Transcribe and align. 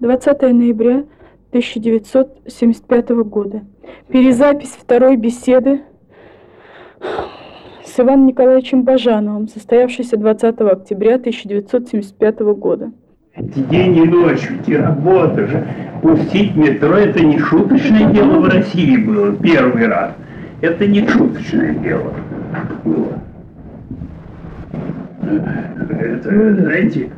20 0.00 0.42
ноября 0.42 1.04
1975 1.50 3.10
года. 3.10 3.64
Перезапись 4.08 4.70
второй 4.80 5.16
беседы 5.16 5.82
с 7.84 8.00
Иваном 8.00 8.26
Николаевичем 8.26 8.82
Бажановым, 8.84 9.48
состоявшейся 9.48 10.16
20 10.16 10.60
октября 10.60 11.16
1975 11.16 12.40
года. 12.56 12.92
День 13.36 13.96
и 13.98 14.04
ночь, 14.04 14.48
ведь 14.48 14.74
работа 14.74 15.46
же. 15.46 15.66
Пустить 16.02 16.56
метро– 16.56 16.94
это 16.96 17.22
не 17.22 17.38
шуточное 17.38 18.10
дело 18.10 18.40
в 18.40 18.48
России 18.48 18.96
было 18.96 19.36
первый 19.36 19.86
раз. 19.86 20.12
Это 20.62 20.86
не 20.86 21.06
шуточное 21.06 21.74
дело 21.74 22.14
было. 22.84 23.20
Это, 25.30 26.54
знаете, 26.54 27.10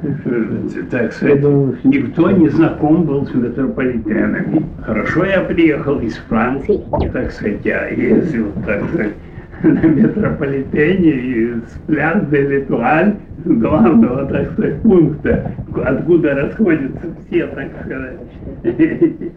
так 0.91 1.13
сказать, 1.13 1.41
никто 1.85 2.31
не 2.31 2.49
знаком 2.49 3.05
был 3.05 3.27
с 3.27 3.35
метрополитенами. 3.35 4.67
Хорошо 4.83 5.25
я 5.25 5.41
приехал 5.41 5.99
из 6.01 6.17
Франции, 6.29 6.81
так 7.13 7.33
сказать, 7.33 7.65
я 7.65 7.89
ездил, 7.89 8.53
так 8.67 8.85
сказать, 8.89 9.15
на 9.63 9.87
метрополитене 9.87 11.11
из 11.11 11.63
пляж 11.87 12.23
де 12.31 12.43
Литуаль, 12.43 13.15
главного, 13.45 14.27
так 14.27 14.53
сказать, 14.53 14.83
пункта, 14.83 15.53
откуда 15.85 16.35
расходятся 16.35 17.15
все, 17.27 17.47
так 17.47 17.69
сказать. 17.85 18.19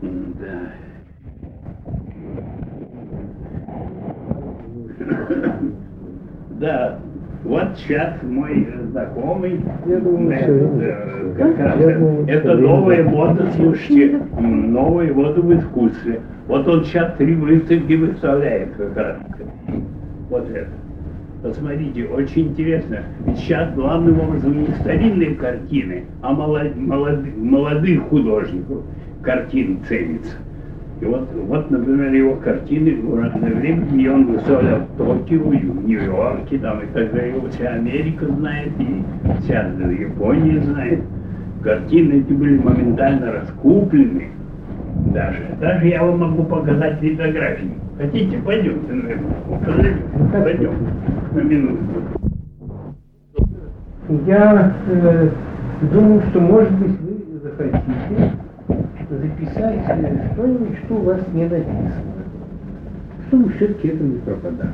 Да. 0.00 0.74
Да, 6.60 6.98
вот 7.44 7.76
сейчас 7.76 8.14
мой 8.22 8.66
знакомый, 8.90 9.60
Я 9.86 9.98
думаю, 10.00 10.38
э, 10.80 11.34
как 11.36 11.58
раз 11.58 11.80
Я 11.80 11.98
думаю, 11.98 12.26
это 12.26 12.54
новая 12.54 13.04
мода, 13.04 13.46
слушайте, 13.56 14.18
новая 14.38 15.12
мода 15.12 15.40
в 15.40 15.54
искусстве. 15.54 16.20
Вот 16.48 16.66
он 16.68 16.84
сейчас 16.84 17.14
три 17.16 17.34
выставки 17.34 17.92
выставляет 17.94 18.72
как 18.76 18.96
раз. 18.96 19.16
Вот 20.30 20.48
это. 20.50 20.68
Посмотрите, 21.42 22.04
очень 22.06 22.48
интересно. 22.48 23.00
Ведь 23.26 23.36
сейчас 23.38 23.74
главным 23.74 24.18
образом 24.20 24.62
не 24.62 24.68
старинные 24.80 25.34
картины, 25.34 26.04
а 26.22 26.32
молод- 26.32 26.74
молод- 26.76 27.36
молодых 27.36 28.02
художников 28.04 28.82
картин 29.22 29.80
ценится. 29.86 30.32
И 31.00 31.04
вот, 31.04 31.28
вот, 31.34 31.70
например, 31.70 32.12
его 32.12 32.36
картины 32.36 33.02
в 33.02 33.18
разное 33.18 33.52
время, 33.52 33.84
и 33.96 34.08
он 34.08 34.26
выставлял 34.26 34.80
в 34.80 34.96
Токио, 34.96 35.52
и 35.52 35.58
в 35.58 35.86
Нью-Йорке, 35.86 36.58
там, 36.58 36.80
и 36.80 36.86
тогда 36.94 37.20
его 37.20 37.48
вся 37.48 37.70
Америка 37.70 38.26
знает, 38.26 38.72
и 38.78 39.02
вся 39.40 39.62
Япония 39.62 40.60
знает. 40.60 41.00
Картины 41.62 42.20
эти 42.20 42.32
были 42.32 42.58
моментально 42.58 43.32
раскуплены. 43.32 44.28
Даже, 45.12 45.56
даже 45.60 45.86
я 45.88 46.04
вам 46.04 46.20
могу 46.20 46.44
показать 46.44 47.02
литографии. 47.02 47.72
Хотите, 47.98 48.38
пойдемте, 48.38 48.92
наверное, 48.92 50.42
пойдем 50.42 50.72
на 51.32 51.40
минутку. 51.40 52.02
Я 54.26 54.74
э, 54.88 55.28
думаю, 55.92 56.22
что, 56.30 56.40
может 56.40 56.72
быть, 56.72 57.00
вы 57.00 57.40
захотите 57.42 58.33
записать 59.24 59.80
э, 59.88 60.32
что-нибудь, 60.32 60.78
что 60.84 60.94
у 60.94 61.02
вас 61.02 61.20
не 61.32 61.44
написано. 61.44 61.90
Чтобы 63.28 63.50
все-таки 63.52 63.88
это 63.88 64.02
не 64.04 64.18
пропадало. 64.18 64.70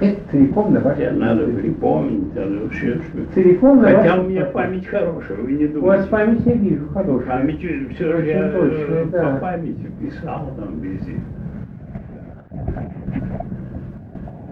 Это 0.00 0.18
целиком 0.30 0.72
на 0.72 0.80
вашей 0.80 1.12
надо 1.12 1.46
припомнить, 1.46 2.34
надо 2.34 2.60
вообще, 2.62 2.94
что... 2.94 3.34
Целиком 3.34 3.82
на 3.82 3.88
Хотя 3.88 3.98
вашей 3.98 4.20
у 4.20 4.28
меня 4.28 4.44
память 4.46 4.86
хорошая, 4.86 5.36
вы 5.36 5.52
не 5.52 5.66
У 5.66 5.84
вас 5.84 6.06
думаете. 6.06 6.08
память, 6.08 6.46
я 6.46 6.54
вижу, 6.54 6.88
хорошая. 6.88 7.28
Память 7.38 7.94
все 7.94 8.16
же 8.16 8.26
я 8.26 8.46
э, 8.46 8.52
точная, 8.52 9.04
по 9.04 9.10
да. 9.10 9.36
памяти 9.36 9.90
писал 10.00 10.54
там 10.56 10.80
везде. 10.80 11.16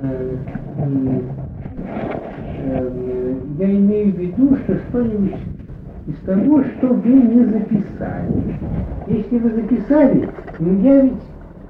Э, 0.02 0.36
э, 2.66 3.34
Я 3.58 3.70
имею 3.72 4.12
в 4.12 4.18
виду, 4.18 4.56
что 4.56 4.76
что-нибудь 4.90 5.34
из 6.08 6.16
того, 6.24 6.64
что 6.64 6.88
вы 6.88 7.10
не 7.12 7.44
записали. 7.44 8.56
Если 9.06 9.38
вы 9.38 9.50
записали, 9.50 10.28
ну 10.58 10.80
я 10.82 11.00
ведь 11.02 11.12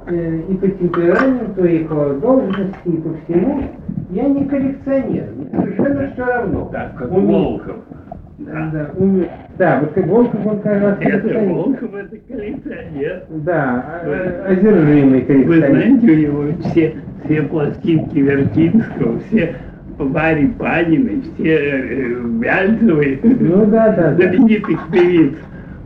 э, 0.06 0.40
и 0.48 0.54
по 0.54 0.68
темпераменту, 0.68 1.64
и 1.64 1.78
по 1.84 2.14
должности, 2.14 2.76
и 2.86 2.96
по 2.98 3.10
всему, 3.24 3.62
я 4.10 4.28
не 4.28 4.44
коллекционер. 4.44 5.26
Мне 5.36 5.48
совершенно 5.50 6.10
все 6.12 6.24
равно. 6.24 6.68
Так, 6.72 6.94
как 6.96 7.10
У 7.12 7.20
меня- 7.20 7.32
Волков. 7.38 7.76
Да. 8.38 8.70
Да, 8.72 8.90
у 8.96 9.04
меня- 9.04 9.28
да, 9.58 9.80
вот 9.80 9.90
как 9.92 10.06
Волков, 10.06 10.46
он 10.46 10.60
кажется, 10.60 10.96
Это 11.02 11.20
коллекционер. 11.20 11.52
Волков, 11.54 11.94
это 11.94 12.16
коллекционер. 12.28 13.22
Да, 13.44 13.84
а- 14.04 14.44
а- 14.46 14.48
одержимый 14.52 15.20
Вы 15.20 15.26
коллекционер. 15.26 15.70
знаете, 15.70 16.06
у 16.12 16.16
него 16.16 16.44
все, 16.60 16.94
все 17.24 17.42
пластинки 17.42 18.18
Вертинского, 18.18 19.18
все 19.28 19.54
Вари 19.98 20.46
Паниной, 20.58 21.22
все 21.34 21.54
э, 21.56 22.14
Вяльцевой, 22.40 23.20
Ну 23.22 23.66
да, 23.66 23.90
да, 23.92 24.10
да. 24.12 24.14
знаменитых 24.14 24.78
певиц. 24.92 25.32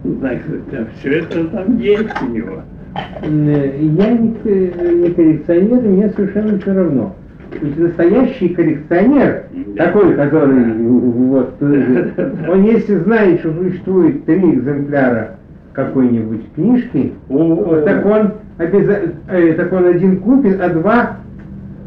Ну, 0.04 0.16
Так 0.20 0.38
что 0.42 0.86
все 0.98 1.18
это 1.20 1.44
там 1.46 1.78
есть 1.78 2.10
у 2.22 2.26
него. 2.32 2.62
Э, 3.22 3.72
Я 3.80 4.10
не, 4.12 4.32
к- 4.34 4.44
не 4.44 5.10
коллекционер, 5.14 5.80
мне 5.82 6.10
совершенно 6.10 6.58
все 6.58 6.74
равно. 6.74 7.16
Настоящий 7.76 8.48
коллекционер, 8.50 9.44
Да. 9.76 9.86
такой, 9.86 10.14
который 10.14 10.74
вот, 10.78 11.54
э, 11.60 12.06
он 12.50 12.64
если 12.64 12.96
знает, 12.96 13.40
что 13.40 13.52
существует 13.54 14.24
три 14.26 14.38
экземпляра 14.54 15.36
какой-нибудь 15.72 16.42
книжки, 16.54 17.12
вот, 17.28 17.84
так 17.86 18.04
он 18.04 18.32
обязательно, 18.58 19.14
так 19.56 19.72
он 19.72 19.86
один 19.86 20.18
купит, 20.18 20.60
а 20.60 20.68
два 20.70 21.16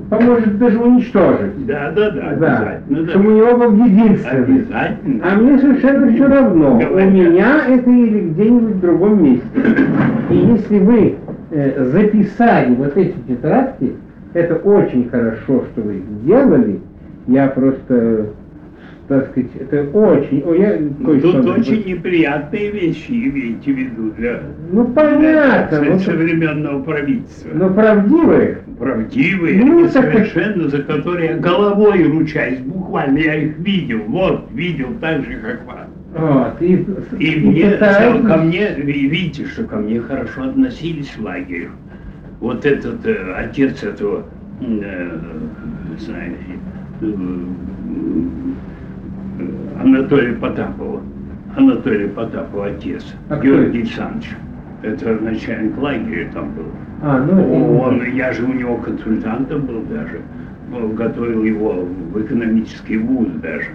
поможет 0.10 0.58
даже 0.58 0.78
уничтожить. 0.80 1.66
Да, 1.66 1.92
да, 1.96 2.10
да, 2.12 2.22
Да, 2.36 2.58
обязательно. 2.58 3.10
чтобы 3.10 3.28
у 3.28 3.38
него 3.38 3.58
был 3.58 3.86
единственный. 3.86 4.44
Обязательно. 4.44 5.24
А 5.24 5.36
мне 5.36 5.58
совершенно 5.60 6.12
все 6.14 6.28
равно, 6.28 6.76
у 6.76 6.80
Говорят. 6.80 7.12
меня 7.14 7.62
это 7.68 7.90
или 7.90 8.20
где-нибудь 8.30 8.76
в 8.76 8.80
другом 8.82 9.24
месте. 9.24 9.48
И 10.30 10.36
если 10.36 10.80
вы 10.80 11.16
э, 11.52 11.86
записали 11.92 12.76
вот 12.76 12.96
эти 12.98 13.16
тетрадки, 13.28 13.94
это 14.34 14.56
очень 14.56 15.10
хорошо, 15.10 15.64
что 15.72 15.82
вы 15.82 16.02
сделали. 16.22 16.80
Я 17.28 17.48
просто, 17.48 18.28
так 19.08 19.30
сказать, 19.32 19.52
это 19.60 19.84
очень... 19.98 20.42
О, 20.46 20.54
я 20.56 20.78
Ну, 21.00 21.20
Тут 21.22 21.46
очень 21.46 21.84
неприятные 21.86 22.72
вещи 22.72 23.12
имеете 23.12 23.72
в 23.72 23.78
виду 23.78 24.12
для, 24.18 24.42
Ну, 24.72 24.86
понятно. 24.86 25.80
для 25.82 25.94
ну, 25.94 26.00
современного 26.00 26.82
правительства. 26.84 27.50
но 27.54 27.70
правдивые. 27.70 28.58
правдивые, 28.80 29.64
Ну, 29.64 29.84
так- 29.88 29.92
совершенно, 30.12 30.70
за 30.70 30.82
которые 30.82 31.30
я 31.32 31.38
головой 31.38 32.04
ручаюсь, 32.04 32.60
буквально 32.60 33.20
я 33.20 33.36
их 33.36 33.60
видел, 33.60 34.00
вот, 34.08 34.50
видел 34.54 34.88
так 35.00 35.24
же, 35.24 35.36
как 35.36 35.66
вас. 35.68 35.88
Вот, 36.18 36.62
и, 36.62 36.86
И 37.20 37.40
мне, 37.40 37.72
постарайтесь- 37.72 38.26
ко 38.28 38.38
мне, 38.38 38.74
видите, 38.76 39.46
что 39.46 39.66
ко 39.66 39.76
мне 39.78 40.00
хорошо 40.00 40.44
относились 40.46 41.16
в 41.16 41.22
лагере. 41.22 41.70
Вот 42.40 42.66
этот 42.66 43.06
э, 43.06 43.34
отец 43.38 43.84
этого, 43.84 44.24
э, 44.62 45.10
знаете, 46.00 46.36
э, 47.02 47.06
Анатолия 49.90 50.34
Потапова, 50.34 51.02
Анатолия 51.56 52.08
Потапова 52.08 52.68
отец, 52.68 53.06
А 53.30 53.40
Георгий? 53.40 53.82
Александрович. 53.82 54.30
Это 54.82 55.16
начальник 55.22 55.78
лагеря 55.78 56.28
там 56.34 56.52
был. 56.56 56.66
А, 57.04 57.20
ну, 57.24 57.78
Он, 57.80 58.02
я 58.16 58.34
же 58.34 58.44
у 58.46 58.54
него 58.54 58.78
консультантом 58.78 59.62
был 59.68 59.82
даже, 59.84 60.22
готовил 60.96 61.44
его 61.44 61.86
в 62.12 62.20
экономический 62.22 62.98
вуз 62.98 63.28
даже. 63.44 63.68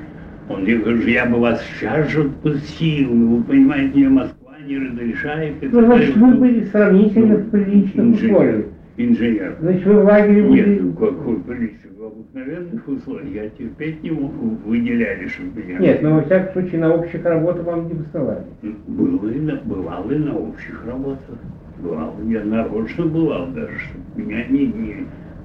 Он 0.48 0.65
говорит, 0.65 1.06
я 1.06 1.26
бы 1.26 1.38
вас 1.38 1.62
сейчас 1.78 2.10
же 2.10 2.22
отпустил, 2.22 3.15
но 3.15 3.37
вы 3.37 3.42
понимаете, 3.44 3.92
мне 3.97 4.09
Москва 4.09 4.54
не 4.66 4.78
разрешает. 4.78 5.62
и 5.62 5.68
Ну, 5.68 5.84
значит, 5.84 6.16
вы 6.16 6.34
были 6.34 6.65
сравнительно 6.65 7.36
в 7.36 7.51
приличных 7.51 8.04
инженер, 8.04 8.33
условиях. 8.34 8.65
инженер. 8.97 9.57
Значит, 9.60 9.86
вы 9.86 10.01
в 10.01 10.04
лагере 10.04 10.42
Нет, 10.42 10.66
были... 10.66 10.78
ну 10.80 10.92
какой 10.95 11.36
приличный, 11.41 11.90
в 11.90 11.90
обыкновенных 12.32 12.86
условиях. 12.88 13.34
Я 13.34 13.48
терпеть 13.50 14.03
не 14.03 14.10
мог, 14.10 14.32
выделяли, 14.65 15.28
чтобы 15.28 15.62
меня... 15.62 15.78
Нет, 15.78 16.03
но 16.03 16.15
во 16.16 16.22
всяком 16.22 16.53
случае 16.62 16.80
на 16.80 16.94
общих 16.94 17.24
работах 17.24 17.66
вам 17.66 17.88
не 17.88 17.94
высылали. 17.94 18.44
Было 18.86 19.30
и 19.30 19.41
на, 19.41 19.56
бывал 19.56 20.10
и 20.10 20.16
на 20.16 20.36
общих 20.36 20.84
работах. 20.86 21.38
Бывал. 21.82 22.15
Я 22.28 22.44
нарочно 22.44 23.06
бывал 23.06 23.48
даже, 23.48 23.78
чтобы 23.78 24.22
меня 24.22 24.47
не, 24.48 24.66
не, 24.66 24.97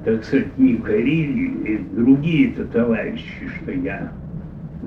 так 0.04 0.24
сказать, 0.24 0.58
не 0.58 0.76
корили 0.78 1.74
и 1.74 1.78
другие-то 1.96 2.66
товарищи, 2.66 3.48
что 3.62 3.72
я 3.72 4.12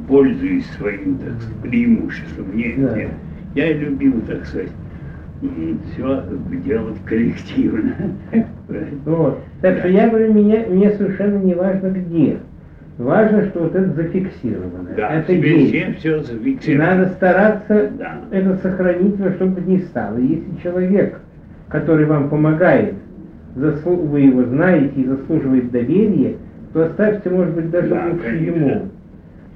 пользуюсь 0.06 0.66
своим, 0.76 1.18
так 1.18 1.40
сказать, 1.40 1.62
преимуществом. 1.62 2.56
Нет, 2.56 2.80
Да. 2.80 2.96
нет. 2.96 3.10
Я 3.54 3.72
любил, 3.72 4.20
так 4.26 4.44
сказать, 4.44 4.70
все 5.92 6.24
делать 6.64 6.98
коллективно. 7.06 7.94
Вот. 9.06 9.40
Так 9.60 9.78
что 9.78 9.88
я 9.88 10.08
говорю, 10.08 10.32
мне, 10.32 10.64
мне 10.68 10.90
совершенно 10.92 11.38
не 11.38 11.54
важно 11.54 11.88
где. 11.88 12.38
Важно, 12.96 13.46
что 13.46 13.60
вот 13.60 13.74
это 13.74 13.90
зафиксировано. 13.92 14.90
Да, 14.96 15.10
это 15.14 15.32
есть. 15.32 15.70
все, 15.70 15.92
все 15.98 16.16
И 16.20 16.22
зафиксировано. 16.24 16.96
надо 16.96 17.08
стараться 17.12 17.90
Да. 17.98 18.20
это 18.32 18.56
сохранить 18.56 19.18
во 19.20 19.30
что 19.32 19.46
бы 19.46 19.60
ни 19.60 19.78
стало. 19.78 20.18
Если 20.18 20.46
человек, 20.62 21.20
который 21.68 22.06
вам 22.06 22.28
помогает, 22.28 22.94
заслу- 23.56 24.04
вы 24.06 24.20
его 24.22 24.44
знаете 24.44 25.00
и 25.00 25.04
заслуживает 25.06 25.70
доверия, 25.70 26.36
то 26.72 26.86
оставьте, 26.86 27.30
может 27.30 27.54
быть, 27.54 27.70
даже 27.70 27.88
Да, 27.90 28.06
лучше 28.12 28.24
конечно. 28.24 28.44
ему. 28.56 28.82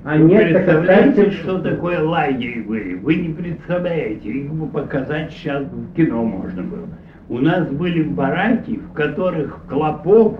А 0.05 0.17
Вы 0.19 0.25
нет, 0.25 0.53
так 0.53 0.65
представляете, 0.65 1.09
оставьте... 1.11 1.31
что 1.33 1.59
такое 1.61 2.01
лагерь 2.01 2.65
были? 2.67 2.95
Вы 2.95 3.15
не 3.17 3.35
представляете. 3.35 4.29
Их 4.29 4.53
бы 4.53 4.67
показать 4.67 5.31
сейчас 5.33 5.63
в 5.65 5.95
кино 5.95 6.25
можно 6.25 6.63
было. 6.63 6.89
У 7.33 7.39
нас 7.39 7.67
были 7.67 8.03
бараки, 8.03 8.77
в 8.77 8.93
которых 8.93 9.65
клопов 9.67 10.39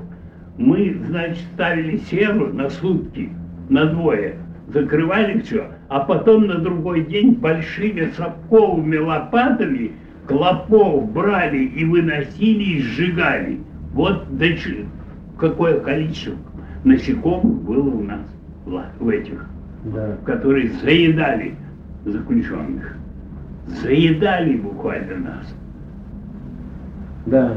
мы, 0.59 0.95
значит, 1.09 1.39
ставили 1.55 1.97
серу 1.97 2.53
на 2.53 2.69
сутки, 2.69 3.31
на 3.71 3.87
двое, 3.87 4.35
закрывали 4.69 5.41
все, 5.41 5.69
а 5.89 6.01
потом 6.01 6.47
на 6.49 6.57
другой 6.59 7.07
день 7.07 7.33
большими 7.33 8.11
совковыми 8.15 8.99
лопатами 8.99 9.93
клопов 10.29 11.11
брали 11.11 11.65
и 11.65 11.83
выносили 11.87 12.63
и 12.63 12.83
сжигали. 12.83 13.61
Вот 13.95 14.37
до 14.37 14.53
чё- 14.53 14.85
какое 15.39 15.81
количество 15.81 16.35
насекомых 16.85 17.63
было 17.63 17.89
у 17.89 18.03
нас 18.03 18.21
в 19.01 19.09
этих 19.09 19.47
Да. 19.87 20.19
которые 20.27 20.69
заедали 20.83 21.55
заключенных. 22.05 22.97
Заедали 23.83 24.57
буквально 24.59 25.17
нас. 25.17 25.55
Да. 27.27 27.57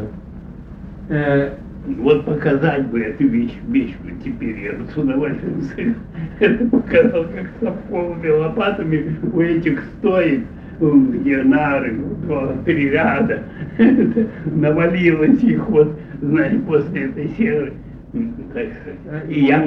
Э, 1.09 1.51
Вот 1.87 2.25
показать 2.25 2.87
бы 2.87 2.99
эту 2.99 3.27
вещь, 3.27 3.55
вещь 3.67 3.95
бы 4.03 4.11
теперь, 4.23 4.59
я 4.59 4.71
с 4.93 4.97
удовольствием 4.97 5.95
это 6.39 6.65
показал, 6.67 7.25
как 7.25 7.47
совковыми 7.59 8.29
лопатами 8.29 9.15
у 9.31 9.39
этих 9.41 9.83
стоит, 9.99 10.41
где 10.79 11.43
нары, 11.43 11.95
два, 12.25 12.53
три 12.65 12.89
ряда, 12.89 13.43
навалилось 14.45 15.41
их 15.43 15.69
вот, 15.69 15.97
знаешь, 16.21 16.59
после 16.67 17.05
этой 17.05 17.29
серы. 17.37 17.73
М, 18.13 18.33
так 18.53 18.67
сказать. 18.81 19.29
И 19.29 19.45
я, 19.45 19.61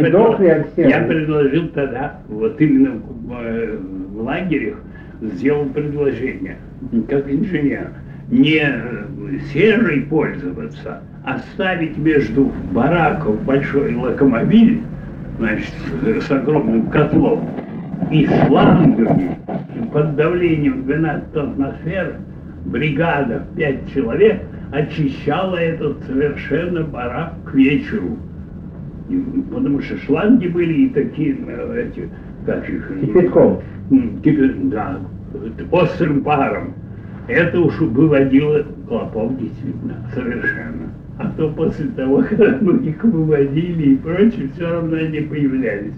серы? 0.74 0.88
я 0.90 1.00
предложил 1.02 1.68
тогда, 1.68 2.18
вот 2.28 2.60
именно 2.60 2.92
в, 2.96 3.32
э, 3.32 3.78
в 3.78 4.22
лагерях, 4.22 4.76
сделал 5.20 5.66
предложение, 5.66 6.56
как 7.08 7.30
инженер, 7.30 7.90
не 8.30 8.60
э, 8.60 9.04
серой 9.52 10.02
пользоваться, 10.02 11.00
а 11.24 11.38
ставить 11.54 11.96
между 11.98 12.50
бараков 12.72 13.42
большой 13.44 13.94
локомобиль, 13.94 14.82
значит, 15.38 15.72
с- 16.22 16.30
огромным 16.30 16.86
котлом, 16.88 17.48
и 18.10 18.26
шлангами, 18.26 19.36
и 19.78 19.86
под 19.92 20.16
давлением 20.16 20.84
12 20.84 21.34
атмосфер, 21.34 22.16
бригада 22.66 23.44
в 23.52 23.56
5 23.56 23.92
человек 23.92 24.42
очищала 24.72 25.56
этот 25.56 26.04
совершенно 26.04 26.82
барак 26.84 27.32
к 27.46 27.54
вечеру. 27.54 28.16
И, 29.08 29.16
Потому 29.52 29.80
что 29.80 29.96
шланги 29.98 30.48
были 30.48 30.72
и 30.74 30.88
такие, 30.90 31.36
э, 31.46 31.86
эти, 31.88 32.08
как 32.44 32.68
их... 32.68 32.90
Кипятком. 34.22 34.70
Да, 34.70 34.98
острым 35.70 36.22
паром. 36.22 36.74
Это 37.28 37.60
уж 37.60 37.78
выводило 37.80 38.64
клопов 38.88 39.38
действительно, 39.38 39.96
совершенно. 40.14 40.92
А 41.18 41.30
то 41.36 41.50
после 41.50 41.86
того, 41.88 42.24
когда 42.28 42.58
мы 42.60 42.78
их 42.86 43.02
выводили 43.04 43.90
и 43.90 43.96
прочее, 43.96 44.48
все 44.54 44.70
равно 44.70 44.96
они 44.96 45.20
появлялись. 45.20 45.92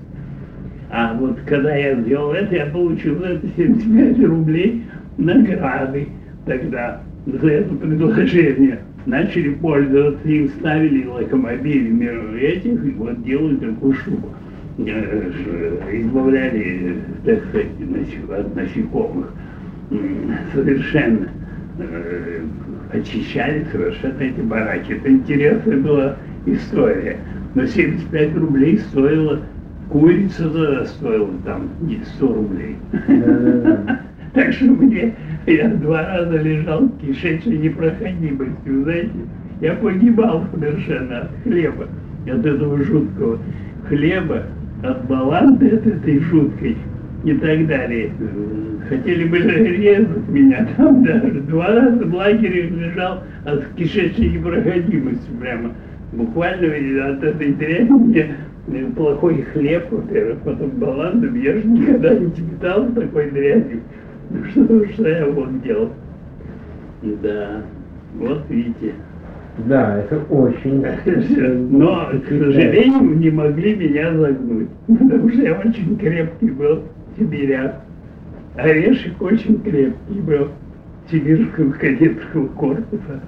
А 0.91 1.15
вот 1.15 1.39
когда 1.47 1.75
я 1.77 1.95
сделал 2.01 2.33
это, 2.33 2.55
я 2.57 2.67
получил 2.67 3.19
за 3.21 3.27
это 3.27 3.47
75 3.57 4.25
рублей 4.27 4.85
награды 5.19 6.09
тогда 6.47 7.03
за 7.27 7.49
это 7.49 7.75
предложение. 7.77 8.81
Начали 9.07 9.55
пользоваться 9.55 10.29
им, 10.29 10.49
ставили 10.49 11.07
локомобили 11.07 11.89
между 11.91 12.37
этих, 12.37 12.85
и 12.85 12.91
вот 12.91 13.23
делают 13.23 13.61
такую 13.61 13.95
штуку. 13.95 14.29
Э, 14.79 15.31
ж- 15.31 16.01
Избавляли, 16.03 16.97
так 17.25 17.39
сказать, 17.49 17.67
от 18.41 18.57
насекомых. 18.57 19.33
Совершенно 20.53 21.29
э, 21.79 22.43
очищали 22.93 23.67
совершенно 23.73 24.21
эти 24.21 24.41
бараки. 24.41 24.93
Это 24.93 25.11
интересная 25.11 25.77
была 25.79 26.17
история. 26.47 27.19
Но 27.55 27.67
75 27.67 28.37
рублей 28.37 28.79
стоила 28.79 29.41
курица 29.91 30.49
тогда 30.49 30.85
стоила 30.87 31.31
там 31.45 31.69
не 31.81 32.01
100 32.17 32.35
рублей. 32.35 32.77
Так 34.33 34.53
что 34.53 34.67
мне, 34.67 35.13
я 35.47 35.69
два 35.69 36.07
раза 36.07 36.37
лежал 36.37 36.85
в 36.85 37.01
кишечной 37.01 37.59
непроходимости, 37.59 38.69
вы 38.69 38.83
знаете, 38.85 39.11
я 39.61 39.75
погибал 39.75 40.45
совершенно 40.55 41.23
от 41.23 41.31
хлеба, 41.43 41.89
от 42.29 42.47
этого 42.47 42.81
жуткого 42.85 43.41
хлеба, 43.89 44.45
от 44.85 45.05
баланды 45.09 45.71
от 45.71 45.85
этой 45.85 46.21
жуткой 46.21 46.77
и 47.25 47.35
так 47.35 47.67
далее. 47.67 48.13
Хотели 48.89 49.29
бы 49.29 49.39
резать 49.39 50.29
меня 50.29 50.67
там 50.77 51.05
даже. 51.05 51.41
Два 51.43 51.67
раза 51.67 52.05
в 52.05 52.15
лагере 52.15 52.69
лежал 52.69 53.23
от 53.45 53.65
кишечной 53.77 54.31
непроходимости 54.31 55.29
прямо. 55.41 55.73
Буквально 56.13 56.67
от 57.11 57.23
этой 57.23 57.53
дряни 57.53 57.91
мне 57.91 58.35
э, 58.67 58.85
плохой 58.97 59.43
хлеб, 59.53 59.87
во-первых, 59.91 60.39
потом 60.41 60.71
баланду, 60.71 61.33
я 61.37 61.55
же 61.55 61.67
никогда 61.67 62.15
не 62.19 62.31
питал 62.31 62.87
такой 62.89 63.31
дряни. 63.31 63.81
Ну 64.31 64.45
что, 64.47 64.87
что 64.93 65.09
я 65.09 65.27
вот 65.27 65.63
делал? 65.63 65.91
Да, 67.03 67.63
вот 68.15 68.43
видите. 68.49 68.95
Да, 69.67 69.99
это 69.99 70.19
очень... 70.31 70.85
Но, 71.71 72.11
к 72.25 72.29
сожалению, 72.29 73.19
не 73.19 73.31
могли 73.31 73.75
меня 73.75 74.15
загнуть, 74.15 74.69
потому 74.87 75.29
что 75.29 75.43
я 75.43 75.55
очень 75.55 75.97
крепкий 75.99 76.51
был, 76.51 76.83
сибиряк. 77.21 77.83
Орешек 78.57 79.21
очень 79.23 79.61
крепкий 79.63 80.21
был, 80.21 80.49
сибирского 81.11 81.71
кадетского 81.73 82.49
корпуса. 82.49 83.21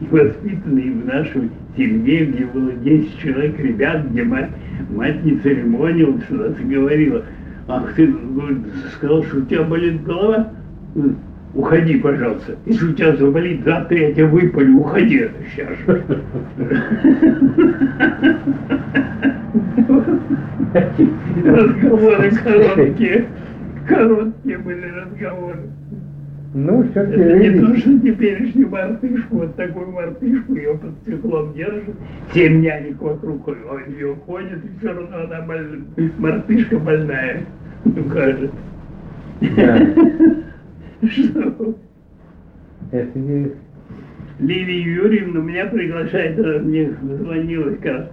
И 0.00 0.06
воспитанный 0.06 0.90
в 0.90 1.06
нашей 1.06 1.50
семье, 1.76 2.26
где 2.26 2.46
было 2.46 2.72
10 2.72 3.18
человек 3.18 3.58
ребят, 3.58 4.08
где 4.10 4.22
мать, 4.22 4.50
мать 4.90 5.24
не 5.24 5.36
церемонилась, 5.38 6.22
и 6.30 6.64
говорила, 6.64 7.24
ах 7.66 7.92
ты, 7.94 8.06
говорит, 8.06 8.58
сказал, 8.94 9.24
что 9.24 9.38
у 9.38 9.42
тебя 9.42 9.64
болит 9.64 10.02
голова, 10.04 10.52
уходи, 11.58 11.98
пожалуйста. 11.98 12.56
Если 12.66 12.86
у 12.86 12.92
тебя 12.92 13.16
заболит, 13.16 13.64
завтра 13.64 13.98
я 13.98 14.12
тебя 14.12 14.26
выпалю, 14.26 14.78
уходи 14.78 15.16
это 15.16 15.34
сейчас 15.50 15.68
же. 15.78 16.04
Разговоры 21.44 22.30
короткие. 22.30 23.26
Короткие 23.88 24.58
были 24.58 24.86
разговоры. 24.86 25.58
Ну, 26.54 26.82
все-таки 26.90 27.20
Это 27.20 27.38
не 27.38 27.60
то, 27.60 27.76
что 27.76 27.98
теперешнюю 27.98 28.70
мартышку, 28.70 29.36
вот 29.36 29.54
такую 29.56 29.92
мартышку, 29.92 30.54
ее 30.54 30.78
под 30.78 30.92
стеклом 31.02 31.52
держат, 31.52 31.94
семь 32.32 32.62
нянек 32.62 33.02
вокруг 33.02 33.46
ее 33.88 34.16
ходят, 34.24 34.64
и 34.64 34.68
все 34.78 34.92
равно 34.92 35.24
она 35.24 35.42
больная, 35.42 35.80
мартышка 36.18 36.78
больная, 36.78 37.42
ну 37.84 38.04
кажется. 38.04 38.50
Да. 39.56 39.78
Лилия 44.40 44.84
Юрьевна 44.84 45.40
меня 45.40 45.66
приглашает, 45.66 46.38
она 46.38 46.58
мне 46.58 46.92
звонила 47.02 47.70
как 47.74 47.84
раз 47.84 48.10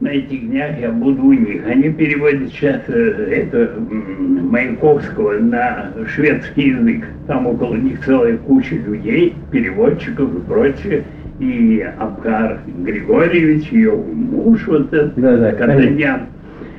на 0.00 0.08
этих 0.08 0.48
днях, 0.48 0.78
я 0.80 0.90
буду 0.90 1.22
у 1.22 1.32
них. 1.32 1.62
Они 1.66 1.90
переводят 1.90 2.48
сейчас 2.50 2.80
э, 2.88 2.92
это 2.92 3.78
Маяковского 3.78 5.38
на 5.38 5.92
шведский 6.08 6.70
язык. 6.70 7.04
Там 7.26 7.46
около 7.46 7.74
них 7.74 8.04
целая 8.04 8.38
куча 8.38 8.76
людей, 8.76 9.34
переводчиков 9.50 10.34
и 10.34 10.40
прочее. 10.40 11.04
И 11.38 11.86
Абкар 11.98 12.60
Григорьевич, 12.66 13.70
ее 13.72 13.92
муж, 13.92 14.66
вот 14.66 14.92
этот, 14.92 15.14
Да-да, 15.16 15.52
Катанян, 15.52 16.26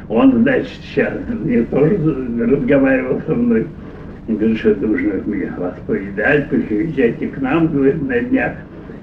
он, 0.07 0.43
значит, 0.43 0.69
сейчас 0.83 1.13
мне 1.43 1.63
тоже 1.63 1.97
разговаривал 2.39 3.21
со 3.25 3.33
мной. 3.33 3.67
Он 4.31 4.38
говорит, 4.38 4.59
что 4.59 4.75
нужно 4.75 5.13
вас 5.57 5.75
повидать, 5.85 6.50
приезжайте 6.50 7.27
к 7.27 7.41
нам, 7.41 7.67
говорит, 7.67 8.01
на 8.07 8.17
днях. 8.21 8.53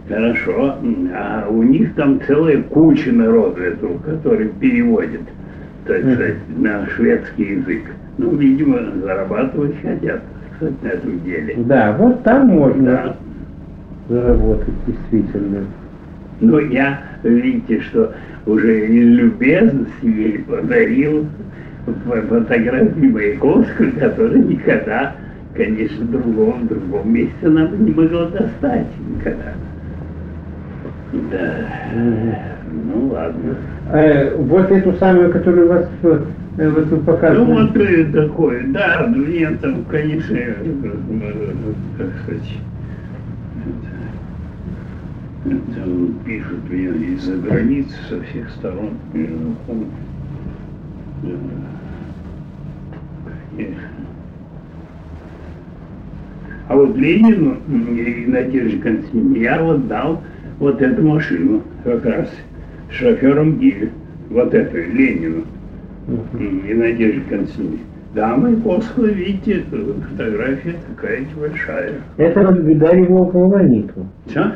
Хорошо, 0.08 0.76
а 1.14 1.46
у 1.50 1.62
них 1.62 1.94
там 1.94 2.18
целая 2.26 2.62
куча 2.62 3.12
народу 3.12 3.60
этого, 3.62 3.98
который 3.98 4.48
переводит, 4.48 5.20
так 5.86 6.00
сказать, 6.00 6.36
на 6.56 6.86
шведский 6.86 7.56
язык. 7.56 7.82
Ну, 8.16 8.34
видимо, 8.36 8.78
зарабатывать 9.02 9.74
хотят, 9.82 10.22
кстати, 10.54 10.74
на 10.82 10.88
этом 10.88 11.20
деле. 11.24 11.56
Да, 11.58 11.94
вот 11.98 12.22
там 12.22 12.46
можно 12.46 12.90
Да. 12.90 13.16
заработать, 14.08 14.74
действительно. 14.86 15.66
Ну, 16.40 16.58
я 16.58 17.00
видите, 17.22 17.80
что 17.82 18.14
уже 18.46 18.86
из 18.86 19.08
любезности 19.18 20.06
ей 20.06 20.38
подарил 20.38 21.26
фотографии 22.28 23.06
Маяковского, 23.06 23.90
который 23.98 24.40
никогда, 24.40 25.14
конечно, 25.54 26.04
в 26.04 26.10
другом, 26.10 26.62
в 26.64 26.68
другом 26.68 27.12
месте 27.12 27.34
она 27.46 27.66
бы 27.66 27.76
не 27.76 27.92
могла 27.92 28.26
достать 28.26 28.86
никогда. 29.08 29.52
Да. 31.30 31.48
Ну 32.70 33.08
ладно. 33.08 33.56
Э, 33.92 34.36
вот 34.36 34.70
эту 34.70 34.92
самую, 34.94 35.32
которую 35.32 35.66
у 35.66 35.68
вас 35.70 35.88
э, 36.02 36.18
вот 36.58 36.86
вы 36.86 36.96
Ну 36.96 37.02
показывали. 37.02 37.52
вот 37.52 37.76
э, 37.76 38.04
такое, 38.12 38.62
да, 38.68 39.06
ну 39.08 39.24
нет, 39.24 39.60
там, 39.60 39.84
конечно, 39.90 40.34
э, 40.36 40.54
э, 40.64 41.72
как 41.96 42.06
сказать, 42.24 42.58
это, 45.46 45.54
это 45.54 46.24
пишут 46.26 46.68
мне 46.68 46.84
из-за 47.14 47.36
границы 47.36 47.94
со 48.10 48.20
всех 48.24 48.50
сторон. 48.50 48.90
э, 49.14 49.26
ну, 49.68 49.84
э. 51.24 51.36
А 56.68 56.76
вот 56.76 56.96
Ленину 56.96 57.56
и 57.68 58.26
Надежде 58.26 58.78
Константиновне 58.78 59.40
я 59.40 59.62
вот 59.62 59.88
дал 59.88 60.22
вот 60.58 60.82
эту 60.82 61.02
машину 61.06 61.62
как 61.84 62.04
раз 62.04 62.28
шофером 62.90 63.58
Гиви. 63.58 63.90
Вот 64.30 64.52
эту 64.52 64.76
Ленину 64.76 65.44
и 66.38 66.74
Надежде 66.74 67.20
Константиновне. 67.30 67.78
Да, 68.14 68.36
Маяковского, 68.36 69.06
видите, 69.06 69.62
фотография 70.10 70.74
такая 70.94 71.24
большая. 71.38 71.92
Это 72.16 72.40
вы 72.40 72.74
дали 72.74 73.02
Волкову 73.04 73.48
Ланиту. 73.48 74.06
Что? 74.28 74.54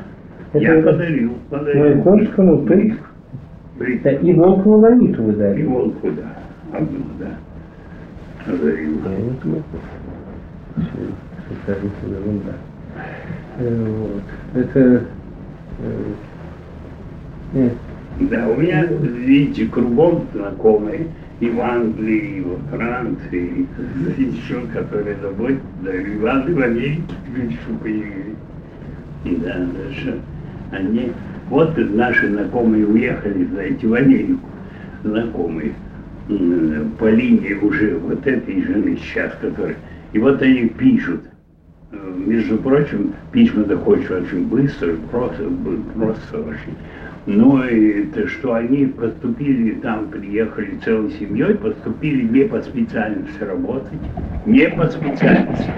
Это 0.52 0.62
Я 0.64 0.74
это- 0.76 0.90
подарил, 0.90 1.32
подарил. 1.48 1.80
Маяковскому 1.82 2.66
ты? 2.66 2.94
Брик. 3.78 4.06
И 4.22 4.32
Волкову 4.34 4.78
Ланиту 4.78 5.22
вы 5.22 5.32
И 5.32 5.36
дали. 5.36 5.62
волку, 5.64 6.08
да. 6.10 6.76
Одну, 6.78 6.98
да. 7.18 7.26
Кажется, 11.66 12.06
ерунда. 12.06 12.52
Э, 13.58 13.86
Вот. 13.88 14.22
Это... 14.62 15.04
э, 15.78 16.12
нет. 17.52 17.72
Да, 18.20 18.48
у 18.48 18.56
меня, 18.56 18.84
видите, 18.84 19.66
кругом 19.66 20.26
знакомые 20.34 21.06
и 21.40 21.48
в 21.50 21.60
Англии, 21.60 22.38
и 22.38 22.40
во 22.40 22.56
Франции, 22.76 23.66
и 24.16 24.22
еще, 24.22 24.60
которые 24.72 25.16
заботят, 25.20 25.60
да, 25.82 25.94
и 25.94 26.16
в 26.16 26.26
Англии, 26.26 26.54
в 26.54 26.62
Америке, 26.62 27.02
еще 27.36 27.78
появились. 27.82 28.36
И 29.24 29.36
да, 29.36 29.54
даже 29.54 30.20
они, 30.72 31.12
вот 31.48 31.76
наши 31.76 32.28
знакомые 32.28 32.86
уехали, 32.86 33.44
знаете, 33.46 33.86
в 33.86 33.94
Америку, 33.94 34.46
знакомые, 35.04 35.72
по 36.98 37.08
линии 37.10 37.54
уже 37.54 37.96
вот 37.96 38.26
этой 38.26 38.62
жены 38.62 38.96
сейчас, 38.96 39.32
которая, 39.40 39.76
и 40.12 40.18
вот 40.18 40.40
они 40.42 40.68
пишут, 40.68 41.22
Э, 41.92 42.12
между 42.16 42.56
прочим, 42.56 43.12
письма 43.32 43.64
доходят 43.64 44.10
очень 44.10 44.46
быстро, 44.46 44.94
просто, 45.10 45.44
просто 45.94 46.40
очень. 46.40 46.76
Ну 47.26 47.62
и 47.62 48.06
то, 48.06 48.26
что 48.26 48.54
они 48.54 48.86
поступили 48.86 49.74
там, 49.74 50.08
приехали 50.08 50.78
целой 50.84 51.12
семьей, 51.12 51.54
поступили 51.54 52.24
не 52.24 52.44
по 52.44 52.60
специальности 52.62 53.42
работать, 53.42 54.00
не 54.46 54.68
по 54.70 54.86
специальности. 54.86 55.70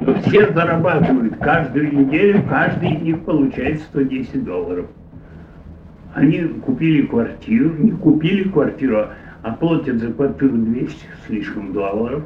Но 0.00 0.14
все 0.22 0.50
зарабатывают 0.52 1.36
каждую 1.36 1.94
неделю, 1.94 2.42
каждый 2.48 2.94
из 2.94 3.02
них 3.02 3.20
получает 3.20 3.80
110 3.82 4.44
долларов. 4.44 4.86
Они 6.14 6.40
купили 6.64 7.02
квартиру, 7.02 7.74
не 7.78 7.92
купили 7.92 8.48
квартиру, 8.48 8.96
а 8.96 9.10
платят 9.60 9.98
за 9.98 10.12
квартиру 10.12 10.56
200 10.56 11.06
слишком 11.26 11.72
долларов. 11.72 12.22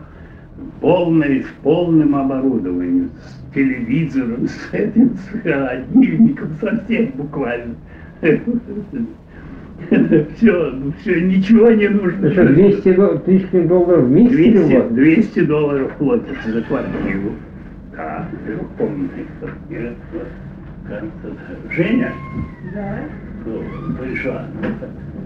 Полной, 0.81 1.43
с 1.43 1.47
полным 1.63 2.15
оборудованием, 2.15 3.11
с 3.25 3.55
телевизором, 3.55 4.47
с 4.49 4.75
этим, 4.75 5.17
с 5.17 5.41
холодильником, 5.43 6.49
совсем 6.61 7.07
буквально. 7.17 7.75
Все, 10.37 10.75
все, 11.01 11.21
ничего 11.23 11.71
не 11.71 11.89
нужно. 11.89 12.27
Это 12.27 12.47
200 12.47 12.93
дол- 12.95 13.19
тысяч 13.19 13.51
долларов 13.67 14.05
в 14.05 14.11
месяц 14.11 14.33
или 14.35 14.59
в 14.59 14.67
200, 14.67 14.73
год? 14.75 14.95
200 14.95 15.41
долларов 15.47 15.93
платят 15.99 16.37
за 16.47 16.63
квартиру. 16.63 17.33
Да, 17.97 18.29
трехкомнатная 18.47 19.25
квартира. 19.41 19.95
Женя? 21.71 22.13
Да, 22.75 22.95
Ну, 23.45 23.63
пришла. 23.99 24.47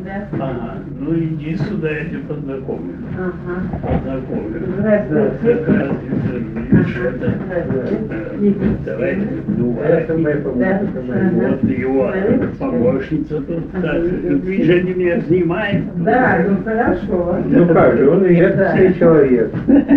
Да. 0.06 0.28
Ага, 0.32 0.74
ну 1.00 1.14
иди 1.18 1.56
сюда, 1.56 1.90
я 1.90 2.04
тебя 2.04 2.20
познакомлю. 2.28 2.94
Ага. 3.18 3.56
Познакомлю. 3.82 4.62
Здравствуйте. 4.78 5.56
Как 5.56 5.68
раз, 5.68 5.90
видишь, 6.06 6.96
это, 7.04 7.32
э, 7.50 8.52
Давай, 8.84 9.16
ну, 9.48 9.70
вот 9.72 11.64
его 11.64 12.12
помощница 12.58 13.40
тут, 13.40 13.72
так, 13.72 14.02
видишь, 14.02 14.82
они 14.82 14.94
меня 14.94 15.20
снимают. 15.22 15.84
Да, 16.04 16.38
ну 16.48 16.64
хорошо. 16.64 17.38
Ну 17.44 17.66
как 17.74 17.96
же, 17.96 18.08
он 18.08 18.24
и 18.26 18.34
это 18.34 18.94
человек. 18.98 19.50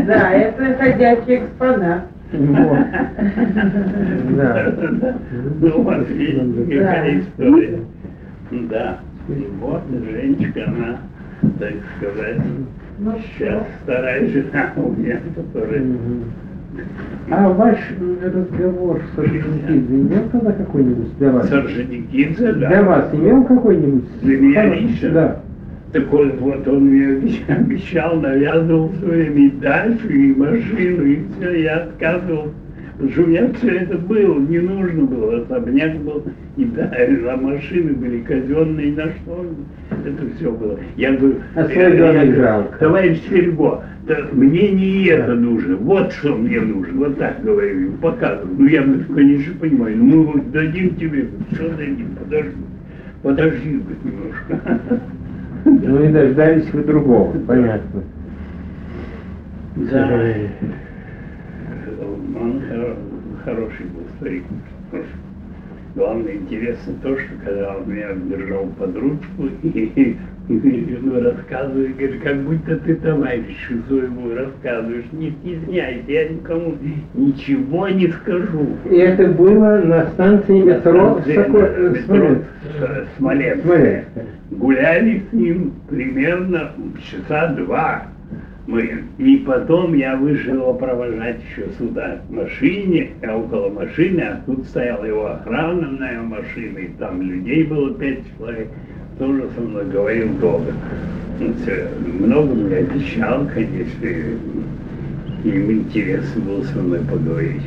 Да, 0.08 0.32
это 0.32 0.76
ходячий 0.78 1.38
экспонат. 1.38 2.04
Вот. 2.32 2.78
Да. 4.38 4.74
Ну, 5.60 5.82
вот, 5.82 6.08
какая 6.70 7.20
история. 7.20 7.80
Да. 8.52 9.00
Вот 9.60 9.82
Женечка, 9.92 10.64
она, 10.68 10.98
так 11.60 11.74
сказать, 11.98 12.42
Ну 13.00 13.14
сейчас 13.38 13.64
вторая 13.84 14.28
жена 14.28 14.74
у 14.78 14.92
меня, 14.92 15.20
которая... 15.36 15.84
А 17.30 17.50
ваш 17.50 17.78
разговор 18.24 19.02
с 19.16 19.20
Орджоникидзе 19.20 19.96
имел 19.96 20.30
тогда 20.32 20.52
какой-нибудь 20.52 21.18
для 21.18 21.32
вас? 21.32 21.50
Сорженикидзе, 21.50 22.54
да. 22.54 22.68
Для 22.70 22.84
вас 22.84 23.14
имел 23.14 23.44
какой-нибудь? 23.44 24.22
Для 24.22 24.38
меня 24.38 24.74
лично? 24.74 25.10
Да. 25.12 25.42
Так 25.92 26.08
вот, 26.12 26.40
вот 26.40 26.68
он 26.68 26.86
мне 26.86 27.44
обещал, 27.48 28.20
навязывал 28.20 28.92
свою 29.00 29.34
медальку 29.34 30.08
и 30.08 30.34
машину, 30.36 31.04
и 31.06 31.20
все, 31.38 31.64
я 31.64 31.78
отказывал. 31.78 32.52
Все 33.00 33.70
это 33.78 33.98
было, 33.98 34.40
не 34.40 34.60
нужно 34.60 35.06
было. 35.06 35.42
Особняк 35.42 35.98
был, 36.00 36.24
и 36.58 36.66
да, 36.66 36.92
а 36.94 37.38
машины 37.38 37.94
были 37.94 38.20
казенные, 38.20 38.92
на 38.92 39.06
что 39.12 39.46
это 40.06 40.36
все 40.36 40.52
было. 40.52 40.78
Я 40.98 41.14
говорю, 41.14 41.38
А 41.56 41.62
я 41.62 41.92
говорю, 41.92 42.36
жалко. 42.36 42.78
товарищ 42.78 43.22
Серго, 43.30 43.84
да 44.06 44.18
мне 44.34 44.72
не 44.72 45.06
это 45.06 45.34
нужно, 45.34 45.78
вот 45.78 46.12
что 46.12 46.36
мне 46.36 46.60
нужно, 46.60 46.98
вот 46.98 47.18
так 47.18 47.42
говорю, 47.42 47.92
показываю. 48.02 48.56
Ну 48.58 48.66
я, 48.66 48.82
говорю, 48.84 49.04
конечно, 49.16 49.54
понимаю, 49.60 49.98
ну 49.98 50.04
мы 50.04 50.24
вот 50.24 50.52
дадим 50.52 50.96
тебе, 50.96 51.28
что 51.54 51.70
дадим, 51.70 52.16
подожди, 52.20 52.52
подожди 53.24 53.70
говорит, 53.70 54.06
немножко. 54.06 55.02
Ну 55.66 56.04
и 56.04 56.12
дождались 56.12 56.70
вы 56.74 56.84
другого, 56.84 57.32
понятно. 57.48 58.04
Да. 59.76 60.22
Он 62.40 62.62
хоро- 62.70 62.96
хороший 63.44 63.86
был 63.88 64.04
старик. 64.18 64.44
Главное 65.96 66.34
интересно 66.36 66.94
то, 67.02 67.18
что 67.18 67.30
когда 67.44 67.76
он 67.76 67.92
меня 67.92 68.10
держал 68.14 68.68
под 68.78 68.96
ручку 68.96 69.48
и, 69.64 69.70
и, 69.70 70.18
ну, 71.02 71.20
рассказывает, 71.22 71.96
говорит, 71.98 72.22
как 72.24 72.38
будто 72.44 72.78
ты 72.78 72.96
товарищу 72.96 73.74
своему 73.88 74.34
рассказываешь, 74.36 75.06
не 75.12 75.32
стесняйся, 75.32 76.04
я 76.12 76.30
никому 76.30 76.76
ничего 77.16 77.88
не 77.90 78.08
скажу. 78.08 78.68
И 78.90 78.96
это 78.96 79.28
было 79.30 79.78
на 79.84 80.08
станции 80.12 80.62
метро 80.62 81.20
метро. 82.08 82.36
С- 82.80 83.18
Смоленск. 83.18 83.64
Смоленск. 83.64 84.08
Гуляли 84.52 85.24
с 85.30 85.34
ним 85.34 85.74
примерно 85.90 86.72
часа 87.00 87.48
два. 87.54 88.04
Мы. 88.68 89.04
И 89.18 89.38
потом 89.38 89.94
я 89.96 90.16
вышел 90.16 90.54
его 90.54 90.74
провожать 90.74 91.40
еще 91.50 91.68
сюда 91.78 92.22
в 92.28 92.34
машине, 92.34 93.12
а 93.24 93.36
около 93.36 93.70
машины, 93.70 94.22
а 94.22 94.42
тут 94.46 94.66
стояла 94.68 95.06
его 95.06 95.28
охранная 95.28 96.22
машина, 96.22 96.78
и 96.78 96.88
там 97.00 97.22
людей 97.22 97.64
было 97.64 97.94
пять 97.96 98.20
человек. 98.38 98.68
Тоже 99.18 99.50
со 99.56 99.62
мной 99.62 99.86
говорил 99.86 100.30
долго. 100.40 100.74
Много 102.20 102.54
мне 102.54 102.78
обещал, 102.78 103.48
конечно, 103.54 104.06
и 104.06 105.50
им 105.50 105.72
интересно 105.72 106.42
было 106.42 106.64
со 106.64 106.80
мной 106.80 107.00
поговорить. 107.00 107.64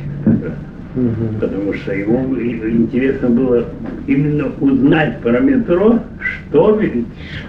Мгм. 0.95 1.39
Потому 1.39 1.73
что 1.73 1.93
ему 1.93 2.35
и- 2.35 2.71
интересно 2.71 3.29
было 3.29 3.65
именно 4.05 4.45
узнать 4.61 5.17
про 5.21 5.39
метро, 5.39 5.99
что, 6.19 6.79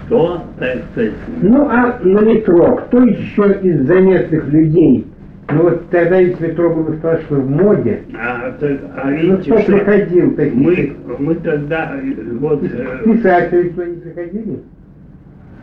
что, 0.07 0.43
так 0.57 0.79
сказать, 0.91 1.11
Ну 1.41 1.67
а 1.69 1.99
на 2.03 2.19
метро 2.21 2.75
кто 2.87 3.03
еще 3.03 3.59
из 3.61 3.85
заметных 3.85 4.47
людей 4.47 5.05
Ну 5.51 5.61
вот 5.61 5.87
тогда 5.91 6.19
ведь 6.21 6.39
метро 6.39 6.73
было 6.73 6.95
страшно 6.97 7.37
в 7.37 7.49
моде. 7.51 7.99
А, 8.19 8.51
так, 8.59 8.79
а 8.97 9.09
Ну 9.11 9.37
кто 9.37 9.59
что 9.59 9.71
приходил 9.73 10.35
таких? 10.35 10.55
мы, 10.55 10.93
мы 11.19 11.35
тогда, 11.35 11.93
вот, 12.39 12.63
э, 12.63 13.03
Писатели 13.05 13.69
туда 13.69 13.85
не 13.85 13.95
приходили? 13.97 14.59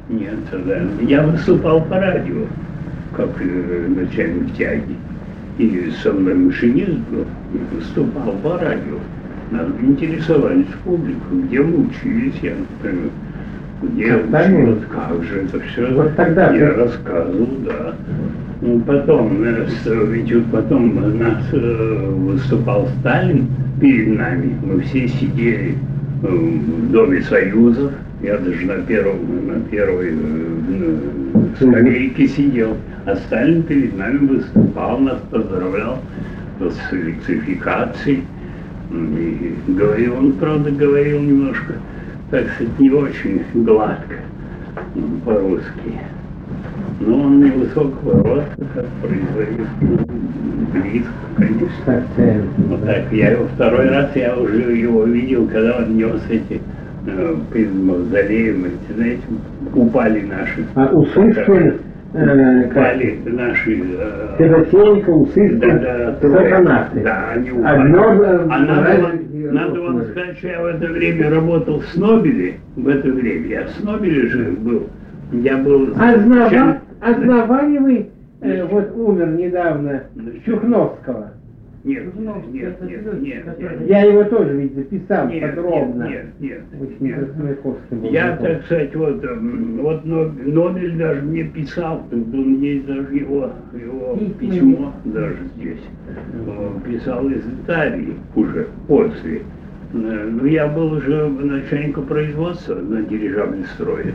нет, 0.09 0.35
тогда 0.53 0.77
я 1.01 1.27
выступал 1.27 1.83
по 1.83 1.97
радио, 1.97 2.45
как 3.17 3.31
э, 3.41 3.87
начальник 3.89 4.53
тяги. 4.55 4.95
И 5.59 5.91
со 6.03 6.13
мной 6.13 6.35
машинист 6.35 6.99
был, 7.11 7.27
выступал 7.73 8.33
по 8.43 8.59
радио. 8.59 8.99
Нас 9.51 9.67
интересовались 9.81 10.67
публику, 10.85 11.35
где 11.45 11.61
мы 11.61 11.87
учились, 11.87 12.35
я, 12.43 12.53
например, 12.55 13.11
где 13.83 14.17
училась, 14.17 14.85
как 14.91 15.23
же 15.25 15.41
это 15.43 15.61
все. 15.61 15.93
Вот 15.93 16.17
тогда 16.17 16.53
я 16.55 16.69
ты- 16.71 16.75
рассказывал, 16.75 17.49
да. 17.67 17.95
Ну, 18.63 18.81
Потом, 18.81 19.43
э, 19.43 19.67
ведь 20.13 20.47
потом 20.47 21.19
нас 21.19 21.43
э, 21.53 22.11
выступал 22.17 22.89
Сталин 23.01 23.49
перед 23.81 24.17
нами, 24.17 24.55
мы 24.65 24.81
все 24.83 25.09
сидели 25.09 25.75
э, 26.23 26.27
в 26.29 26.93
Доме 26.93 27.23
Союзов, 27.23 27.91
я 28.23 28.39
даже 28.39 28.65
на 28.65 28.75
первом, 28.87 29.17
на 29.49 29.61
первой 29.69 30.13
скамейке 31.57 32.29
сидел, 32.29 32.77
а 33.05 33.17
Сталин 33.17 33.65
перед 33.65 33.99
нами 33.99 34.19
выступал, 34.29 34.99
нас 35.01 35.19
поздравлял 35.31 35.99
М, 38.91 39.17
И 39.17 39.55
говорил, 39.73 40.17
он, 40.19 40.33
правда, 40.35 40.71
говорил 40.71 41.21
немножко, 41.21 41.75
так 42.31 42.47
сказать, 42.55 42.79
не 42.79 42.91
очень 42.91 43.43
гладко 43.55 44.17
по-русски. 45.25 45.93
Но 47.01 47.23
он 47.23 47.41
невысокого 47.45 48.23
роста, 48.23 48.67
как 48.75 48.87
производитель, 49.01 49.67
близко, 50.73 51.13
конечно. 51.37 52.03
Вот 52.69 52.85
так, 52.85 53.13
я 53.13 53.31
его 53.33 53.47
второй 53.55 53.89
раз, 53.89 54.11
я 54.15 54.37
уже 54.37 54.77
его 54.77 55.05
видел, 55.05 55.47
когда 55.49 55.79
он 55.79 55.97
нес 55.97 56.21
эти 56.31 56.61
э, 57.07 57.37
перед 57.53 57.75
мавзолеем, 57.75 58.67
эти, 58.67 58.95
знаете, 58.95 59.23
упали 59.75 60.21
наши. 60.21 60.65
А 60.75 60.87
Усыскин, 60.95 61.31
э, 61.31 61.71
как? 61.73 61.81
Наши. 62.15 63.83
э, 63.99 64.35
Федосеенко, 64.39 65.11
Усыскин, 65.11 65.59
да, 65.61 65.79
да, 65.79 66.13
трое. 66.21 66.37
сатанаты. 66.51 67.01
Да, 67.01 67.29
они. 67.35 67.49
Одно, 67.51 68.23
э, 68.25 68.47
а 68.51 68.59
надо, 68.59 69.11
надо 69.33 69.81
вам 69.81 70.03
сказать, 70.05 70.39
что 70.39 70.49
я 70.49 70.61
в 70.63 70.67
это 70.67 70.87
время 70.93 71.31
работал 71.31 71.81
в 71.81 71.87
Снобеле, 71.87 72.55
в 72.77 72.89
это 72.89 73.09
время. 73.09 73.47
Я 73.47 73.65
в 73.65 73.71
Снобеле 73.71 74.27
же 74.29 74.45
был. 74.53 74.89
Я 75.33 75.57
был... 75.57 75.95
А 75.99 76.17
знава- 76.19 76.51
член- 76.51 76.77
а 77.01 77.13
знавали 77.15 77.79
вы, 77.79 78.07
э, 78.43 78.65
вот 78.65 78.93
умер 78.95 79.29
недавно, 79.29 80.03
Чухновского? 80.45 81.31
Нет, 81.85 82.15
нет, 82.15 82.47
нет, 82.53 82.81
нет, 82.83 83.21
нет, 83.23 83.59
нет. 83.59 83.89
Я 83.89 84.03
его 84.03 84.23
тоже 84.25 84.57
ведь 84.57 84.75
записал 84.77 85.29
Нет, 85.29 85.57
подробно. 85.57 86.05
Нет, 86.09 86.27
нет, 86.39 86.61
нет. 87.01 87.37
был 87.91 88.05
Я, 88.11 88.37
так 88.37 88.65
сказать, 88.67 88.95
вот, 88.95 89.25
м, 89.25 89.79
вот 89.83 90.05
Но- 90.05 90.31
Нобель 90.45 90.97
даже 90.97 91.23
мне 91.23 91.45
писал, 91.45 92.07
был, 92.13 92.45
есть 92.59 92.87
даже 92.87 93.13
его, 93.15 93.51
его 93.73 94.17
письмо 94.39 94.93
даже 95.05 95.37
здесь. 95.57 95.81
Э, 96.47 96.71
Писал 96.89 97.29
из 97.29 97.45
Италии 97.65 98.15
уже 98.37 98.69
после. 98.87 99.43
Э, 99.93 100.29
Ну, 100.31 100.47
я 100.47 100.69
был 100.69 100.93
уже 100.93 101.29
начальником 101.29 102.07
производства 102.07 102.77
на 102.77 103.03
дирижабле 103.03 103.65
строя. 103.75 104.15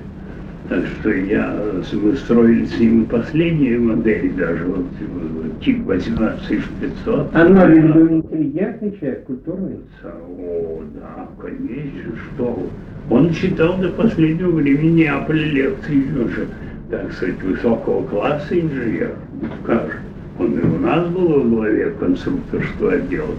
Так 0.69 0.83
что 0.99 1.11
я, 1.13 1.55
э, 1.57 1.81
с- 1.83 2.19
строили 2.19 2.65
с 2.65 2.77
ним 2.77 3.05
последние 3.05 3.79
модели 3.79 4.27
даже, 4.29 4.65
вот 4.65 4.85
тип 5.61 5.85
18500. 5.85 7.29
А 7.33 7.47
Нобель 7.47 7.93
был 7.93 8.09
интеллигентный 8.09 8.91
человек, 8.99 9.23
культурный. 9.25 9.77
О, 10.03 10.81
да, 10.95 11.27
конечно, 11.41 12.11
что. 12.35 12.67
Он 13.09 13.31
читал 13.31 13.77
до 13.77 13.89
последнего 13.89 14.51
времени 14.51 15.01
Неаполя 15.03 15.45
лекции 15.45 16.03
уже, 16.21 16.47
так 16.91 17.13
сказать, 17.13 17.41
высокого 17.43 18.03
класса 18.05 18.59
инженер. 18.59 19.11
Как 19.65 19.85
же? 19.91 19.99
Он 20.39 20.51
и 20.59 20.61
у 20.61 20.79
нас 20.79 21.07
был 21.07 21.27
во 21.29 21.41
главе 21.43 21.91
конструкторского 21.99 22.93
отдела, 22.93 23.33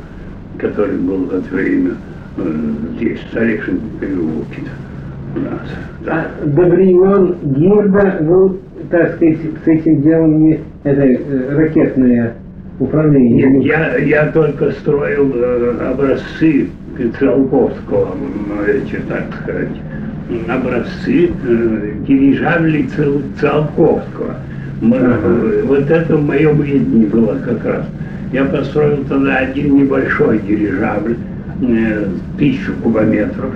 который 0.59 0.97
был 0.97 1.25
в 1.27 1.35
это 1.35 1.55
время 1.55 1.91
э, 2.39 2.53
здесь, 2.97 3.21
в 3.21 3.29
Старейшин 3.29 3.81
переулке 4.01 4.63
А 6.07 6.27
времен 6.45 7.35
Гирда 7.43 8.19
был, 8.23 8.59
так 8.91 9.17
сказать, 9.17 9.39
с 9.65 9.69
этим 9.69 10.03
делом 10.03 10.57
это 10.85 11.03
э, 11.03 11.55
ракетное 11.57 12.35
управление. 12.79 13.47
Нет, 13.51 13.65
я, 13.65 13.97
я 13.99 14.27
только 14.33 14.71
строил 14.73 15.33
э, 15.35 15.91
образцы 15.93 16.69
Циолковского, 17.19 18.09
эти, 18.67 18.97
так 19.09 19.25
сказать, 19.43 19.69
образцы 20.49 21.31
э, 21.47 21.93
дирижаблей 22.07 22.89
Цил- 22.97 23.23
Циолковского. 23.39 24.37
Э, 24.83 25.63
вот 25.65 25.91
это 25.91 26.17
в 26.17 26.25
моем 26.25 26.61
видении 26.63 27.07
было 27.07 27.37
как 27.45 27.65
раз. 27.65 27.87
Я 28.33 28.45
построил 28.45 29.05
тогда 29.09 29.39
один 29.39 29.77
небольшой 29.77 30.39
дирижабль, 30.41 31.17
тысячу 32.39 32.73
кубометров, 32.83 33.51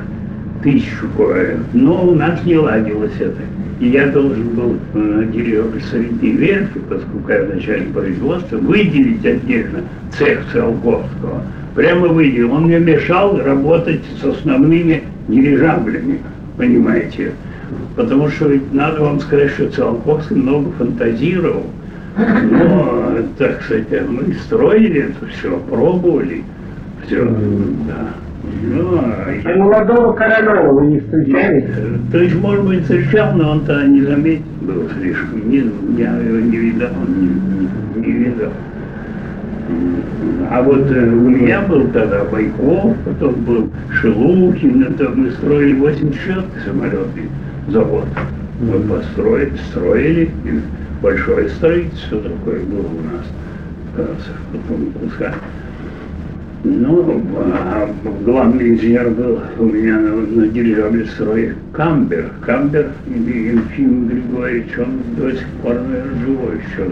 тысячу 0.62 1.08
кубометров. 1.16 1.60
Но 1.72 2.04
у 2.06 2.14
нас 2.14 2.44
не 2.44 2.56
ладилось 2.56 3.14
это. 3.18 3.40
И 3.80 3.88
я 3.88 4.06
должен 4.06 4.48
был 4.50 4.76
э, 4.94 5.26
дирижабль 5.32 5.82
средней 5.82 6.32
верфи, 6.32 6.80
поскольку 6.88 7.32
я 7.32 7.54
начальник 7.54 7.92
производства, 7.92 8.56
выделить 8.58 9.24
отдельно 9.26 9.80
цех 10.16 10.40
Циолковского. 10.52 11.42
Прямо 11.74 12.08
выделил. 12.08 12.52
Он 12.52 12.64
мне 12.64 12.78
мешал 12.78 13.40
работать 13.40 14.02
с 14.20 14.24
основными 14.24 15.02
дирижаблями, 15.28 16.20
понимаете. 16.56 17.32
Потому 17.96 18.28
что 18.28 18.48
ведь 18.48 18.72
надо 18.72 19.02
вам 19.02 19.20
сказать, 19.20 19.50
что 19.50 19.68
Циолковский 19.70 20.36
много 20.36 20.70
фантазировал. 20.72 21.66
Но, 22.16 23.16
так 23.38 23.62
сказать, 23.62 23.86
мы 24.08 24.34
строили 24.44 25.08
это 25.08 25.26
все, 25.26 25.58
пробовали. 25.68 26.42
Все, 27.06 27.24
да. 27.24 28.08
Ну, 28.44 28.98
а 28.98 29.56
молодого 29.56 30.12
Королева 30.14 30.72
вы 30.72 30.86
не 30.86 31.00
встречали? 31.00 31.64
То 32.10 32.18
есть, 32.18 32.34
может 32.34 32.64
быть, 32.64 32.82
встречал, 32.82 33.34
но 33.34 33.52
он 33.52 33.60
тогда 33.60 33.86
не 33.86 34.02
заметил 34.02 34.44
был 34.62 34.88
слишком. 34.98 35.48
Не, 35.48 35.64
я 35.98 36.16
его 36.16 36.38
не 36.38 36.56
видал, 36.56 36.90
не, 37.06 38.06
не-. 38.06 38.32
М, 39.68 39.96
А 40.50 40.60
вот 40.62 40.90
э, 40.90 41.06
у 41.06 41.30
меня 41.30 41.60
был 41.62 41.86
тогда 41.88 42.24
Байков, 42.24 42.96
потом 43.04 43.34
был 43.44 43.70
Шелухин, 43.90 44.82
это 44.84 45.08
мы 45.10 45.30
строили 45.30 45.74
86 45.74 46.40
самолетный 46.66 47.28
завод. 47.68 48.06
Мы 48.60 48.80
построили, 48.80 49.52
строили, 49.70 50.30
большое 51.00 51.48
строительство 51.50 52.18
такое 52.20 52.60
было 52.64 52.80
у 52.80 53.02
нас. 53.14 53.26
Как 53.96 54.08
раз 54.08 54.18
потом 54.52 54.86
пускай. 55.00 55.32
Ну, 56.64 57.20
а 57.36 57.88
главный 58.24 58.74
инженер 58.74 59.10
был 59.10 59.40
у 59.58 59.64
меня 59.64 59.98
на, 59.98 60.14
на 60.14 60.46
дирижабле 60.46 61.06
строе 61.06 61.56
Камбер. 61.72 62.30
Камбер, 62.40 62.92
Ефим 63.08 64.06
Григорьевич, 64.06 64.78
он 64.78 65.00
до 65.16 65.32
сих 65.32 65.46
пор, 65.60 65.80
наверное, 65.80 66.20
живой 66.20 66.58
еще. 66.58 66.88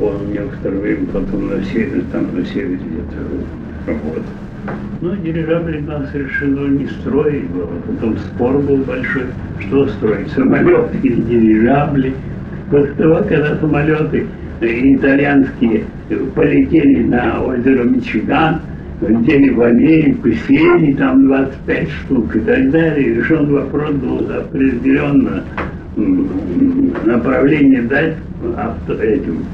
Он 0.00 0.32
некоторое 0.32 0.78
время 0.78 1.06
потом 1.06 1.48
на 1.48 1.64
севере, 1.64 2.04
там 2.12 2.28
на 2.36 2.44
севере 2.46 2.76
где-то 2.76 3.90
работал. 3.90 4.22
Ну, 5.00 5.16
дирижабли 5.16 5.80
нас 5.80 6.14
решено 6.14 6.68
не 6.68 6.86
строить 6.86 7.48
было. 7.50 7.70
Потом 7.84 8.16
спор 8.18 8.58
был 8.58 8.76
большой, 8.76 9.24
что 9.58 9.88
строить, 9.88 10.30
самолеты 10.30 10.98
или 11.02 11.20
дирижабли. 11.22 12.14
Того, 12.70 13.16
когда 13.28 13.58
самолеты 13.58 14.26
итальянские 14.64 15.84
полетели 16.34 17.02
на 17.02 17.42
озеро 17.42 17.84
Мичиган, 17.84 18.60
летели 19.00 19.50
в 19.50 19.60
Америку, 19.60 20.30
сели 20.46 20.92
там 20.94 21.26
25 21.26 21.88
штук 21.90 22.36
и 22.36 22.40
так 22.40 22.70
далее, 22.70 23.14
решен 23.14 23.52
вопрос 23.52 23.92
был 23.92 24.18
определенно 24.30 25.44
направление 27.04 27.82
дать 27.82 28.14
авто, 28.56 28.94
этим 28.94 29.44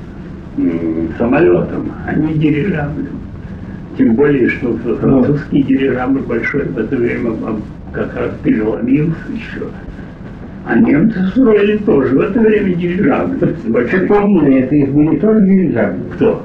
самолетам, 1.16 1.90
а 2.06 2.14
не 2.14 2.34
дирижаблям. 2.34 3.20
Тем 3.96 4.14
более, 4.14 4.48
что 4.48 4.76
французский 4.76 5.62
дирижабль 5.62 6.20
большой 6.20 6.64
в 6.66 6.78
это 6.78 6.96
время 6.96 7.32
как 7.92 8.14
раз 8.14 8.30
переломился 8.44 9.16
еще. 9.32 9.66
А 10.68 10.78
немцы 10.78 11.26
строили 11.28 11.78
тоже 11.78 12.14
в 12.14 12.20
это 12.20 12.40
время 12.40 12.74
дирижабль. 12.74 13.38
Большой. 13.68 14.00
Цепелины, 14.00 14.58
это 14.58 14.74
их 14.74 14.90
были 14.90 15.16
тоже 15.16 15.40
дирижабли. 15.46 16.00
Кто? 16.14 16.42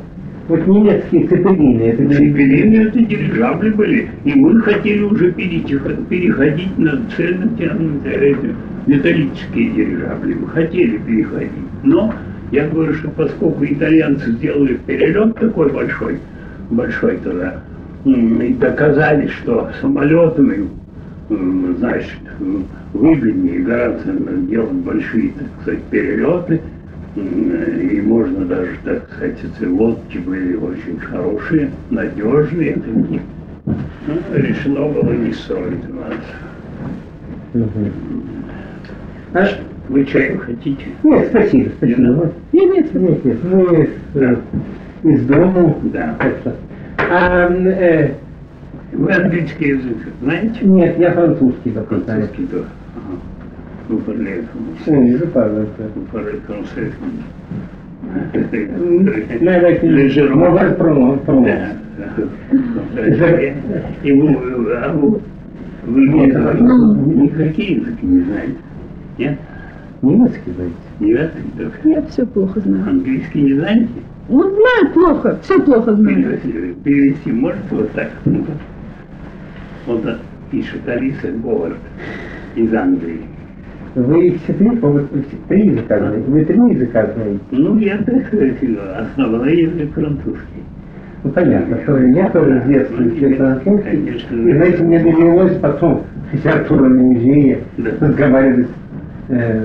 Вот 0.47 0.65
немецкие 0.65 1.27
цепелины, 1.27 1.81
это 1.81 2.07
Цепелины 2.07 2.88
это 2.88 2.99
дирижабли 2.99 3.71
были. 3.71 4.07
И 4.23 4.33
мы 4.33 4.62
хотели 4.62 5.03
уже 5.03 5.33
переходить 5.33 6.77
на 6.77 7.01
эти 7.19 8.55
металлические 8.88 9.69
дирижабли. 9.71 10.36
Мы 10.36 10.47
хотели 10.47 10.97
переходить. 10.99 11.51
Но 11.83 12.13
Я 12.51 12.67
говорю, 12.67 12.93
что 12.93 13.09
поскольку 13.09 13.65
итальянцы 13.65 14.31
сделали 14.33 14.77
перелет 14.86 15.36
такой 15.39 15.71
большой, 15.71 16.19
большой 16.69 17.17
туда, 17.17 17.63
м, 18.05 18.39
и 18.43 18.53
доказали, 18.53 19.25
что 19.27 19.71
самолетами, 19.81 20.69
значит, 21.29 22.19
выгоднее 22.93 23.59
гораздо 23.59 24.13
делать 24.13 24.73
большие, 24.73 25.31
так 25.31 25.47
сказать, 25.62 25.83
перелеты, 25.86 26.62
и 27.15 28.01
можно 28.01 28.45
даже, 28.45 28.71
так 28.83 29.07
сказать, 29.12 29.38
эти 29.43 29.65
лодки 29.67 30.17
были 30.17 30.55
очень 30.55 30.99
хорошие, 30.99 31.69
надежные 31.89 32.73
такие. 32.73 33.21
Ну, 33.65 34.15
решено 34.36 34.88
было 34.88 35.13
не 35.13 35.31
строить 35.33 35.89
у 35.89 35.93
нас. 35.93 36.13
Мгм. 37.53 37.91
А, 39.33 39.45
Вы 39.89 40.05
чаю 40.05 40.39
хотите? 40.39 40.86
нет, 41.03 41.27
спасибо, 41.29 41.69
спасибо. 41.77 42.01
Не 42.01 42.13
Вот. 42.15 42.33
Нет, 42.51 42.73
нет, 42.73 42.93
Нет, 42.93 43.25
нет, 43.25 43.38
мы 43.43 43.89
э, 44.15 44.36
из 45.03 45.25
дома. 45.25 45.75
Да. 45.93 46.17
Что. 46.41 46.55
А, 46.97 47.47
э, 47.51 48.12
Вы 48.93 49.12
английский 49.12 49.67
язык 49.69 49.97
знаете? 50.21 50.60
нет, 50.65 50.99
я 50.99 51.12
французский 51.13 51.71
только 51.71 51.97
знаю. 51.99 52.21
Французский 52.21 52.45
тоже. 52.47 52.65
Ага. 52.95 53.17
Vous 53.89 53.99
parlez 54.06 54.41
français. 54.43 54.88
Oui, 54.88 55.12
je 55.17 55.25
parle. 55.25 55.67
Vous 55.95 56.06
parlez 56.12 56.39
français. 56.47 56.91
Mais 59.41 59.56
avec 59.56 59.84
une 59.84 60.36
mauvaise 60.36 60.73
pronon- 60.77 61.17
Да. 61.25 61.25
prononce. 61.25 61.75
Да. 61.97 63.38
И 64.03 64.12
вы, 64.12 64.38
а 64.75 64.93
вы, 64.93 65.19
вы 65.86 66.01
никакие 66.08 67.77
языки 67.77 68.06
не 68.06 68.19
знаете? 68.21 68.56
Нет? 69.17 69.38
Немецкий 70.01 70.51
знаете? 70.51 70.75
Нет? 70.99 71.32
Только 71.58 71.89
Я 71.89 72.01
все 72.03 72.25
плохо 72.25 72.60
знаю. 72.60 72.89
Английский 72.89 73.41
не 73.41 73.53
знаете? 73.53 73.88
Ну, 74.29 74.41
знаю 74.41 74.93
плохо, 74.93 75.38
все 75.41 75.60
плохо 75.62 75.93
знаю. 75.95 76.15
Перевести, 76.15 76.73
перевести 76.84 77.32
можете 77.32 77.63
вот 77.71 77.91
так? 77.91 78.10
Вот 79.86 80.04
пишет 80.52 80.88
Алиса 80.88 81.28
Говард 81.43 81.78
из 82.56 82.74
Англии. 82.74 83.22
Вы 83.96 84.38
три, 84.48 84.69
по- 84.78 85.00
три 85.50 85.67
языка 85.67 86.00
знаете? 86.00 86.24
Вы 86.28 86.46
три 86.46 86.56
языка 86.56 87.08
знаете? 87.13 87.39
Ну, 87.52 87.78
я, 87.78 87.98
так 87.98 88.26
сказать, 88.28 88.56
основной 88.98 89.56
язык 89.62 89.93
французский. 89.93 90.63
Ну, 91.24 91.30
понятно, 91.32 91.78
что 91.84 91.98
я 92.00 92.30
тоже 92.30 92.62
с 92.65 92.67
детства 92.67 93.04
учил 93.04 93.36
французский. 93.36 93.98
И, 93.98 94.54
знаете, 94.56 94.84
мне 94.84 95.00
довелось 95.00 95.58
потом 95.60 96.04
литературном 96.32 96.98
музее 96.98 97.60
Да. 97.78 97.91
разговаривать 98.00 98.67
э, 99.30 99.62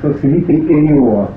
со 0.00 0.14
свитой 0.14 0.56
Эрио. 0.56 1.28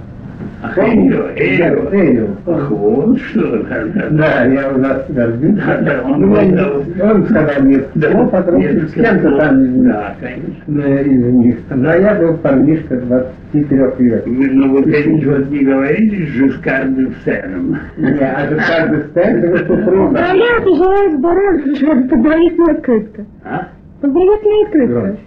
Ах, 0.65 0.77
Элио, 0.77 1.25
Элио. 1.35 2.27
Да. 2.45 2.55
Ах, 2.55 2.71
вот 2.71 3.19
что. 3.19 3.63
да, 3.63 3.83
да. 3.93 4.07
Да, 4.11 4.45
я 4.45 4.69
у 4.69 4.77
нас 4.77 5.03
горжусь. 5.09 5.55
Да, 5.55 5.77
да, 5.81 6.01
он 6.05 6.21
Ну, 6.21 6.35
я 6.37 7.25
сказал 7.25 7.63
мне, 7.63 7.83
ну, 7.95 8.29
потом 8.29 8.59
Нет, 8.59 8.89
с 8.89 8.93
кем-то 8.93 9.37
там 9.37 9.83
Да, 9.83 10.15
конечно. 10.21 11.01
из 11.01 11.33
них. 11.33 11.55
Но 11.69 11.93
я 11.95 12.15
был 12.15 12.37
парнишка 12.37 12.95
23 12.95 13.77
лет. 14.07 14.23
Ну, 14.25 14.69
вы 14.71 14.77
вот 14.77 15.49
не 15.49 15.65
говорили 15.65 16.25
с 16.27 16.29
Жискардом 16.29 17.13
Сеном. 17.25 17.77
Не, 17.97 18.19
а 18.19 18.47
же 18.47 18.55
каждый 18.55 19.03
стенд, 19.09 19.43
его 19.43 19.57
супруга. 19.57 20.09
Здравия, 20.11 20.75
желаю 20.77 21.17
здоровья. 21.17 22.07
Поговорить 22.09 22.57
на 22.57 22.71
открытко. 22.71 23.25
А? 23.43 23.67
Поговорить 23.99 24.45
на 24.45 24.61
открытко. 24.65 24.93
Громче. 24.93 25.19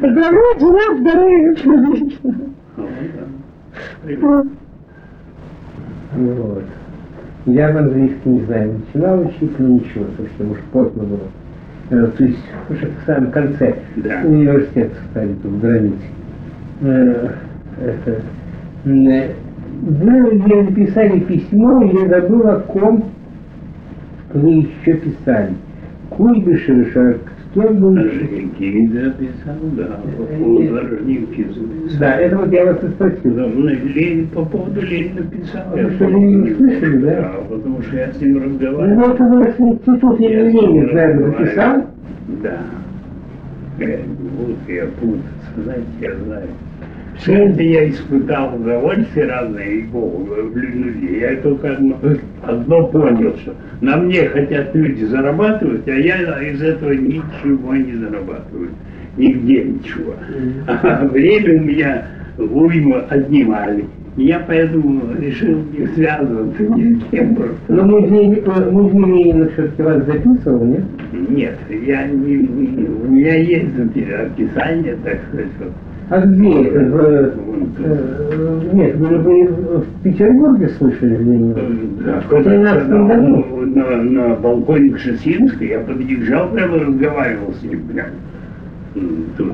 Поговорить, 0.00 0.60
желаю 0.60 0.98
здоровья. 0.98 1.54
Вот. 6.14 6.64
Я 7.46 7.72
в 7.72 7.76
английском 7.76 8.34
не 8.34 8.40
знаю, 8.42 8.80
начинал 8.80 9.20
учить, 9.20 9.58
но 9.58 9.68
ничего, 9.68 10.04
совсем 10.16 10.50
уж 10.52 10.58
поздно 10.72 11.04
было. 11.04 11.20
Э, 11.90 12.06
То 12.16 12.24
есть 12.24 12.44
уже 12.68 12.86
в 12.86 13.06
самом 13.06 13.30
конце 13.30 13.74
Да. 13.96 14.20
университет 14.24 14.92
стали 15.10 15.32
тут 15.42 15.52
в 15.52 15.60
границе. 15.60 15.96
Э, 16.82 17.28
это, 17.82 18.22
э, 18.84 19.32
Вы 19.80 20.10
мне 20.10 20.62
написали 20.62 21.20
письмо, 21.20 21.82
я 21.84 22.08
забыл, 22.08 22.48
о 22.48 22.60
ком 22.60 23.04
вы 24.34 24.48
еще 24.50 24.94
писали. 24.94 25.54
Куйбышев, 26.10 26.96
кем 27.62 27.76
был? 27.80 27.94
Рожники 27.96 28.86
записал, 28.88 29.56
да, 29.76 30.00
по 30.16 30.22
поводу 30.24 30.76
Рожники 30.80 31.42
записал. 31.48 31.98
Да, 32.00 32.16
это 32.20 32.36
вот 32.38 32.52
я 32.52 32.64
вас 32.66 32.84
и 32.84 32.88
спросил. 32.88 33.34
Да, 33.34 33.46
ну, 33.46 33.66
Ленин, 33.68 34.26
по 34.28 34.44
поводу 34.44 34.80
Ленина 34.80 35.22
писал. 35.30 35.62
Вы 35.72 35.78
я 35.80 35.90
что, 35.90 36.04
помню. 36.04 36.18
Ленина 36.28 36.56
слышали, 36.56 36.96
да? 36.98 37.10
Да, 37.20 37.30
потому 37.48 37.82
что 37.82 37.96
я 37.96 38.12
с 38.12 38.20
ним 38.20 38.32
Ну 38.34 38.44
разговаривал. 38.44 39.08
вот 39.08 39.20
у 39.20 39.28
вас 39.38 39.54
институт 39.60 40.20
Я 40.20 40.40
имени 40.40 40.60
Ленина, 40.60 40.92
наверное, 40.92 41.30
записал? 41.30 41.84
Да. 42.42 42.56
Э, 43.80 43.98
Вот 44.38 44.56
я 44.68 44.86
путаться, 45.00 45.62
знаете, 45.64 45.86
я 46.00 46.14
знаю. 46.24 46.48
Это 47.26 47.62
я 47.62 47.88
испытал 47.90 48.54
удовольствие 48.54 49.26
разное, 49.26 49.64
и 49.66 49.82
Богу, 49.82 50.28
людей. 50.54 51.20
Я 51.20 51.36
только 51.36 51.72
одно, 51.72 51.98
одно 52.42 52.86
понял, 52.86 53.34
что 53.38 53.54
на 53.80 53.96
мне 53.96 54.24
хотят 54.28 54.74
люди 54.74 55.04
зарабатывать, 55.04 55.86
а 55.88 55.92
я 55.92 56.16
из 56.42 56.62
этого 56.62 56.92
ничего 56.92 57.74
не 57.74 57.94
зарабатываю. 57.94 58.70
Нигде 59.16 59.64
ничего. 59.64 60.14
А 60.68 61.04
время 61.06 61.60
у 61.60 61.64
меня 61.64 62.06
уйма 62.38 63.00
отнимали. 63.10 63.84
Я 64.16 64.40
поэтому 64.46 65.02
решил 65.20 65.62
не 65.76 65.86
связываться 65.88 66.62
ни 66.62 66.94
с 66.94 67.04
кем 67.10 67.34
просто. 67.36 67.56
Но 67.68 67.84
музей, 67.84 68.42
э, 68.44 68.70
музей 68.70 69.24
Ленина 69.24 69.48
все-таки 69.50 69.82
вас 69.82 70.04
записывал, 70.06 70.64
нет? 70.64 70.84
Нет, 71.30 71.56
я 71.86 72.06
не, 72.06 72.36
не- 72.36 72.88
у 72.88 73.10
меня 73.10 73.34
есть 73.36 73.78
описание, 73.78 74.96
так 75.04 75.18
сказать. 75.28 75.72
А 76.10 76.20
где 76.20 76.62
это? 76.62 76.80
В, 76.80 76.96
э, 77.00 77.32
э, 77.80 78.60
нет, 78.72 78.96
вы, 78.96 79.18
вы 79.18 79.46
в 79.78 80.02
Петербурге 80.02 80.68
слышали 80.78 81.16
Ленина? 81.16 81.54
Да, 82.04 82.20
В 82.20 82.28
13 82.42 82.88
когда 82.88 83.16
году? 83.16 83.44
он 83.52 83.72
на, 83.74 84.02
на 84.02 84.34
балконе 84.36 84.90
Кшесинской, 84.92 85.68
я 85.68 85.80
подъезжал 85.80 86.48
прямо 86.48 86.78
разговаривал 86.78 87.52
с 87.52 87.62
ним 87.62 87.82
прям. 87.88 88.06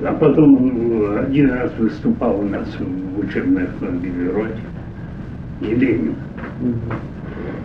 А 0.05 0.13
потом 0.13 1.03
э, 1.03 1.25
один 1.27 1.51
раз 1.51 1.73
выступал 1.79 2.39
у 2.39 2.45
нас 2.45 2.69
в 2.79 3.19
учебной 3.19 3.65
автомобильной 3.65 4.31
роте. 4.33 4.63
И 5.61 5.75
Ленин. 5.75 6.15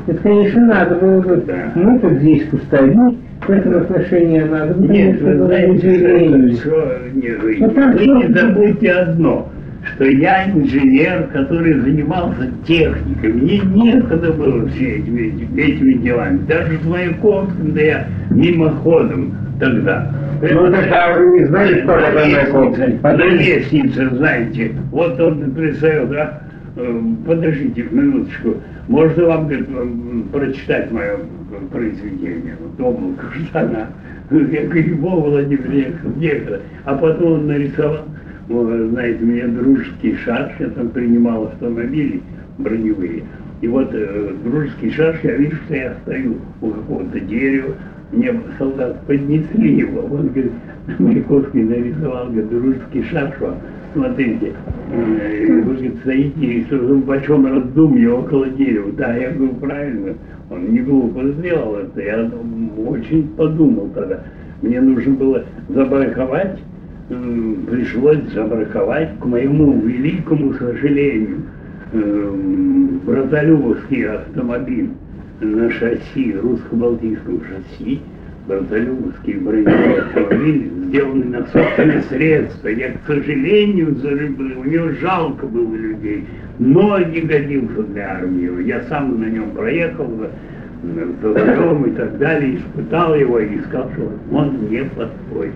Это, 0.07 0.19
конечно, 0.23 0.65
надо 0.65 0.95
было 0.95 1.21
бы. 1.21 1.43
Да. 1.45 1.71
Ну, 1.75 1.99
тут 1.99 2.13
здесь 2.13 2.43
пустовик, 2.47 3.15
в 3.49 3.51
этом 3.51 3.77
отношении 3.81 4.41
надо 4.41 4.75
Нет, 4.79 5.21
вы 5.21 5.37
знаете, 5.37 5.79
что, 5.79 6.55
что- 6.61 6.97
не, 7.13 7.29
вы, 7.29 7.57
вы 7.59 7.71
что- 7.71 8.13
не 8.13 8.33
забудьте 8.33 8.91
одно, 8.91 9.49
что 9.95 10.05
я 10.05 10.49
инженер, 10.51 11.27
который 11.33 11.79
занимался 11.79 12.47
техникой. 12.67 13.33
Мне 13.33 13.59
некогда 13.59 14.31
было 14.33 14.67
все 14.69 14.97
этими, 14.97 15.59
этими 15.59 15.93
делами. 15.93 16.37
Даже 16.47 16.77
с 16.77 16.85
Маяковским, 16.85 17.73
да 17.73 17.81
я 17.81 18.07
мимоходом 18.29 19.33
тогда. 19.59 20.11
Ну, 20.41 20.71
тогда 20.71 21.13
вы 21.17 21.39
не 21.39 21.45
знали, 21.45 21.81
кто 21.81 21.95
На 21.95 22.01
такой 22.01 22.31
Маяковский. 22.31 22.99
На 23.01 23.13
лестнице, 23.25 24.09
знаете, 24.15 24.71
вот 24.91 25.19
он 25.19 25.51
пристает, 25.51 26.09
да, 26.11 26.41
э, 26.77 27.01
подождите 27.25 27.83
минуточку, 27.91 28.55
можно 28.87 29.25
вам, 29.25 29.47
говорит, 29.47 29.67
м, 29.69 30.29
прочитать 30.31 30.91
мое 30.91 31.17
произведение, 31.67 32.55
вот 32.59 32.85
облако 32.85 33.25
штана. 33.47 33.87
Я 34.31 34.67
говорю, 34.67 34.95
Бог 34.97 35.25
Владимир 35.25 35.69
некогда. 36.17 36.61
А 36.85 36.95
потом 36.95 37.33
он 37.33 37.47
нарисовал, 37.47 38.05
вот, 38.47 38.89
знаете, 38.91 39.23
у 39.23 39.27
меня 39.27 39.47
дружеский 39.47 40.15
шарж, 40.17 40.51
я 40.59 40.69
там 40.69 40.89
принимал 40.89 41.45
автомобили 41.45 42.21
броневые. 42.57 43.23
И 43.61 43.67
вот 43.67 43.89
э, 43.93 44.33
дружеский 44.43 44.91
шарж, 44.91 45.17
я 45.23 45.35
вижу, 45.35 45.55
что 45.65 45.75
я 45.75 45.95
стою 46.03 46.35
у 46.61 46.69
какого-то 46.69 47.19
дерева, 47.19 47.75
мне 48.11 48.33
солдат 48.57 49.05
поднесли 49.05 49.79
его, 49.79 50.01
он 50.01 50.29
говорит, 50.29 50.51
Маяковский 50.97 51.63
нарисовал, 51.63 52.27
говорит, 52.27 52.49
дружеский 52.49 53.05
вам, 53.39 53.55
смотрите, 53.93 54.53
Э, 54.91 55.45
вы, 55.47 55.61
говорит, 55.61 55.99
стоите 56.01 56.45
и 56.45 56.65
что 56.65 56.77
в 56.77 57.05
большом 57.05 57.45
раздумье 57.45 58.11
около 58.11 58.49
дерева. 58.49 58.91
Да, 58.93 59.15
я 59.15 59.31
говорю, 59.31 59.53
правильно, 59.55 60.15
он 60.49 60.71
не 60.71 60.79
глупо 60.79 61.23
сделал 61.27 61.75
это, 61.75 62.01
я 62.01 62.29
очень 62.87 63.27
подумал 63.29 63.89
тогда. 63.93 64.23
Мне 64.61 64.81
нужно 64.81 65.13
было 65.13 65.43
забраковать, 65.69 66.59
пришлось 67.07 68.19
забраковать, 68.33 69.17
к 69.19 69.25
моему 69.25 69.79
великому 69.81 70.53
сожалению, 70.53 71.43
Братолюбовский 73.05 74.07
автомобиль 74.07 74.89
на 75.41 75.69
шасси, 75.71 76.35
русско-балтийском 76.41 77.41
шасси, 77.43 78.01
Братолюбовский 78.47 79.35
броневой 79.35 80.01
автомобиль, 80.01 80.71
сделанный 80.87 81.27
на 81.27 81.45
собственные 81.47 82.01
средства. 82.03 82.67
Я, 82.67 82.91
к 82.91 83.07
сожалению, 83.07 83.95
зарыб- 83.95 84.59
у 84.59 84.63
него 84.63 84.89
жалко 84.99 85.45
было 85.45 85.75
людей. 85.75 86.25
Но 86.59 86.99
не 86.99 87.21
годился 87.21 87.83
для 87.83 88.11
армии. 88.17 88.63
Я 88.63 88.81
сам 88.83 89.19
на 89.19 89.25
нем 89.25 89.51
проехал 89.51 90.07
с 90.83 91.23
рулем 91.23 91.85
и 91.85 91.91
так 91.91 92.17
далее, 92.17 92.57
испытал 92.57 93.15
его 93.15 93.39
и 93.39 93.59
сказал, 93.61 93.89
что 93.93 94.11
он 94.31 94.69
не 94.69 94.83
подходит. 94.83 95.53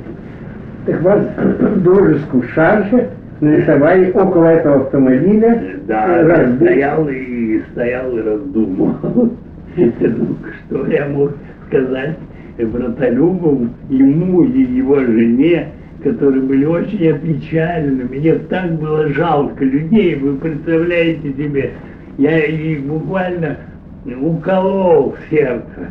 Так 0.85 1.01
вас 1.01 1.27
дружескую 1.83 2.43
шарже 2.55 3.09
нарисовали 3.41 4.11
около 4.11 4.45
этого 4.45 4.81
автомобиля. 4.85 5.61
Да, 5.87 6.23
Раз, 6.23 6.39
я 6.39 6.55
стоял 6.55 7.09
и 7.09 7.61
стоял 7.71 8.17
и 8.17 8.21
раздумывал. 8.21 9.33
Что 9.75 10.87
я 10.87 11.07
мог 11.07 11.31
сказать 11.67 12.17
братолюбу, 12.59 13.67
ему 13.89 14.43
и 14.43 14.61
его 14.61 14.99
жене, 14.99 15.69
которые 16.03 16.41
были 16.41 16.65
очень 16.65 17.07
опечалены. 17.07 18.03
Мне 18.03 18.35
так 18.35 18.73
было 18.73 19.07
жалко 19.09 19.63
людей, 19.63 20.15
вы 20.15 20.35
представляете 20.35 21.33
себе. 21.33 21.71
Я 22.17 22.45
их 22.45 22.83
буквально 22.83 23.57
уколол 24.05 25.15
в 25.15 25.29
сердце. 25.29 25.89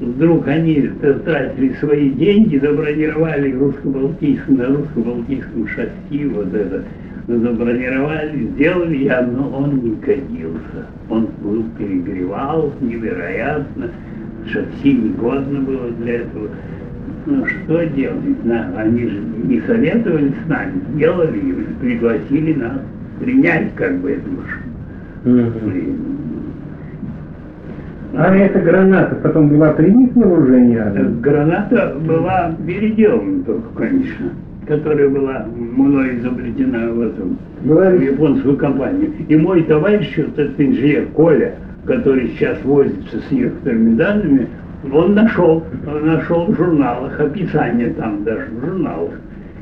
Вдруг 0.00 0.46
они 0.46 0.90
тратили 1.24 1.74
свои 1.80 2.10
деньги, 2.10 2.56
забронировали 2.58 3.52
русско-балтийском, 3.52 4.56
на 4.56 4.66
русско-балтийском 4.66 5.66
шасси 5.66 6.24
вот 6.26 6.54
это, 6.54 6.84
забронировали, 7.26 8.46
сделали 8.54 8.96
я, 9.04 9.22
но 9.22 9.50
он 9.50 9.80
не 9.82 9.96
годился. 9.96 10.86
Он 11.10 11.28
был, 11.42 11.64
перегревал 11.76 12.72
невероятно, 12.80 13.90
шасси 14.46 14.92
негодно 14.92 15.60
было 15.62 15.90
для 15.90 16.20
этого. 16.20 16.48
Ну 17.30 17.44
что 17.44 17.84
делать? 17.84 18.42
На, 18.44 18.72
они 18.78 19.06
же 19.06 19.20
не 19.44 19.60
советовали 19.60 20.32
с 20.32 20.48
нами, 20.48 20.80
сделали 20.94 21.38
и 21.38 21.52
пригласили 21.78 22.54
нас 22.54 22.78
принять 23.20 23.74
как 23.74 23.98
бы 23.98 24.12
эту 24.12 24.30
машину. 24.30 25.68
А 28.14 28.34
эта 28.34 28.60
граната 28.60 29.14
потом 29.16 29.50
была 29.50 29.72
принята 29.74 30.18
на 30.18 30.26
вооружение 30.26 30.80
армии? 30.80 31.20
Граната 31.20 31.96
была 32.00 32.56
переделана 32.66 33.44
только, 33.44 33.68
конечно, 33.76 34.30
которая 34.66 35.10
была 35.10 35.44
мной 35.54 36.16
изобретена 36.16 36.88
в 36.88 37.00
этом 37.02 37.36
Была 37.60 37.90
в 37.90 38.00
японскую 38.00 38.56
компанию. 38.56 39.10
И 39.28 39.36
мой 39.36 39.64
товарищ, 39.64 40.16
вот 40.16 40.38
этот 40.38 40.58
инженер 40.58 41.08
Коля, 41.14 41.56
который 41.84 42.28
сейчас 42.28 42.56
возится 42.64 43.18
с 43.20 43.30
некоторыми 43.30 43.96
данными, 43.96 44.48
он 44.92 45.14
нашел, 45.14 45.64
нашел 45.84 46.46
в 46.46 46.56
журналах, 46.56 47.18
описание 47.20 47.90
там 47.90 48.24
даже 48.24 48.46
в 48.50 48.64
журналах. 48.64 49.12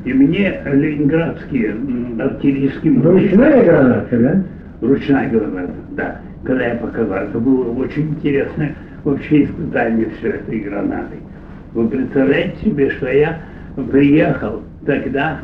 И 0.05 0.13
мне 0.13 0.61
ленинградские 0.65 1.75
артиллерийские 2.19 3.01
Ручная 3.01 3.63
граната, 3.63 4.17
да? 4.17 4.43
Ручная 4.87 5.29
граната, 5.29 5.73
да. 5.91 6.21
Когда 6.43 6.67
я 6.67 6.75
показал, 6.75 7.23
это 7.23 7.39
было 7.39 7.71
очень 7.73 8.09
интересное 8.11 8.75
вообще 9.03 9.45
испытание 9.45 10.09
все 10.17 10.29
этой 10.29 10.59
гранатой. 10.59 11.17
Вы 11.73 11.87
представляете 11.87 12.55
себе, 12.63 12.89
что 12.91 13.11
я 13.11 13.39
приехал, 13.91 14.61
тогда 14.85 15.39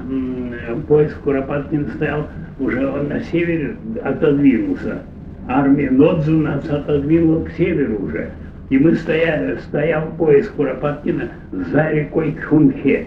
поезд 0.87 1.15
Куропаткин 1.23 1.87
стоял, 1.95 2.27
уже 2.59 2.87
он 2.87 3.09
на 3.09 3.19
севере 3.21 3.75
отодвинулся. 4.03 5.01
Армия 5.47 5.91
Нодзу 5.91 6.37
нас 6.37 6.69
отодвинула 6.69 7.43
к 7.45 7.51
северу 7.51 8.05
уже. 8.05 8.29
И 8.73 8.77
мы 8.79 8.95
стояли, 8.95 9.57
стоял 9.67 10.07
поезд 10.17 10.49
Куропаткина 10.53 11.29
за 11.51 11.91
рекой 11.91 12.31
Кхунхе, 12.31 13.05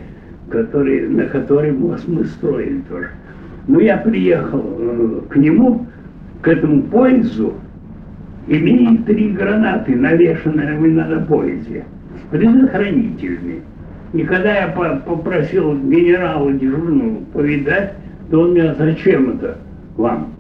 который, 0.48 1.09
на 1.09 1.24
которой 1.24 1.72
мост 1.72 2.07
мы 2.07 2.24
строили 2.24 2.83
тоже. 2.88 3.09
Ну, 3.66 3.81
я 3.81 3.96
приехал 3.96 4.64
э, 4.79 5.20
к 5.29 5.35
нему, 5.35 5.85
к 6.40 6.46
этому 6.46 6.83
поезду, 6.85 7.55
имея 8.46 8.96
три 9.07 9.33
гранаты, 9.33 9.96
навешанные 9.96 10.79
на, 10.79 11.09
на 11.09 11.20
поезде, 11.22 11.83
с 12.14 12.31
предохранителями. 12.31 13.62
И 14.12 14.22
когда 14.22 14.57
я 14.61 14.68
по- 14.68 15.02
попросил 15.05 15.76
генерала 15.76 16.52
дежурного 16.52 17.24
повидать, 17.33 17.94
то 18.31 18.42
он 18.42 18.55
меня, 18.55 18.72
зачем 18.79 19.31
это 19.31 19.59
вам, 19.96 20.33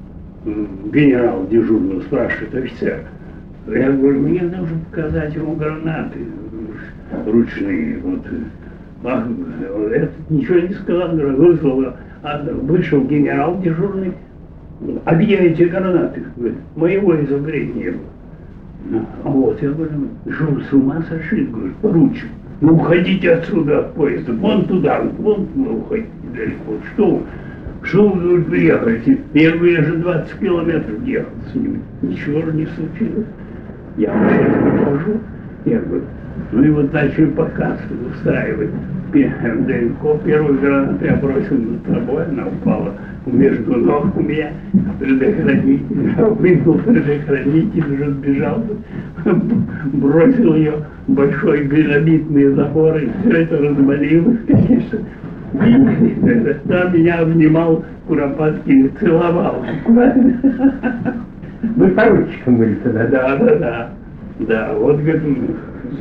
генерал 0.44 1.48
дежурного, 1.50 2.00
спрашивает 2.02 2.54
офицер. 2.54 3.00
Я 3.66 3.90
говорю, 3.90 4.20
мне 4.20 4.42
нужно 4.42 4.78
показать 4.90 5.34
ему 5.34 5.56
гранаты 5.56 6.20
ручные. 7.26 7.98
Вот. 7.98 8.20
А, 9.04 9.28
этот 9.92 10.30
ничего 10.30 10.60
не 10.60 10.74
сказал, 10.74 11.08
вызвал, 11.16 11.94
а 12.22 12.42
вышел 12.62 13.04
генерал 13.04 13.60
дежурный, 13.60 14.12
эти 15.06 15.64
гранаты? 15.64 16.22
Моего 16.76 17.20
изобретения 17.22 17.92
было. 17.92 19.04
А 19.24 19.28
вот, 19.28 19.60
я 19.62 19.70
говорю, 19.70 20.08
что 20.30 20.60
с 20.60 20.72
ума 20.72 21.02
сошли? 21.08 21.46
Говорю, 21.46 21.72
поручик, 21.82 22.28
ну 22.60 22.74
уходите 22.74 23.32
отсюда 23.32 23.80
от 23.80 23.94
поезда, 23.94 24.32
вон 24.32 24.64
туда, 24.66 25.02
вон 25.18 25.46
туда 25.46 25.70
уходите 25.70 26.08
далеко. 26.34 26.74
Что? 26.94 27.22
Что 27.82 28.08
вы 28.08 28.38
тут 28.38 28.46
приехали? 28.46 29.20
Я 29.34 29.52
говорю, 29.52 29.72
я 29.72 29.82
же 29.82 29.96
20 29.96 30.38
километров 30.38 31.06
ехал 31.06 31.32
с 31.50 31.54
ними. 31.54 31.80
Ничего 32.02 32.42
же 32.42 32.52
не 32.52 32.66
случилось. 32.66 33.26
Я 33.96 34.12
вам 34.12 34.28
сейчас 34.28 34.54
покажу. 34.78 35.20
Я 35.64 35.78
говорю, 35.80 36.04
ну 36.52 36.64
и 36.64 36.70
вот 36.70 36.92
начали 36.92 37.26
показ 37.26 37.78
устраивать. 38.12 38.70
Далеко 39.12 40.20
первую 40.24 40.60
гранату 40.60 41.04
я 41.04 41.16
бросил 41.16 41.56
над 41.56 41.86
собой, 41.86 42.24
она 42.26 42.46
упала 42.46 42.92
между 43.24 43.76
ног 43.76 44.16
у 44.16 44.20
меня. 44.20 44.50
Предохранитель, 44.98 46.14
вынул 46.18 46.78
предохранитель, 46.78 48.04
разбежал, 48.04 48.64
бросил 49.94 50.54
ее 50.54 50.74
большой 51.06 51.64
гранитный 51.64 52.52
забор, 52.52 52.98
и 52.98 53.08
все 53.22 53.42
это 53.42 53.56
развалилось, 53.58 54.38
конечно. 54.46 54.98
И 55.54 56.68
там 56.68 56.94
меня 56.94 57.20
обнимал 57.20 57.84
Куропаткин 58.06 58.90
целовал. 59.00 59.64
Вы 61.62 61.88
поручиком 61.88 62.56
были 62.56 62.74
тогда, 62.76 63.06
да? 63.06 63.36
Да, 63.36 63.54
да, 63.58 63.90
да. 64.40 64.72
Вот, 64.74 65.00
говорит, 65.00 65.22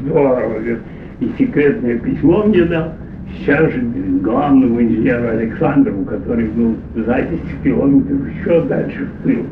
здорово, 0.01 0.49
говорит. 0.49 0.79
И 1.19 1.31
секретное 1.37 1.97
письмо 1.99 2.43
мне 2.43 2.63
дал. 2.65 2.93
Сейчас 3.37 3.71
же 3.71 3.81
главному 4.21 4.81
инженеру 4.81 5.29
Александрову, 5.29 6.05
который 6.05 6.47
был 6.47 6.75
за 6.95 7.21
10 7.21 7.41
километров 7.63 8.19
еще 8.39 8.61
дальше 8.61 9.05
в 9.05 9.23
тыл 9.23 9.45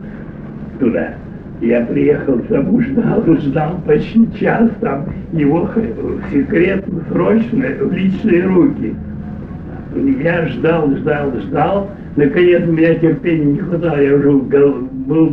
туда. 0.79 1.15
Я 1.61 1.81
приехал 1.85 2.39
тому, 2.49 2.81
ждал, 2.81 3.23
ждал 3.37 3.79
почти 3.85 4.27
час 4.39 4.69
там 4.81 5.05
его 5.31 5.69
секретно, 6.31 7.01
срочно, 7.09 7.65
в 7.81 7.93
личные 7.93 8.45
руки. 8.45 8.95
Я 10.21 10.47
ждал, 10.47 10.91
ждал, 10.91 11.31
ждал. 11.39 11.89
Наконец, 12.15 12.62
у 12.67 12.71
меня 12.71 12.93
терпения 12.95 13.45
не 13.45 13.60
хватало. 13.60 13.99
Я 13.99 14.15
уже 14.15 14.32
был 14.32 15.30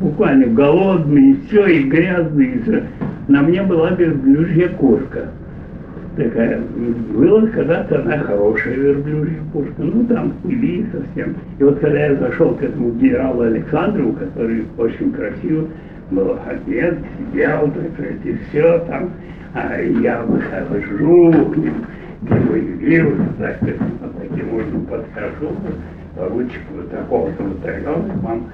буквально 0.00 0.46
голодный, 0.46 1.32
и 1.32 1.40
все, 1.46 1.66
и 1.66 1.84
грязный, 1.84 2.46
и 2.46 2.62
все. 2.62 2.82
На 3.28 3.42
мне 3.42 3.62
была 3.62 3.90
верблюжья 3.90 4.68
куртка. 4.70 5.28
Такая. 6.16 6.60
Была 7.14 7.46
когда-то 7.46 8.00
она 8.02 8.18
хорошая 8.18 8.74
верблюжья 8.74 9.38
куртка. 9.52 9.82
Ну, 9.82 10.04
там 10.06 10.32
пыли 10.42 10.84
совсем. 10.92 11.36
И 11.60 11.62
вот 11.62 11.78
когда 11.78 12.06
я 12.06 12.16
зашел 12.16 12.56
к 12.56 12.62
этому 12.62 12.90
генералу 12.92 13.42
Александрову, 13.42 14.12
который 14.14 14.64
очень 14.78 15.12
красиво 15.12 15.66
был 16.10 16.36
одет, 16.44 16.98
сидел, 17.18 17.70
так 17.70 17.92
сказать, 17.94 18.24
и 18.24 18.36
все 18.48 18.78
там. 18.88 19.10
А 19.54 19.80
я 19.80 20.22
выхожу 20.22 21.32
к 21.52 21.56
нему, 21.56 22.56
ювелиру, 22.56 23.12
так 23.38 23.56
сказать, 23.56 23.76
таким 24.20 24.54
образом 24.54 24.86
подхожу, 24.86 25.54
вот 26.28 26.90
такого-то 26.90 27.44
такого, 27.62 28.04
вам 28.22 28.46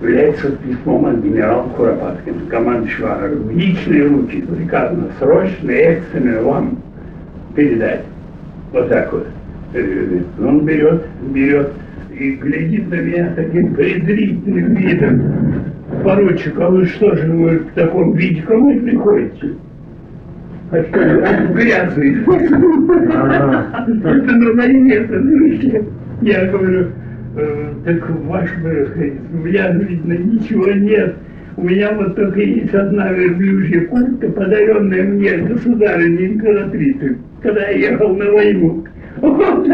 является 0.00 0.52
письмом 0.52 1.06
от 1.06 1.22
генерала 1.22 1.68
Куропаткина, 1.76 2.40
командующего. 2.50 3.18
В 3.28 3.50
личные 3.50 4.06
руки 4.06 4.42
приказано 4.42 5.08
срочно, 5.18 5.70
экстренно 5.70 6.42
вам 6.42 6.78
передать. 7.54 8.02
Вот 8.72 8.88
так 8.88 9.12
вот. 9.12 9.26
Э, 9.74 10.20
Он 10.40 10.64
берет, 10.64 11.02
берет 11.32 11.72
и 12.18 12.32
глядит 12.32 12.90
на 12.90 12.96
меня 12.96 13.32
таким 13.34 13.74
презрительным 13.74 14.74
видом. 14.74 15.22
Поручик, 16.04 16.58
а 16.60 16.68
вы 16.68 16.84
что 16.86 17.14
же 17.16 17.32
вы 17.32 17.58
в 17.58 17.72
таком 17.74 18.14
виде 18.14 18.42
ко 18.42 18.56
мне 18.56 18.80
приходите? 18.80 19.54
А 20.70 20.82
что, 20.82 21.52
грязный? 21.54 22.22
Это 24.92 25.14
на 25.14 25.36
слышите? 25.36 25.84
Я 26.22 26.46
говорю, 26.46 26.90
«Э, 27.36 27.72
так 27.84 28.10
ваш 28.24 28.50
сказать, 28.50 29.12
у 29.32 29.36
меня, 29.36 29.70
видно, 29.72 30.14
ничего 30.14 30.70
нет. 30.72 31.14
У 31.56 31.62
меня 31.62 31.92
вот 31.92 32.16
только 32.16 32.40
есть 32.40 32.74
одна 32.74 33.12
верблюжья 33.12 33.86
куртка, 33.86 34.28
подаренная 34.28 35.04
мне 35.04 35.38
государыней 35.38 36.34
императрицей, 36.34 37.16
когда 37.42 37.68
я 37.68 37.90
ехал 37.90 38.14
на 38.14 38.30
войну. 38.30 38.84
Он 39.22 39.70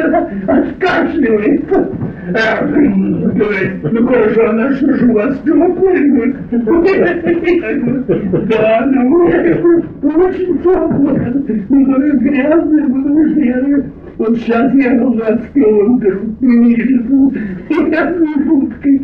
откашливается. 0.47 1.89
А, 2.35 2.65
Говорит, 2.65 3.83
ну 3.83 4.07
хорошо, 4.07 4.51
она 4.51 4.73
что 4.75 4.95
ж 4.95 5.03
у 5.03 5.13
вас? 5.13 5.41
Я 5.45 5.53
говорю, 5.55 6.35
Да, 8.49 8.87
ну, 8.87 9.25
очень 9.25 10.59
теплая. 10.59 11.35
Ну, 11.69 11.85
говорит, 11.85 12.21
грязная, 12.21 12.85
потому 12.85 13.29
что 13.29 13.41
я 13.41 13.61
вот 14.19 14.37
сейчас 14.39 14.75
я 14.75 14.95
в 14.95 15.17
21 15.17 15.97
году 15.99 16.37
грязной 17.71 18.35
шуткой. 18.45 19.01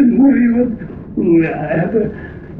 Ну 0.00 0.34
и 0.34 0.48
вот, 0.50 0.72
а 1.46 2.10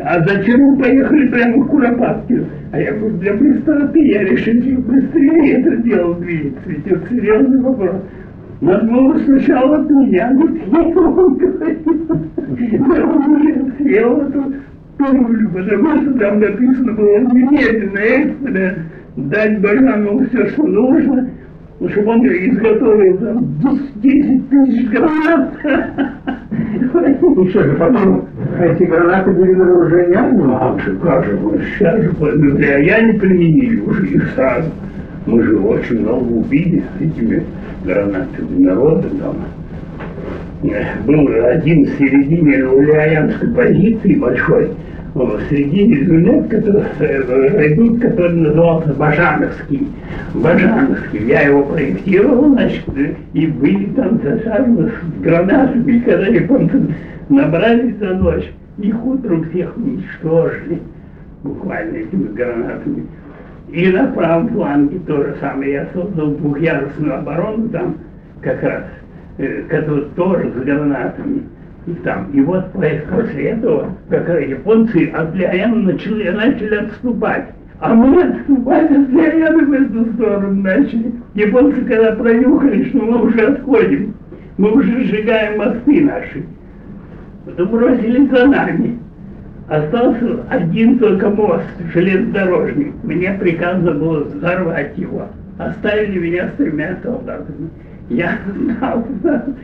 а 0.03 0.21
зачем 0.27 0.71
вы 0.71 0.83
поехали 0.83 1.29
прямо 1.29 1.63
в 1.63 1.69
Куропаткин? 1.69 2.47
А 2.73 2.81
я 2.81 2.93
говорю, 2.93 3.19
для 3.19 3.35
быстроты 3.35 3.99
я 4.07 4.25
решил 4.25 4.81
быстрее 4.83 5.61
это 5.61 5.77
дело 5.83 6.15
двигаться. 6.17 6.63
Ведь 6.67 6.87
это 6.87 7.07
серьезный 7.11 7.61
вопрос. 7.61 7.97
Надо 8.63 8.87
было 8.87 9.19
сначала 9.19 9.77
от 9.77 9.91
меня, 9.91 10.33
вот 10.35 10.51
я 10.53 10.95
вам 10.95 11.37
говорю. 11.37 11.77
Съел 13.79 14.21
эту 14.23 14.55
тумблю, 14.99 15.51
потому 15.51 16.03
что 16.03 16.19
там 16.19 16.41
написано 16.41 16.93
было 16.93 17.19
немедленно, 17.19 17.99
экстренно 17.99 18.75
дать 19.17 19.61
Бажанову 19.61 20.27
все, 20.27 20.47
что 20.49 20.63
нужно, 20.65 21.29
ну, 21.81 21.89
чтобы 21.89 22.11
он 22.11 22.27
изготовил 22.27 23.19
там 23.19 23.45
10 23.97 24.51
тысяч 24.51 24.89
гранат. 24.91 25.55
И 26.81 27.49
что 27.51 27.63
же, 27.63 27.75
потом 27.79 28.29
эти 28.61 28.83
гранаты 28.85 29.31
были 29.31 29.55
на 29.55 29.65
вооружении 29.65 30.15
армии? 30.17 30.43
Как 30.43 30.81
же, 30.81 30.97
как 30.97 31.25
же, 31.25 31.39
сейчас 31.79 32.03
же, 32.03 32.13
ну, 32.21 32.59
да, 32.59 32.77
я 32.77 33.01
не 33.03 33.13
применили 33.19 33.81
уже 33.81 34.07
их 34.07 34.31
сразу. 34.35 34.71
Мы 35.27 35.43
же 35.43 35.59
очень 35.59 36.01
много 36.01 36.25
убили 36.25 36.83
этими 36.99 37.45
гранатами 37.85 38.63
народа 38.63 39.09
там. 39.21 39.37
Э, 40.63 40.85
Был 41.07 41.29
один 41.47 41.85
в 41.85 41.89
середине 41.99 42.65
Ульяновской 42.67 43.49
позиции 43.51 44.15
большой, 44.17 44.71
в 45.15 45.41
середине 45.51 46.05
Зюнет, 46.05 46.49
который, 46.49 46.83
э, 47.01 47.99
который 48.01 48.37
назывался 48.37 48.93
Бажановский. 48.95 49.89
Бажановский. 50.35 51.27
Я 51.27 51.43
его 51.43 51.65
проектировал, 51.65 52.51
значит, 52.51 52.85
и 53.33 53.47
были 53.47 53.87
там 53.97 54.21
засажены 54.23 54.91
с 54.91 55.23
гранатами, 55.23 55.99
когда 56.01 56.27
японцы 56.27 56.95
набрали 57.29 57.95
за 57.99 58.15
ночь, 58.15 58.51
их 58.79 59.05
утром 59.05 59.45
всех 59.51 59.77
уничтожили, 59.77 60.81
буквально 61.43 61.97
этими 61.97 62.29
гранатами. 62.35 63.07
И 63.73 63.89
на 63.89 64.07
правом 64.09 64.49
фланге 64.49 64.99
то 65.07 65.23
же 65.23 65.37
самое. 65.41 65.73
Я 65.73 65.87
создал 65.93 66.33
двухъярусную 66.33 67.19
оборону 67.19 67.69
там, 67.69 67.97
как 68.41 68.63
раз, 68.63 68.85
э, 69.39 69.63
который 69.69 70.05
тоже 70.17 70.51
с 70.57 70.65
гранатами. 70.65 71.43
И 71.87 71.93
там. 72.05 72.31
И 72.33 72.41
вот 72.43 72.73
по- 72.73 72.81
после 73.17 73.43
этого, 73.51 73.95
как 74.09 74.29
японцы 74.29 75.11
от 75.15 75.35
Ляяна 75.35 75.77
начали, 75.77 76.29
начали 76.31 76.75
отступать. 76.75 77.47
А 77.81 77.95
мы 77.95 78.23
отступать 78.23 78.91
от 78.91 79.09
Ляяна 79.09 79.65
в 79.65 79.73
эту 79.73 80.13
сторону 80.13 80.63
начали. 80.63 81.13
Японцы 81.35 81.81
когда 81.87 82.13
пронюхали, 82.13 82.85
что 82.91 82.99
мы 82.99 83.23
уже 83.23 83.41
отходим, 83.41 84.15
мы 84.59 84.73
уже 84.73 85.05
сжигаем 85.05 85.59
мосты 85.59 86.05
наши. 86.05 86.45
Потом 87.47 87.69
бросились 87.69 88.31
за 88.31 88.47
нами. 88.47 88.99
Остался 89.69 90.45
один 90.51 90.99
только 90.99 91.31
мост, 91.31 91.65
железнодорожный. 91.95 92.93
Мне 93.05 93.33
приказано 93.41 93.93
было 93.93 94.25
взорвать 94.25 94.99
его. 94.99 95.29
Оставили 95.59 96.19
меня 96.19 96.49
с 96.49 96.57
тремя 96.57 96.97
солдатами. 97.03 97.71
Я 98.11 98.39
знал, 98.79 99.07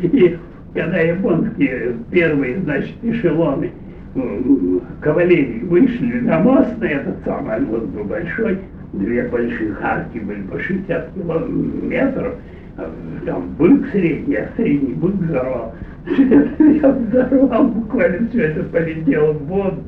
и 0.01 0.39
когда 0.77 0.99
японские 0.99 1.95
первые, 2.11 2.59
значит, 2.61 2.95
эшелоны 3.03 3.71
м, 4.15 4.83
кавалерии 5.01 5.65
вышли 5.65 6.21
на 6.21 6.39
мост, 6.39 6.79
на 6.79 6.85
этот 6.85 7.17
самый, 7.25 7.61
мост 7.61 7.87
был 7.87 8.05
большой, 8.05 8.59
две 8.93 9.23
больших 9.25 9.81
арки 9.83 10.19
были 10.19 10.43
по 10.43 10.59
60 10.61 11.13
километров, 11.15 12.35
а 12.77 12.91
там 13.25 13.55
бык 13.59 13.89
средний, 13.91 14.37
а 14.37 14.49
средний 14.57 14.95
бык 14.95 15.15
взорвал. 15.15 15.75
Я 16.07 16.91
взорвал, 16.91 17.69
буквально 17.69 18.29
все 18.29 18.43
это 18.43 18.65
полетело 18.65 19.33
в 19.33 19.47
воду, 19.47 19.83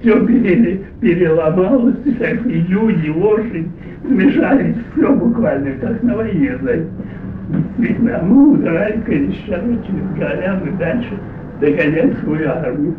все 0.00 0.26
пере, 0.26 0.80
переломалось, 1.00 1.94
и 2.04 2.60
люди, 2.68 3.10
лошадь 3.10 3.68
смешались, 4.04 4.76
все 4.92 5.14
буквально, 5.14 5.70
как 5.80 6.02
на 6.02 6.16
войне, 6.16 6.58
знаете. 6.60 6.88
А 8.14 8.22
мы 8.24 8.52
удрали, 8.52 9.00
конечно, 9.04 9.56
через 9.86 10.18
Горян 10.18 10.60
и 10.66 10.70
дальше 10.78 11.10
догонять 11.60 12.18
свою 12.18 12.48
армию. 12.48 12.94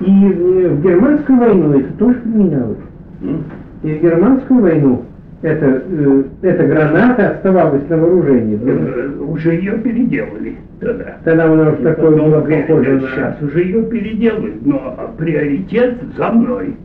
И 0.00 0.04
э, 0.04 0.68
в 0.68 0.82
германскую 0.82 1.38
войну 1.38 1.78
это 1.78 1.92
тоже 1.94 2.14
применялось. 2.20 2.78
М? 3.22 3.44
И 3.82 3.94
в 3.94 4.02
германскую 4.02 4.60
войну 4.60 5.04
эта, 5.42 5.82
э, 5.88 6.22
эта 6.42 6.66
граната 6.66 7.30
оставалась 7.30 7.88
на 7.88 7.96
вооружении. 7.96 8.58
Э, 8.62 9.18
Уже 9.20 9.54
ее 9.54 9.78
переделали 9.78 10.56
тогда. 10.80 11.16
Тогда 11.24 11.44
она 11.44 11.70
уж 11.70 11.78
И 11.80 11.82
такое 11.82 12.10
потом, 12.12 12.30
было 12.30 12.40
похоже 12.40 12.92
на... 12.92 13.00
Сейчас 13.00 13.42
уже 13.42 13.62
ее 13.62 13.82
переделали, 13.84 14.54
но 14.62 15.14
приоритет 15.16 15.94
за 16.16 16.30
мной. 16.30 16.76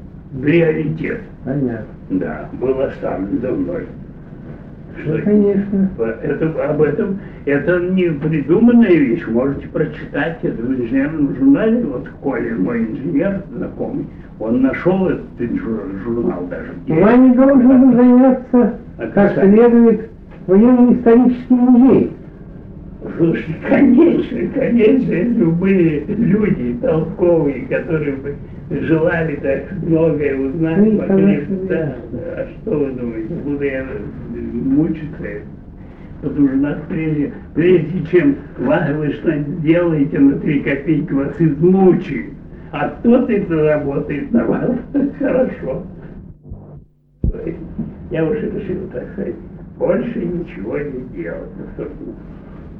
Приоритет, 0.41 1.19
Понятно. 1.43 1.85
да, 2.09 2.49
был 2.53 2.79
оставлен 2.81 3.39
за 3.41 3.51
мной. 3.51 3.85
Ну, 5.05 5.17
конечно. 5.23 5.89
Это, 6.23 6.69
об 6.69 6.81
этом, 6.81 7.19
это 7.45 7.79
не 7.79 8.09
придуманная 8.09 8.93
вещь, 8.95 9.25
можете 9.27 9.67
прочитать 9.67 10.39
это 10.43 10.61
в 10.61 10.71
инженерном 10.73 11.35
журнале, 11.35 11.83
вот 11.83 12.07
Коля, 12.21 12.55
мой 12.55 12.83
инженер 12.85 13.41
знакомый, 13.55 14.05
он 14.39 14.61
нашел 14.61 15.07
этот 15.07 15.23
жур- 15.39 15.99
журнал 16.03 16.47
даже. 16.49 16.71
Вами 16.87 17.33
должен 17.35 17.93
заняться, 17.93 18.73
как 18.97 19.17
Описание. 19.31 19.55
следует, 19.69 20.09
военно-исторический 20.47 21.53
музей. 21.53 22.11
Слушай, 23.17 23.55
конечно, 23.69 24.37
конечно, 24.53 25.45
были 25.51 26.05
люди 26.07 26.77
толковые, 26.81 27.65
которые 27.65 28.15
бы 28.17 28.35
желали 28.79 29.35
так 29.37 29.71
многое 29.83 30.35
узнать, 30.37 30.77
Ну, 30.77 30.91
могли 30.93 31.45
да. 31.67 31.95
А 32.35 32.47
что 32.61 32.79
вы 32.79 32.91
думаете, 32.91 33.33
буду 33.33 33.63
я 33.63 33.85
мучиться? 34.53 35.27
Потому 36.21 36.47
что 36.47 36.57
нас 36.57 36.77
прежде, 36.87 37.33
прежде 37.55 38.05
чем 38.11 38.35
вас, 38.59 38.89
вы 38.91 39.11
что-нибудь 39.13 39.61
делаете 39.63 40.19
на 40.19 40.39
три 40.39 40.59
копейки, 40.61 41.11
вас 41.11 41.33
измучают. 41.39 42.33
А 42.71 42.89
кто-то 42.89 43.31
это 43.33 43.63
работает 43.63 44.31
на 44.31 44.45
вас 44.45 44.71
хорошо. 45.19 45.83
Я 48.11 48.25
уже 48.25 48.49
решил, 48.51 48.87
так 48.93 49.11
сказать, 49.13 49.35
больше 49.77 50.19
ничего 50.19 50.77
не 50.77 51.01
делать. 51.15 51.49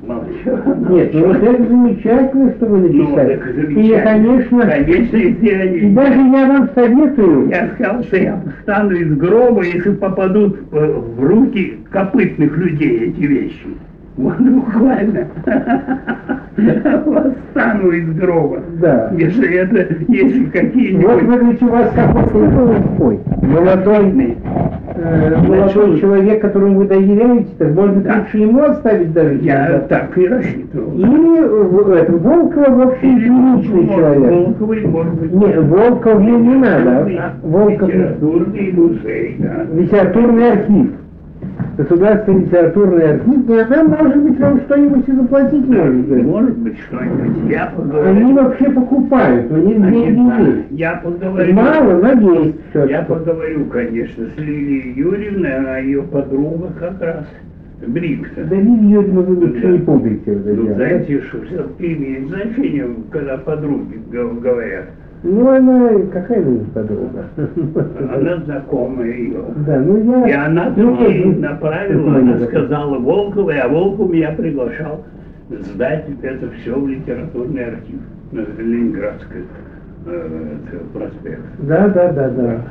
Нет, 0.04 1.12
ну 1.14 1.28
вот 1.28 1.44
это 1.44 1.64
замечательно, 1.68 2.52
что 2.58 2.66
вы 2.66 2.80
Ну, 2.90 3.04
написали. 3.04 3.36
так 3.38 3.50
И, 3.50 3.54
замечательно. 3.54 4.02
конечно, 4.04 4.62
и 4.64 5.90
даже 5.94 6.20
я 6.20 6.48
вам 6.48 6.70
советую, 6.74 7.50
Я 7.50 7.70
сказал, 7.76 8.04
что 8.04 8.18
я 8.18 8.42
встану 8.60 8.92
из 8.92 9.16
гроба, 9.16 9.64
если 9.64 9.92
попадут 9.92 10.60
э, 10.72 11.00
в 11.18 11.24
руки 11.24 11.78
копытных 11.92 12.58
людей 12.58 13.10
эти 13.10 13.22
вещи. 13.22 13.68
Вот 14.17 14.38
буквально. 14.39 15.26
Восстану 16.58 17.91
из 17.91 18.13
гроба. 18.15 18.60
да. 18.82 19.12
Если 19.17 19.56
это, 19.56 19.88
если 20.10 20.43
Вот 20.43 20.52
какие-нибудь... 20.52 21.06
вы 21.06 21.21
говорите, 21.21 21.65
у 21.65 21.69
вас 21.69 21.91
какой-то 21.95 22.38
молодой, 23.41 24.38
э, 24.95 25.38
молодой 25.38 25.69
Значит, 25.71 26.02
человек, 26.02 26.41
которому 26.41 26.76
вы 26.80 26.88
доверяете, 26.88 27.47
так 27.58 27.74
может 27.74 27.95
быть 27.95 28.04
Да. 28.04 28.15
лучше 28.19 28.38
ему 28.38 28.63
оставить 28.63 29.13
даже 29.13 29.36
Я 29.41 29.67
чего-то? 29.67 29.88
так 29.88 30.17
и 30.17 30.28
рассчитывал. 30.28 30.93
Или 30.93 31.95
э, 31.95 32.02
это, 32.02 32.12
Волкова, 32.12 32.69
в 32.69 32.82
общем, 32.82 33.15
приличный 33.17 33.88
человек. 33.88 34.32
Волковый, 34.32 34.86
может 34.88 35.13
быть. 35.13 35.32
Не, 35.32 35.60
Волков 35.62 36.19
мне 36.19 36.32
не 36.38 36.56
надо, 36.56 37.08
Волков 37.43 37.89
Литературный 37.89 38.71
музей, 38.74 39.36
да. 39.39 39.65
литературный 39.74 40.52
архив. 40.52 40.88
Государственный 41.82 42.41
литературный 42.46 43.13
архив, 43.15 43.50
и 43.50 43.54
она, 43.58 43.84
может 43.84 44.17
быть, 44.24 44.39
вам 44.39 44.60
что-нибудь 44.62 45.08
и 45.10 45.12
заплатить 45.14 45.68
может. 45.68 46.10
да. 46.10 46.16
Может 46.18 46.58
быть, 46.60 46.78
что-нибудь. 46.80 47.49
Я 47.49 47.66
Они 47.68 47.76
поговорю. 47.76 48.34
вообще 48.36 48.66
покупают, 48.70 49.51
у 49.51 49.55
них 49.58 49.82
деньги 49.89 50.47
есть. 50.47 50.72
Я 50.72 51.01
поговорю. 51.03 51.53
Мало, 51.55 52.08
есть 52.36 52.58
все. 52.70 52.86
Я 52.86 53.01
поговорю, 53.01 53.66
конечно, 53.66 54.26
с 54.36 54.39
Лилией 54.39 54.93
Юрьевной, 54.95 55.58
она 55.58 55.78
ее 55.80 56.03
подруга 56.03 56.68
как 56.80 57.01
раз, 57.01 57.26
Брикса. 57.88 58.43
Да 58.47 58.55
Лилию 58.55 58.89
Юрьевну 58.89 59.22
вы 59.24 59.36
лучше 59.47 59.62
Да. 59.64 59.68
не 59.70 59.80
пугайте. 59.80 60.32
Ну, 60.45 60.74
знаете, 60.76 61.22
что 61.22 61.41
все-таки 61.45 61.93
имеет 61.93 62.28
значение, 62.28 62.86
когда 63.10 63.38
подруги 63.38 63.99
говорят. 64.39 64.86
Ну, 65.24 65.47
она, 65.49 65.89
какая 66.11 66.41
она 66.41 66.63
подруга? 66.74 67.26
Она 68.15 68.38
знакомая 68.38 69.11
ее. 69.11 69.43
Да, 69.67 69.80
ну 69.80 70.24
я... 70.24 70.30
И 70.30 70.32
она 70.32 70.74
ну, 70.76 70.95
вот, 70.95 71.39
направила, 71.39 72.15
она 72.15 72.39
сказала 72.39 72.97
Волковой, 72.97 73.59
а 73.59 73.67
Волков 73.67 74.11
меня 74.11 74.32
приглашал 74.32 75.03
сдать 75.49 76.05
это 76.24 76.49
все 76.49 76.80
в 76.80 76.88
литературный 76.88 77.65
архив 77.65 77.99
на 78.32 78.39
Ленинградской 78.59 79.43
э, 80.07 80.57
проспект. 80.93 81.41
Да, 81.59 81.88
да, 81.89 82.11
да, 82.13 82.30
да. 82.30 82.61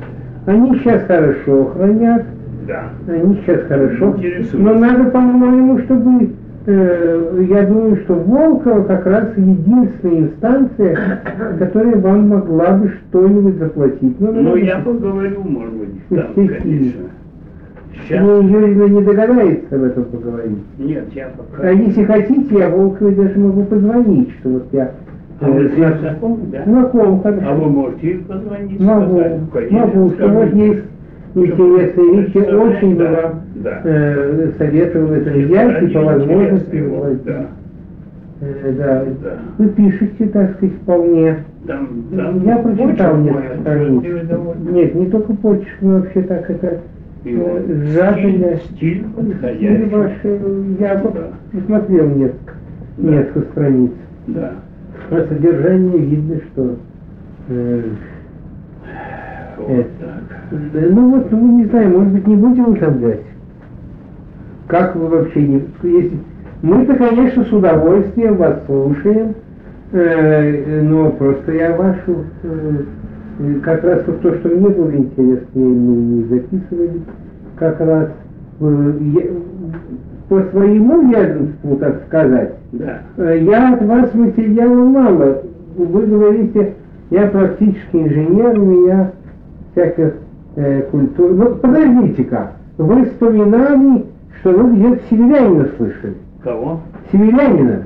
Они 0.47 0.77
сейчас 0.79 1.03
хорошо 1.03 1.65
хранят, 1.65 2.25
Да. 2.67 2.89
они 3.07 3.35
сейчас 3.45 3.61
хорошо. 3.67 4.17
Но 4.53 4.73
надо, 4.73 5.09
по-моему, 5.11 5.79
чтобы... 5.79 6.30
э, 6.65 7.45
я 7.49 7.63
думаю, 7.63 7.97
что 8.03 8.15
Волкова 8.15 8.83
как 8.83 9.05
раз 9.05 9.29
единственная 9.37 10.19
инстанция, 10.19 11.21
которая 11.59 11.95
вам 11.97 12.29
могла 12.29 12.71
бы 12.73 12.89
что-нибудь 12.89 13.55
заплатить. 13.55 14.19
Ну, 14.19 14.31
Ну, 14.31 14.55
я 14.55 14.79
поговорю, 14.79 15.41
может 15.43 15.73
быть, 15.73 16.07
там, 16.09 16.33
конечно. 16.35 17.01
Сейчас... 17.93 18.25
Ну, 18.25 18.41
Юрьевна 18.41 18.87
не 18.87 19.01
догадается 19.03 19.75
об 19.75 19.83
этом 19.83 20.05
поговорить. 20.05 20.57
Нет, 20.77 21.05
я 21.13 21.29
пока... 21.37 21.67
А 21.67 21.71
если 21.71 22.03
хотите, 22.03 22.57
я 22.57 22.69
Волковой 22.69 23.15
даже 23.15 23.39
могу 23.39 23.63
позвонить, 23.63 24.29
что 24.39 24.49
вот 24.49 24.65
я... 24.71 24.91
А 25.39 25.49
вы 25.49 25.69
с 25.69 25.73
знакомы, 25.73 26.39
да? 26.51 26.63
Знаком, 26.65 27.21
хорошо. 27.21 27.47
А 27.47 27.55
вы 27.55 27.69
можете 27.69 28.11
им 28.11 28.23
позвонить, 28.25 28.79
Могу, 28.79 29.19
сказать? 29.19 29.41
Конечно, 29.51 29.79
могу, 29.79 30.09
что 30.11 30.27
вот 30.27 30.53
есть 30.53 30.83
интересные 31.35 32.21
вещи, 32.21 32.37
очень 32.37 32.95
бы 32.95 33.05
вам 33.05 33.41
э, 33.83 34.51
советовал 34.57 35.11
это 35.13 35.29
взять 35.31 35.83
и 35.83 35.87
по 35.87 36.01
возможности 36.01 36.75
вот, 36.87 37.23
да, 37.23 37.45
э, 38.41 38.73
да. 38.77 39.05
да. 39.23 39.37
Вы 39.57 39.69
пишете, 39.69 40.27
так 40.27 40.55
сказать, 40.55 40.75
вполне. 40.81 41.37
Там, 41.67 41.87
там 42.15 42.43
Я 42.43 42.57
прочитал 42.57 43.17
несколько 43.17 43.57
страниц. 43.61 44.03
Нет, 44.71 44.95
не 44.95 45.09
только 45.09 45.33
почерк, 45.33 45.77
но 45.81 45.99
вообще 45.99 46.21
так 46.23 46.49
это 46.49 46.79
э, 47.23 47.83
сжатое. 47.85 48.57
стиль, 48.57 48.57
стиль 48.75 48.97
Или 48.97 49.03
подходящий. 49.15 49.89
ваше, 49.89 50.39
я 50.79 50.95
Да. 50.95 51.11
посмотрел 51.51 52.09
несколько, 52.09 52.53
Да. 52.97 53.09
несколько 53.11 53.39
страниц. 53.51 53.91
Да. 54.27 54.51
По 55.09 55.17
содержанию 55.21 55.97
видно, 55.99 56.35
что 56.51 56.75
э, 57.49 57.81
Вот 59.57 59.69
Это. 59.69 59.89
так. 59.99 60.40
Ну 60.51 61.11
вот, 61.11 61.31
ну 61.31 61.57
не 61.59 61.65
знаю, 61.65 61.89
может 61.97 62.13
быть, 62.13 62.27
не 62.27 62.35
будем 62.35 62.69
утомлять. 62.69 63.21
Как 64.67 64.95
вы 64.95 65.07
вообще 65.07 65.47
не... 65.47 65.63
Если... 65.83 66.19
Мы-то, 66.61 66.95
конечно, 66.95 67.43
с 67.43 67.51
удовольствием 67.51 68.35
вас 68.37 68.63
слушаем, 68.65 69.33
э, 69.93 70.81
но 70.83 71.11
просто 71.11 71.53
я 71.53 71.75
вашу... 71.75 72.25
э, 72.43 72.83
э, 73.39 73.53
как 73.63 73.83
раз 73.83 74.03
вот 74.07 74.21
то, 74.21 74.35
что 74.35 74.49
мне 74.49 74.69
было 74.69 74.95
интересно, 74.95 75.47
мы 75.55 75.95
не 75.95 76.23
записывали, 76.25 77.01
как 77.55 77.79
раз 77.79 78.09
э, 78.59 78.93
я- 79.15 79.31
по 80.29 80.41
своему 80.51 81.09
ведомству, 81.09 81.75
так 81.77 82.03
сказать, 82.07 82.53
Да. 82.73 83.01
Э, 83.17 83.39
Я 83.41 83.73
от 83.73 83.83
вас 83.83 84.13
материала 84.13 84.83
мало. 84.85 85.43
Вы 85.75 86.05
говорите, 86.05 86.75
я 87.09 87.27
практически 87.27 87.95
инженер, 87.97 88.59
у 88.59 88.65
меня 88.65 89.11
всяких 89.71 90.15
э, 90.55 90.81
культур. 90.83 91.31
Ну, 91.31 91.55
подождите-ка, 91.55 92.53
вы 92.77 93.05
вспоминали, 93.05 94.05
что 94.39 94.51
вы 94.51 94.75
где-то 94.75 95.01
Северянина 95.09 95.69
слышали. 95.77 96.15
Кого? 96.43 96.81
Северянина. 97.11 97.83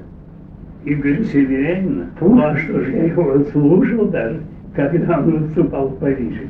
Игорь 0.85 1.23
Северянина? 1.23 2.05
Ну 2.21 2.43
а 2.43 2.55
что 2.57 2.79
же, 2.81 2.91
я 2.91 3.05
его 3.05 3.39
слушал 3.51 4.05
даже, 4.05 4.39
когда 4.75 5.19
он 5.19 5.43
выступал 5.43 5.87
в 5.89 5.97
Париже. 5.97 6.43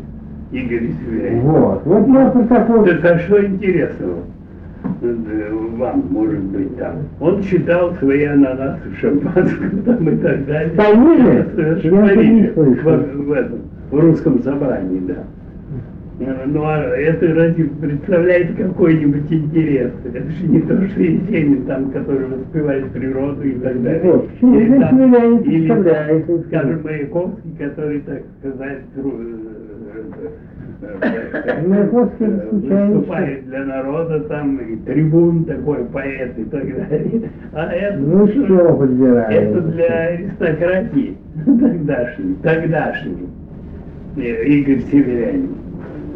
Игорь 0.52 0.90
Северянин. 1.00 1.42
Вот. 1.42 1.82
Вот 1.86 2.08
я 2.08 2.30
про 2.30 2.44
такого... 2.44 2.86
Так 2.86 3.06
а 3.06 3.20
что 3.20 3.46
интересного 3.46 4.20
вам, 5.02 6.04
может 6.10 6.40
быть, 6.40 6.78
там? 6.78 6.96
Он 7.20 7.42
читал 7.42 7.94
свои 7.96 8.24
ананасы 8.26 8.90
в 8.90 9.00
шампанском 9.00 9.84
там 9.84 10.10
и 10.10 10.18
так 10.18 10.46
далее. 10.46 10.70
В 10.70 10.76
Париже? 10.76 11.44
В 11.54 11.82
в, 12.56 13.26
в 13.26 13.32
этом, 13.32 13.60
в 13.92 14.00
русском 14.00 14.42
собрании, 14.44 15.00
да. 15.08 15.24
Э, 16.20 16.46
Ну, 16.48 16.64
а 16.64 16.78
это 16.96 17.34
ради 17.34 17.64
представляете 17.64 18.54
какой-нибудь 18.54 19.32
интерес? 19.32 19.92
Это 20.06 20.30
же 20.30 20.48
не 20.48 20.62
то, 20.62 20.88
что 20.88 21.02
Есенин, 21.02 21.66
там, 21.66 21.92
который 21.92 22.28
воспевает 22.28 22.90
природу 22.92 23.44
и 23.44 23.54
так 23.56 23.82
далее. 23.84 24.02
Вот, 24.04 24.30
почему 24.30 24.60
Или 24.60 24.74
же 24.76 24.80
там- 24.80 25.14
или, 25.44 25.68
представляет? 25.68 26.26
Скажем, 26.48 26.82
Маяковский, 26.84 27.52
который, 27.60 28.00
так 28.02 28.22
сказать, 28.40 28.84
э, 28.96 29.02
э, 32.20 32.50
выступает 32.52 33.46
для 33.48 33.66
народа, 33.66 34.20
там, 34.22 34.58
и 34.58 34.76
трибун 34.78 35.44
такой, 35.46 35.84
поэт 35.86 36.38
и 36.38 36.44
так 36.46 36.64
далее. 36.90 37.30
А 37.54 37.72
это, 37.74 37.98
Ну 37.98 38.28
что 38.28 38.84
это 39.30 39.62
для 39.62 39.92
аристократии 40.08 41.18
тогдашней, 41.46 42.36
тогдашней. 42.42 43.28
Игорь 44.16 44.80
Северянин. 44.90 45.65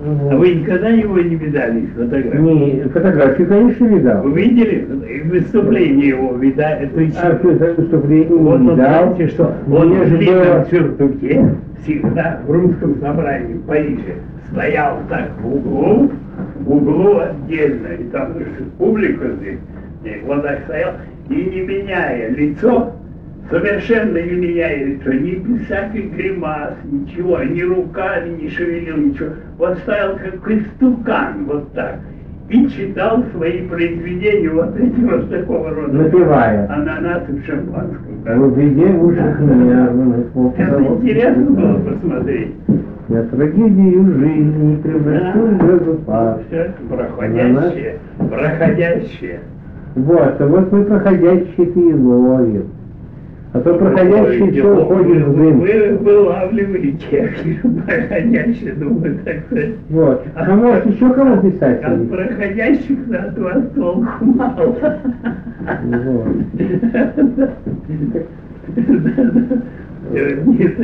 А 0.02 0.36
вы 0.38 0.54
никогда 0.56 0.90
его 0.90 1.20
не 1.20 1.36
видали, 1.36 1.86
фотографии? 1.88 2.38
Не, 2.38 2.82
фотографии, 2.90 3.44
конечно, 3.44 3.86
видал. 3.86 4.24
Вы 4.24 4.42
видели 4.42 4.88
выступление 5.26 6.08
его, 6.10 6.34
видали? 6.36 6.86
То 6.88 7.02
есть, 7.02 7.18
А 7.22 7.38
что 7.38 7.52
это 7.52 7.82
выступление 7.82 8.28
вот 8.30 8.60
не 8.62 8.70
он, 8.70 8.76
видал? 8.76 8.76
знаете, 9.16 9.28
что 9.28 9.54
он 9.72 9.90
Мне 9.90 10.04
в 10.06 10.18
длинном 10.18 10.44
было- 10.44 10.68
сюртуке 10.72 11.46
всегда 11.84 12.40
в 12.48 12.52
русском 12.52 12.96
собрании 13.02 13.54
в 13.56 13.66
Париже 13.66 14.16
стоял 14.52 14.98
так 15.10 15.32
в 15.42 15.54
углу, 15.54 16.12
в 16.62 16.72
углу 16.72 17.20
отдельно, 17.20 17.88
и 18.00 18.04
там 18.06 18.34
публика 18.78 19.28
здесь, 19.42 19.60
и 20.06 20.26
вот 20.26 20.44
так 20.44 20.60
стоял, 20.66 20.92
и 21.30 21.36
не 21.36 21.62
меняя 21.62 22.30
лицо, 22.32 22.94
совершенно 23.50 24.18
не 24.18 24.32
меняя 24.32 24.86
лицо, 24.86 25.12
ни 25.14 25.36
без 25.36 25.66
всяких 25.66 26.12
гримас, 26.16 26.74
ничего, 26.86 27.42
ни 27.44 27.62
руками 27.62 28.42
не 28.42 28.50
шевелил, 28.50 28.98
ничего. 28.98 29.30
Вот 29.58 29.78
стоял 29.80 30.18
как 30.18 30.52
истукан, 30.52 31.46
вот 31.46 31.72
так. 31.74 32.00
И 32.50 32.68
читал 32.70 33.24
свои 33.32 33.68
произведения 33.68 34.50
вот 34.50 34.76
эти 34.76 35.00
вот 35.02 35.30
такого 35.30 35.70
рода. 35.70 35.94
Напевая. 35.94 36.68
Ананасы 36.72 37.34
в 37.34 37.46
шампанском. 37.46 38.24
да. 38.26 38.36
Вот 38.38 38.58
везде 38.58 38.86
уши 38.86 39.38
меня. 39.40 39.90
Это 40.58 40.84
интересно 40.84 41.44
было 41.52 41.80
посмотреть. 41.80 42.56
Я 43.10 43.24
трагедию 43.24 44.06
жизни 44.20 44.82
превращу 44.82 45.40
в 45.40 45.58
газопад. 45.58 46.42
Все 46.48 46.58
это 46.58 46.74
проходящее, 46.90 48.00
проходящее. 48.18 49.40
Вот, 49.96 50.42
а 50.42 50.48
вот 50.48 50.72
мы 50.72 50.86
проходящие-то 50.86 51.80
и 51.80 51.94
ловим. 51.94 52.66
А 53.52 53.60
то 53.62 53.74
проходящие 53.74 54.44
Вы- 54.44 54.52
все 54.52 54.82
уходит 54.82 55.26
в 55.26 55.36
дым. 55.36 55.60
Вы 55.60 55.98
вылавливаете 55.98 57.34
проходящие, 57.86 58.74
думаю, 58.74 59.20
так 59.26 59.46
сказать. 59.48 59.72
Вот. 59.90 60.24
А 60.36 60.56
может 60.56 60.86
еще 60.86 61.10
кого 61.12 61.38
писать? 61.38 61.82
От 61.82 62.10
проходящих 62.10 63.00
от 63.12 63.40
вас 63.40 63.64
толку 63.74 64.26
мало. 64.26 64.76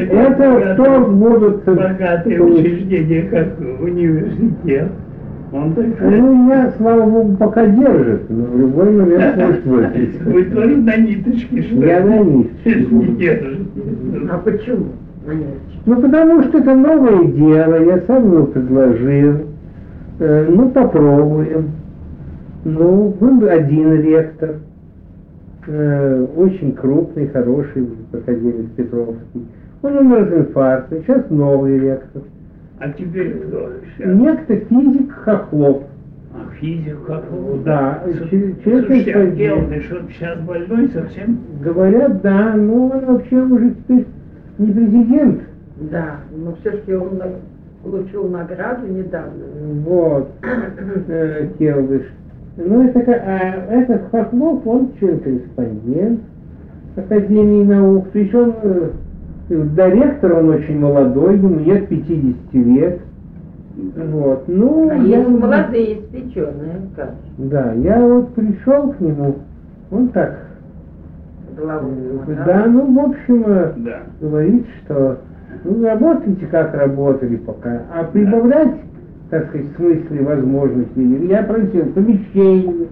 Это 0.09 0.73
кто 0.73 0.99
будут... 1.11 1.65
Богатые 1.65 2.41
учреждения, 2.41 3.23
как 3.29 3.59
университет. 3.79 4.89
Он 5.55 5.73
так 5.73 5.95
сказать, 5.95 6.19
Ну, 6.19 6.35
меня, 6.35 6.73
слава 6.77 7.09
богу, 7.09 7.37
пока 7.37 7.65
держит, 7.65 8.29
но 8.29 8.45
в 8.45 8.59
любой 8.59 8.91
момент 8.91 9.37
может 9.65 9.65
выйти. 9.65 10.17
Вы 10.25 10.43
тоже 10.45 10.77
на 10.77 10.97
ниточке, 10.97 11.61
что 11.61 11.75
ли? 11.75 11.87
Я 11.87 12.03
на 12.03 12.19
ниточке. 12.19 12.85
Не 12.91 13.15
держите. 13.15 13.69
А 14.29 14.37
почему? 14.39 14.85
Ну, 15.85 16.01
потому 16.01 16.43
что 16.43 16.57
это 16.57 16.75
новое 16.75 17.25
дело, 17.25 17.83
я 17.83 18.01
сам 18.05 18.31
его 18.31 18.45
предложил. 18.47 19.35
Э, 20.19 20.45
ну, 20.49 20.69
попробуем. 20.69 21.71
Ну, 22.65 23.15
был 23.19 23.47
один 23.47 24.01
ректор, 24.01 24.55
э, 25.67 26.25
очень 26.35 26.73
крупный, 26.73 27.27
хороший, 27.27 27.87
академик 28.11 28.71
Петровский. 28.75 29.45
Он 29.83 29.97
умер 29.97 30.23
от 30.23 30.33
инфаркта, 30.33 30.97
сейчас 31.01 31.29
новый 31.29 31.79
ректор. 31.79 32.23
А 32.79 32.89
теперь 32.89 33.31
кто 33.39 33.69
сейчас? 33.97 34.15
Некто 34.15 34.55
физик 34.57 35.11
Хохлов. 35.11 35.83
А 36.33 36.51
физик 36.59 36.97
его? 37.07 37.57
Да, 37.63 38.03
С- 38.05 38.29
че- 38.29 38.55
честно 38.63 38.81
Слушайте, 38.81 39.13
а 39.13 39.25
где 39.27 39.53
он? 39.53 39.73
И 39.73 39.79
что, 39.81 40.01
сейчас 40.09 40.39
больной 40.41 40.89
совсем? 40.89 41.39
Говорят, 41.61 42.21
да, 42.21 42.53
но 42.55 42.87
он 42.89 43.05
вообще 43.05 43.41
уже 43.41 43.71
теперь 43.71 44.05
не 44.57 44.71
президент. 44.73 45.41
Да, 45.91 46.17
но 46.35 46.55
все-таки 46.55 46.93
он 46.93 47.21
получил 47.83 48.27
награду 48.27 48.87
недавно. 48.87 49.45
Вот, 49.85 50.31
э, 51.07 51.47
Келдыш. 51.57 52.03
Ну, 52.57 52.87
это, 52.87 53.11
а 53.13 53.73
этот 53.73 54.09
Хохлов, 54.11 54.65
он 54.67 54.91
член-корреспондент 54.99 56.21
Академии 56.95 57.65
наук. 57.65 58.09
То 58.11 58.19
э, 59.49 59.63
Директор, 59.75 60.33
он 60.33 60.49
очень 60.49 60.79
молодой, 60.79 61.37
ему 61.37 61.59
нет 61.59 61.87
50 61.87 62.53
лет. 62.53 62.99
Вот, 63.97 64.45
ну, 64.47 64.89
А 64.89 64.95
я- 64.95 65.17
есть 65.19 65.29
молодые, 65.29 65.99
испеченные, 65.99 66.81
как 66.95 67.11
Да, 67.37 67.73
я 67.73 67.99
вот 67.99 68.33
пришел 68.33 68.93
к 68.93 69.01
нему, 69.01 69.35
он 69.91 70.07
так, 70.09 70.39
голову. 71.57 71.91
э, 72.27 72.35
да, 72.45 72.65
ну, 72.67 72.93
в 72.93 72.99
общем, 73.09 73.43
э, 73.47 73.73
Да. 73.77 73.99
говорит, 74.21 74.65
что 74.83 75.17
ну, 75.65 75.83
работайте, 75.85 76.45
как 76.47 76.73
работали 76.73 77.35
пока, 77.37 77.81
а 77.93 78.03
прибавлять, 78.05 78.75
так 79.29 79.47
сказать, 79.49 79.67
в 79.73 79.75
смысле 79.75 80.21
возможностей, 80.23 81.27
я 81.27 81.43
просил 81.43 81.85
помещений, 81.93 82.87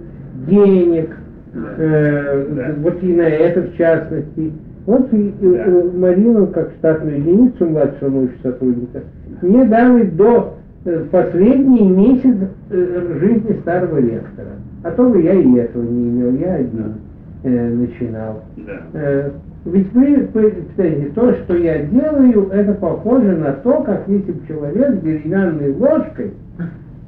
денег, 0.48 1.16
Да. 1.54 1.60
э, 1.78 2.46
Да. 2.50 2.74
вот 2.82 3.02
и 3.04 3.16
на 3.16 3.22
это 3.24 3.62
в 3.62 3.78
частности. 3.78 4.52
Вот 4.86 5.14
и, 5.14 5.34
Да. 5.42 5.48
э, 5.48 5.90
Марину, 5.98 6.48
как 6.48 6.72
штатную 6.80 7.18
единицу 7.20 7.66
младшего 7.68 8.10
научного 8.10 8.42
сотрудника, 8.54 9.00
мне 9.42 9.64
дали 9.66 10.04
до 10.08 10.56
э, 10.86 11.06
последний 11.12 11.88
месяц 11.90 12.36
э, 12.70 13.18
жизни 13.20 13.60
старого 13.62 13.98
ректора. 13.98 14.50
А 14.84 14.92
то 14.92 15.08
бы 15.10 15.22
я 15.22 15.34
и 15.34 15.56
этого 15.56 15.84
не 15.84 16.10
имел, 16.10 16.34
я 16.36 16.56
один 16.56 16.96
э, 17.44 17.70
начинал. 17.70 18.44
Да. 18.58 18.82
Э, 18.94 19.30
Ведь 19.66 19.94
вы 19.94 20.28
представляете, 20.34 21.12
то, 21.16 21.34
что 21.36 21.56
я 21.56 21.84
делаю, 21.84 22.50
это 22.52 22.74
похоже 22.74 23.38
на 23.38 23.54
то, 23.54 23.82
как 23.84 24.04
если 24.08 24.34
бы 24.34 24.46
человек 24.46 25.02
деревянной 25.02 25.72
ложкой 25.72 26.34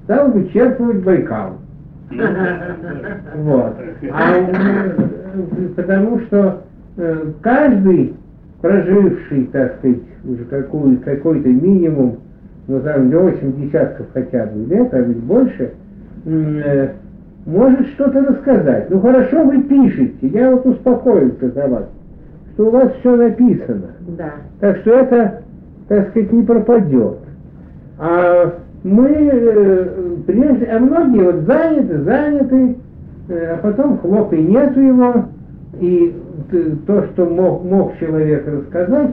стал 0.05 0.31
вычерпывать 0.31 1.03
Байкал. 1.03 1.57
Ну, 2.11 2.21
да, 2.21 2.75
да. 2.81 3.41
Вот. 3.41 3.73
А, 4.13 4.37
э, 4.37 5.67
потому 5.75 6.19
что 6.21 6.61
каждый 7.41 8.15
проживший, 8.65 9.49
так 9.51 9.75
сказать, 9.77 9.99
уже 10.27 10.43
какой, 10.45 10.97
какой-то 10.97 11.49
минимум, 11.49 12.17
ну 12.67 12.79
там 12.79 13.11
8 13.11 13.61
десятков 13.61 14.07
хотя 14.13 14.47
бы 14.47 14.65
лет, 14.65 14.91
а 14.93 15.01
ведь 15.01 15.17
больше, 15.17 15.73
э, 16.25 16.89
может 17.45 17.87
что-то 17.89 18.21
рассказать. 18.21 18.89
Ну 18.89 18.99
хорошо, 19.01 19.43
вы 19.43 19.61
пишете, 19.63 20.27
я 20.27 20.49
вот 20.49 20.65
успокоился 20.65 21.51
за 21.51 21.67
вас, 21.67 21.85
что 22.53 22.67
у 22.67 22.71
вас 22.71 22.91
все 22.99 23.15
написано. 23.15 23.91
Да. 24.17 24.31
Так 24.59 24.77
что 24.77 24.91
это, 24.91 25.41
так 25.87 26.09
сказать, 26.09 26.31
не 26.31 26.41
пропадет. 26.41 27.17
А 27.99 28.51
мы, 28.83 29.09
э, 29.09 29.87
прежде, 30.25 30.65
а 30.65 30.79
многие 30.79 31.23
вот 31.23 31.45
заняты, 31.45 32.01
заняты, 32.01 32.77
э, 33.29 33.53
а 33.53 33.57
потом 33.57 33.99
хлоп 33.99 34.33
и 34.33 34.41
нету 34.41 34.79
его, 34.79 35.25
и 35.79 36.15
то, 36.85 37.03
что 37.07 37.25
мог, 37.25 37.63
мог 37.63 37.97
человек 37.99 38.45
рассказать 38.47 39.11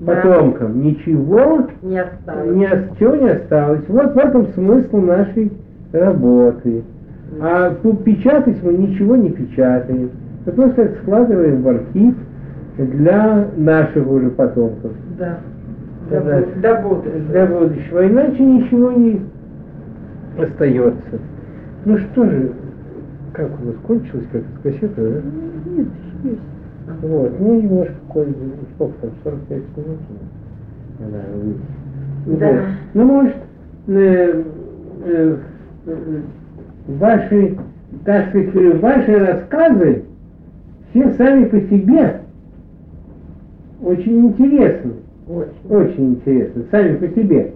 Да. 0.00 0.14
потомкам, 0.14 0.82
ничего 0.82 1.66
Не 1.82 2.00
осталось. 2.02 2.54
не, 2.56 2.68
чего 2.98 3.16
не 3.16 3.28
осталось. 3.30 3.82
Вот 3.88 4.14
в 4.14 4.18
этом 4.18 4.46
смысл 4.48 4.98
нашей 4.98 5.52
работы. 5.92 6.82
А 7.40 7.70
тут 7.82 8.04
печатать 8.04 8.62
мы 8.62 8.74
ничего 8.74 9.16
не 9.16 9.30
печатаем. 9.30 10.10
Мы 10.46 10.52
просто 10.52 10.90
складываем 11.02 11.62
в 11.62 11.68
архив 11.68 12.14
для 12.76 13.46
наших 13.56 14.06
уже 14.08 14.30
потомков. 14.30 14.92
Да. 15.18 15.38
Да, 16.10 16.20
До 16.20 16.26
да. 16.26 16.38
бу- 16.40 16.60
До 16.60 16.76
будущего. 16.88 17.28
Для 17.30 17.46
будущего. 17.46 18.06
Иначе 18.08 18.44
ничего 18.44 18.92
не 18.92 19.20
остается. 20.38 21.18
Ну 21.86 21.96
что 21.98 22.24
же, 22.26 22.50
как 23.32 23.48
у 23.62 23.66
вас 23.68 23.76
кончилось, 23.86 24.26
как 24.32 24.42
с 24.42 24.62
кассеты, 24.62 24.90
да? 24.96 25.08
Нет, 25.08 25.78
есть. 25.78 25.90
Вот, 27.02 27.40
ну 27.40 27.60
немножко, 27.60 27.94
коль- 28.08 28.34
сколько 28.74 28.94
там, 29.00 29.10
45 29.22 29.62
минут? 29.76 29.98
Да, 30.98 32.36
Да. 32.38 32.50
Вот. 32.52 32.60
Ну, 32.94 33.04
может, 33.04 33.36
э, 33.88 34.42
э, 35.04 35.36
э, 35.86 36.20
ваши, 36.88 37.56
так 38.04 38.28
сказать, 38.28 38.80
ваши 38.80 39.18
рассказы 39.18 40.04
все 40.90 41.10
сами 41.14 41.44
по 41.46 41.60
себе 41.60 42.20
очень 43.82 44.26
интересны. 44.28 44.92
Очень. 45.28 45.74
Очень 45.74 46.10
интересно, 46.12 46.62
сами 46.70 46.96
по 46.96 47.08
себе. 47.08 47.52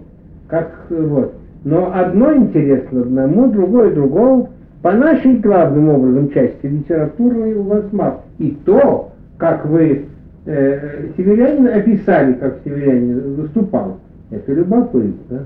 Как 0.47 0.87
э, 0.89 1.01
вот. 1.01 1.33
Но 1.63 1.91
одно 1.93 2.33
интересно 2.35 3.01
одному, 3.01 3.51
другое 3.51 3.93
другому. 3.93 4.49
По 4.81 4.93
нашей 4.93 5.35
главным 5.39 5.89
образом 5.89 6.31
части 6.31 6.65
литературной 6.65 7.53
у 7.55 7.63
вас 7.63 7.83
мало. 7.91 8.21
И 8.37 8.57
то, 8.65 9.11
как 9.37 9.65
вы 9.65 10.05
э, 10.45 11.07
северянин 11.17 11.67
описали, 11.67 12.33
как 12.33 12.59
северянин 12.63 13.35
выступал, 13.35 13.97
это 14.31 14.53
любопытно. 14.53 15.45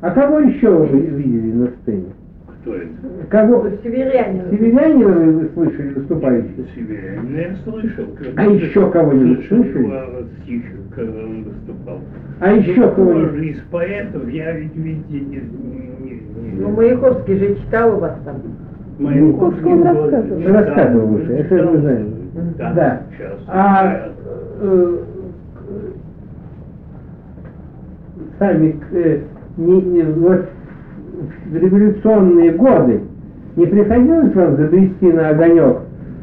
А 0.00 0.10
кого 0.10 0.40
еще 0.40 0.70
вы 0.70 1.00
видели 1.00 1.52
на 1.52 1.68
сцене? 1.68 2.06
Кто 2.62 2.76
это? 2.76 2.86
Кого? 3.28 3.66
Северянин. 3.82 4.42
Северянина 4.50 5.32
вы, 5.32 5.48
слышали 5.54 5.94
выступающего? 5.94 6.64
Северянин 6.74 7.36
я 7.36 7.56
слышал. 7.64 8.04
А 8.36 8.44
еще 8.46 8.90
кого-нибудь 8.90 9.46
Слышал 9.48 9.64
слышали? 9.72 10.26
стих, 10.42 10.62
когда 10.94 11.18
он 11.24 11.42
выступал. 11.44 11.98
А 12.40 12.52
еще 12.52 12.80
Ну, 12.80 12.90
кого-нибудь? 12.92 13.42
из 13.42 13.60
поэтов 13.70 14.28
я 14.28 14.52
ведь, 14.52 14.76
видите, 14.76 15.20
не... 15.20 15.36
не, 15.36 16.10
не, 16.52 16.60
Ну, 16.60 16.70
Маяковский 16.70 17.36
же 17.36 17.54
читал 17.56 17.96
у 17.96 18.00
вас 18.00 18.16
там. 18.24 18.36
Маяковский 19.00 19.64
он 19.72 19.82
тоже 19.82 20.10
рассказывал. 20.10 20.52
Рассказывал 20.54 21.14
уже, 21.14 21.32
это 21.34 21.64
мы 21.64 21.78
знаем. 21.78 22.14
Да, 22.58 22.72
Да. 22.74 23.02
сейчас. 23.16 23.40
А 23.48 24.08
э, 24.60 24.96
сами 28.38 28.76
э, 28.92 29.20
не, 29.56 29.80
не- 29.82 30.02
вот 30.02 30.46
в 31.50 31.56
революционные 31.56 32.52
годы 32.52 33.00
не 33.56 33.66
приходилось 33.66 34.34
вам 34.34 34.56
забрести 34.56 35.12
на 35.12 35.30
огонек 35.30 35.78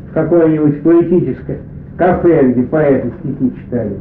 в 0.10 0.14
какое-нибудь 0.14 0.82
поэтическое 0.82 1.60
кафе, 1.98 2.52
где 2.52 2.64
поэты 2.64 3.12
стихи 3.20 3.54
читали? 3.62 3.98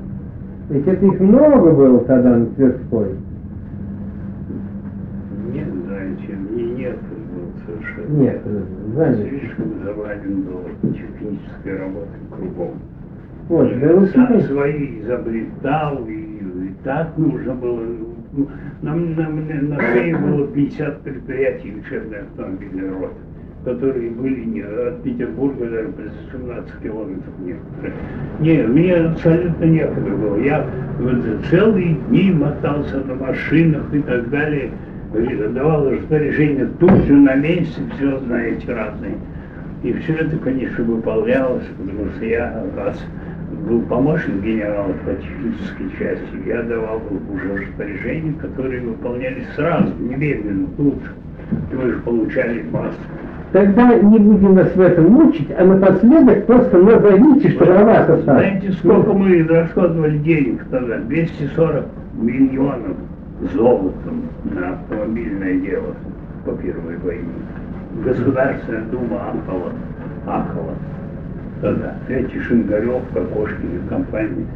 Ведь 0.70 0.86
это 0.86 1.04
их 1.04 1.20
много 1.20 1.72
было 1.72 2.00
тогда 2.04 2.36
на 2.36 2.46
Тверской. 2.46 3.08
Не 5.52 5.64
знаю, 5.64 6.16
чем 6.26 6.56
не 6.56 6.70
нет 6.72 6.98
был 7.34 7.52
совершенно. 7.66 8.20
Нет, 8.20 8.40
занят. 8.94 9.28
Слишком 9.28 9.64
завален 9.82 10.42
был 10.42 10.92
технической 10.92 11.78
работой 11.78 12.20
кругом. 12.30 12.74
Вот, 13.48 13.68
да 13.80 14.06
Сам 14.08 14.40
свои 14.42 15.00
изобретал, 15.00 16.04
и, 16.06 16.12
и 16.12 16.74
так 16.84 17.16
нужно 17.16 17.54
было. 17.54 17.80
Нам, 18.82 19.14
нам 19.14 19.68
на 19.70 19.80
шее 19.80 20.16
было 20.16 20.46
50 20.48 21.00
предприятий 21.02 21.74
учебной 21.76 22.20
автомобильной 22.20 22.90
роты, 22.90 23.14
которые 23.64 24.10
были 24.10 24.44
не 24.44 24.60
от 24.60 25.02
Петербурга 25.02 25.66
по 25.66 26.36
17 26.36 26.82
километров 26.82 27.34
некоторые. 27.40 27.94
Не, 28.40 28.62
мне 28.66 28.94
абсолютно 28.94 29.64
некогда 29.64 30.10
было. 30.10 30.36
Я 30.42 30.66
вот 30.98 31.24
целые 31.50 31.94
дни 32.08 32.30
мотался 32.30 32.98
на 32.98 33.14
машинах 33.14 33.92
и 33.94 34.00
так 34.00 34.28
далее. 34.30 34.70
Давал 35.54 35.90
распоряжение 35.90 36.68
же 37.06 37.12
на 37.14 37.34
месте, 37.34 37.80
все 37.96 38.18
знаете, 38.18 38.74
разные. 38.74 39.14
И 39.82 39.92
все 39.92 40.12
это, 40.16 40.36
конечно, 40.36 40.84
выполнялось, 40.84 41.64
потому 41.78 42.10
что 42.10 42.24
я 42.26 42.62
раз 42.76 43.02
был 43.68 43.82
помощник 43.82 44.42
генерала 44.42 44.92
по 45.04 45.14
технической 45.14 45.90
части, 45.98 46.48
я 46.48 46.62
давал 46.62 47.00
уже 47.32 47.56
распоряжения, 47.56 48.32
которые 48.40 48.80
выполнялись 48.80 49.46
сразу, 49.54 49.92
немедленно, 50.00 50.66
тут. 50.76 50.98
И 51.70 51.74
вы 51.76 51.92
же 51.92 51.98
получали 52.00 52.64
массу. 52.70 52.96
Тогда 53.52 53.94
не 53.94 54.18
будем 54.18 54.54
вас 54.54 54.74
в 54.74 54.80
этом 54.80 55.10
мучить, 55.10 55.48
а 55.56 55.64
напоследок 55.64 56.46
просто 56.46 56.78
назовите, 56.78 57.50
что 57.50 57.80
о 57.80 57.84
вас 57.84 58.08
осталось. 58.08 58.24
Знаете, 58.24 58.72
сколько 58.72 59.12
мы 59.12 59.42
расходовали 59.44 60.18
денег 60.18 60.64
тогда? 60.70 60.98
240 60.98 61.86
миллионов 62.20 62.96
золотом 63.54 64.24
на 64.44 64.70
автомобильное 64.74 65.60
дело 65.60 65.94
по 66.44 66.52
Первой 66.52 66.96
войне. 66.98 67.24
Государственная 68.04 68.82
дума 68.82 69.16
ахала, 69.30 69.72
ахала. 70.26 70.74
Тогда 71.60 71.94
эти 72.08 72.38
Шингарев, 72.38 73.02
Кокошкин 73.12 73.68
и 73.76 73.88
компания. 73.88 74.46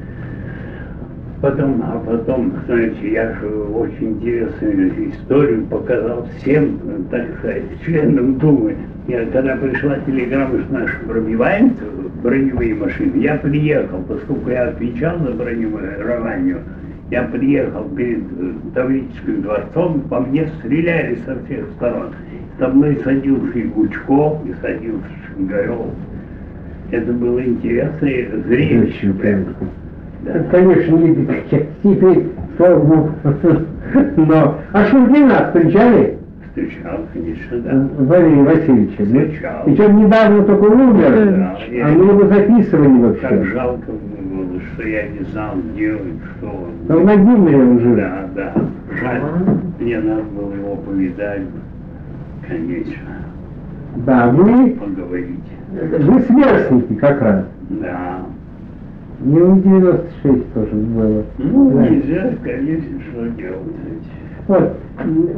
Потом, 1.40 1.82
а 1.82 2.00
потом, 2.06 2.52
знаете, 2.66 3.12
я 3.12 3.32
же 3.34 3.48
очень 3.48 4.12
интересную 4.12 5.10
историю 5.10 5.66
показал 5.66 6.28
всем, 6.36 6.78
так 7.10 7.26
сказать, 7.38 7.64
членам 7.84 8.38
Думы. 8.38 8.76
Я, 9.08 9.26
когда 9.26 9.56
пришла 9.56 9.98
телеграмма, 10.06 10.60
что 10.60 10.72
наши 10.72 10.96
пробивают 11.00 11.72
броневые 12.22 12.76
машины, 12.76 13.16
я 13.16 13.34
приехал, 13.34 14.04
поскольку 14.06 14.50
я 14.50 14.68
отвечал 14.68 15.18
за 15.18 15.32
бронирование, 15.32 16.58
я 17.10 17.24
приехал 17.24 17.88
перед 17.96 18.22
э, 18.22 18.52
Таврическим 18.74 19.42
дворцом, 19.42 20.00
по 20.08 20.20
мне 20.20 20.48
стреляли 20.60 21.18
со 21.26 21.36
всех 21.44 21.66
сторон. 21.76 22.14
Со 22.58 22.68
мной 22.68 23.00
садился 23.02 23.58
и 23.58 23.64
Гучков, 23.64 24.46
и 24.46 24.54
садился 24.62 25.10
Шингарев. 25.28 25.88
Это 26.92 27.12
было 27.12 27.42
интересное 27.44 28.26
зрелище. 28.46 29.12
прямо. 29.14 29.44
Да. 30.24 30.38
Конечно, 30.50 30.94
не 30.96 31.26
теперь, 31.82 32.26
слава 32.56 32.78
богу. 32.84 33.10
Но, 34.16 34.58
а 34.72 34.84
Шульгина 34.86 35.46
встречали? 35.46 36.18
Встречал, 36.46 37.00
конечно, 37.12 37.58
да. 37.60 37.88
Валерия 38.04 38.42
Васильевича, 38.42 39.04
да? 39.06 39.20
Встречал. 39.20 39.62
Причем 39.64 39.96
недавно 39.96 40.42
только 40.44 40.64
умер, 40.64 41.34
Да, 41.34 41.58
а 41.58 41.88
мы 41.88 42.04
его 42.04 42.26
записывали 42.26 42.98
вообще. 43.02 43.44
жалко 43.54 43.90
было, 43.90 44.60
что 44.74 44.86
я 44.86 45.08
не 45.08 45.24
знал, 45.32 45.54
где 45.72 45.92
он, 45.92 46.20
что 46.36 46.46
он. 46.46 46.70
На 46.88 46.96
Владимире 46.98 47.56
он 47.56 47.80
жил. 47.80 47.96
Да, 47.96 48.28
да. 48.36 48.52
Жаль. 49.00 49.20
Мне 49.80 49.98
надо 49.98 50.22
было 50.22 50.54
его 50.54 50.76
повидать. 50.76 51.40
Конечно. 52.46 53.08
Да, 54.06 54.28
вы, 54.28 54.70
Поговорить. 54.72 55.40
Вы 55.72 56.20
сверстники 56.22 56.94
как 56.94 57.20
раз. 57.22 57.44
Да. 57.70 58.18
Не 59.24 59.38
у 59.40 59.56
96 59.56 60.52
тоже 60.52 60.72
было. 60.74 61.22
Ну, 61.38 61.70
Да. 61.70 61.88
нельзя, 61.88 62.30
конечно, 62.42 63.00
что 63.10 63.28
делать. 63.30 64.02
Вот, 64.48 64.72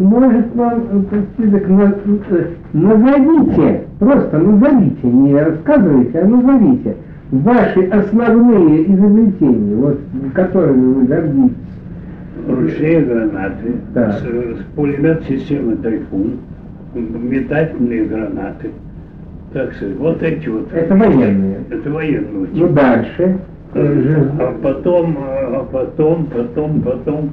может 0.01 0.55
вам, 0.57 0.83
э, 0.91 1.03
Проститок, 1.11 1.69
на- 1.69 1.95
э, 2.31 2.47
назовите, 2.73 3.83
просто 3.99 4.39
назовите, 4.39 5.07
не 5.07 5.35
рассказывайте, 5.39 6.19
а 6.21 6.27
назовите 6.27 6.97
ваши 7.31 7.85
основные 7.89 8.91
изобретения, 8.95 9.77
вот, 9.77 10.01
которыми 10.35 10.95
вы 10.95 11.05
гордитесь. 11.05 11.57
Ручные 12.49 13.01
гранаты, 13.03 13.75
Да. 13.93 14.13
с, 14.13 14.23
с 14.23 14.63
пулемет 14.75 15.23
системы 15.25 15.77
«Тайфун», 15.77 16.39
метательные 16.95 18.05
гранаты. 18.07 18.71
Так 19.55 19.71
вот 19.99 20.23
эти 20.23 20.49
вот. 20.49 20.73
Это 20.73 20.95
военные. 20.97 21.59
Это 21.71 21.91
военные. 21.91 22.49
Ну, 22.53 22.69
дальше. 22.69 23.39
же- 23.75 24.31
А 24.41 24.53
потом, 24.63 25.17
а 25.21 25.65
потом, 25.73 26.27
потом, 26.27 26.83
потом, 26.83 27.31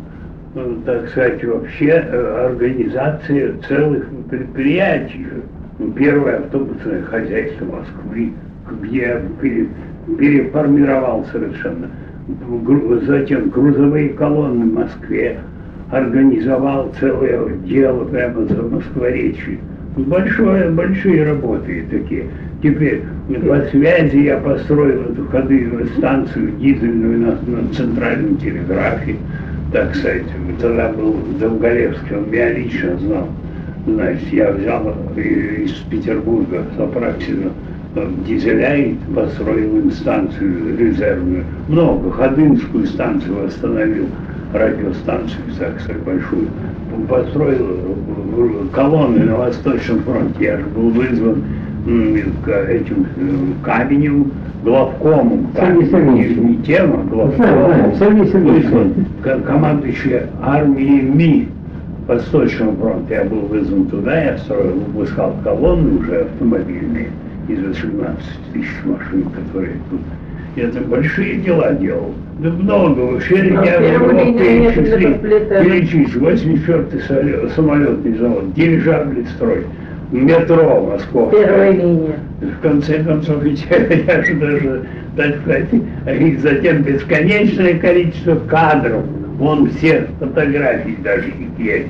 э, 0.56 0.76
так 0.86 1.10
сказать, 1.10 1.44
вообще 1.44 1.88
э, 2.12 2.46
организация 2.52 3.54
целых 3.68 4.08
предприятий. 4.30 5.26
Первое 5.96 6.38
автобусное 6.40 7.02
хозяйство 7.04 7.66
Москвы, 7.66 8.34
где 8.82 9.20
переформировал 10.18 11.26
совершенно. 11.32 11.88
Затем 13.08 13.50
грузовые 13.50 14.10
колонны 14.10 14.66
в 14.66 14.74
Москве, 14.74 15.40
организовал 15.92 16.92
целое 17.00 17.50
дело 17.66 18.06
прямо 18.06 18.46
за 18.46 18.62
Москворечье. 18.62 19.58
Большое, 19.96 20.70
большие 20.70 21.26
работы 21.26 21.84
такие. 21.92 22.26
Теперь 22.64 23.02
по 23.28 23.62
связи 23.72 24.18
я 24.18 24.38
построил 24.38 25.02
эту 25.02 25.26
ходовую 25.26 25.86
станцию 25.98 26.52
дизельную 26.60 27.20
на, 27.20 27.32
на 27.32 27.74
центральном 27.74 28.38
телеграфе, 28.38 29.18
так 29.74 29.94
сказать. 29.96 30.24
Тогда 30.62 30.90
был 30.94 31.16
Долголевский, 31.40 32.16
он 32.16 32.32
меня 32.32 32.54
лично 32.54 32.98
знал. 33.00 33.28
Значит, 33.86 34.32
я 34.32 34.52
взял 34.52 34.96
из 35.18 35.72
Петербурга 35.90 36.64
с 36.78 36.80
Апраксина 36.80 37.52
э, 37.96 38.10
дизеля 38.26 38.76
и 38.78 38.96
построил 39.14 39.78
им 39.78 39.92
станцию 39.92 40.78
резервную. 40.78 41.44
Много, 41.68 42.12
Ходынскую 42.12 42.86
станцию 42.86 43.44
восстановил, 43.44 44.06
радиостанцию, 44.54 45.42
сказать, 45.54 46.04
большую. 46.04 46.48
Построил 47.08 47.98
колонны 48.74 49.24
на 49.24 49.36
Восточном 49.38 50.00
фронте. 50.04 50.44
Я 50.44 50.58
же 50.58 50.66
был 50.66 50.90
вызван 50.90 51.44
этим 51.86 53.08
э, 53.18 53.66
Каменевым, 53.66 54.32
главкомом. 54.64 55.48
Сергей 55.56 55.90
Сергеевич. 55.90 56.38
не 56.38 56.58
тема, 56.58 57.04
знаю, 57.04 57.10
главкомом. 57.10 57.92
Вызван 58.44 58.94
командующий 59.46 60.22
армией 60.42 61.02
МИ 61.02 61.48
Восточного 62.08 62.76
фронта. 62.76 63.14
Я 63.14 63.24
был 63.24 63.42
вызван 63.42 63.86
туда, 63.86 64.22
я 64.22 64.38
строил, 64.38 64.74
выпускал 64.74 65.36
колонны 65.44 66.00
уже 66.00 66.22
автомобильные 66.22 67.10
из 67.48 67.64
18 67.64 68.24
тысяч 68.54 68.70
машин, 68.86 69.24
которые 69.30 69.76
тут. 69.90 70.02
Я 70.56 70.66
это 70.66 70.82
большие 70.82 71.36
дела 71.36 71.74
делал. 71.74 72.14
Да 72.40 72.50
много, 72.50 73.00
вообще 73.02 73.36
А 73.36 73.66
я 73.66 73.76
его 73.94 74.08
метрополитена. 74.08 75.18
перечислить. 75.64 76.16
84-й 76.16 77.00
самолет- 77.08 77.52
самолетный 77.56 78.18
завод, 78.18 78.54
дирижабли 78.54 79.24
строить, 79.36 79.66
метро 80.12 80.88
московское. 80.92 81.46
Первая 81.46 81.72
линия. 81.72 82.16
В 82.42 82.62
конце 82.62 83.04
концов, 83.04 83.44
ведь 83.44 83.66
я 84.08 84.24
же 84.24 84.34
даже, 84.36 84.82
так 85.16 85.36
сказать, 85.42 85.68
и 86.20 86.36
затем 86.38 86.82
бесконечное 86.82 87.76
количество 87.80 88.36
кадров, 88.36 89.04
вон 89.38 89.70
все 89.70 90.08
фотографии 90.20 90.98
даже 91.04 91.28
их 91.30 91.60
есть, 91.66 91.88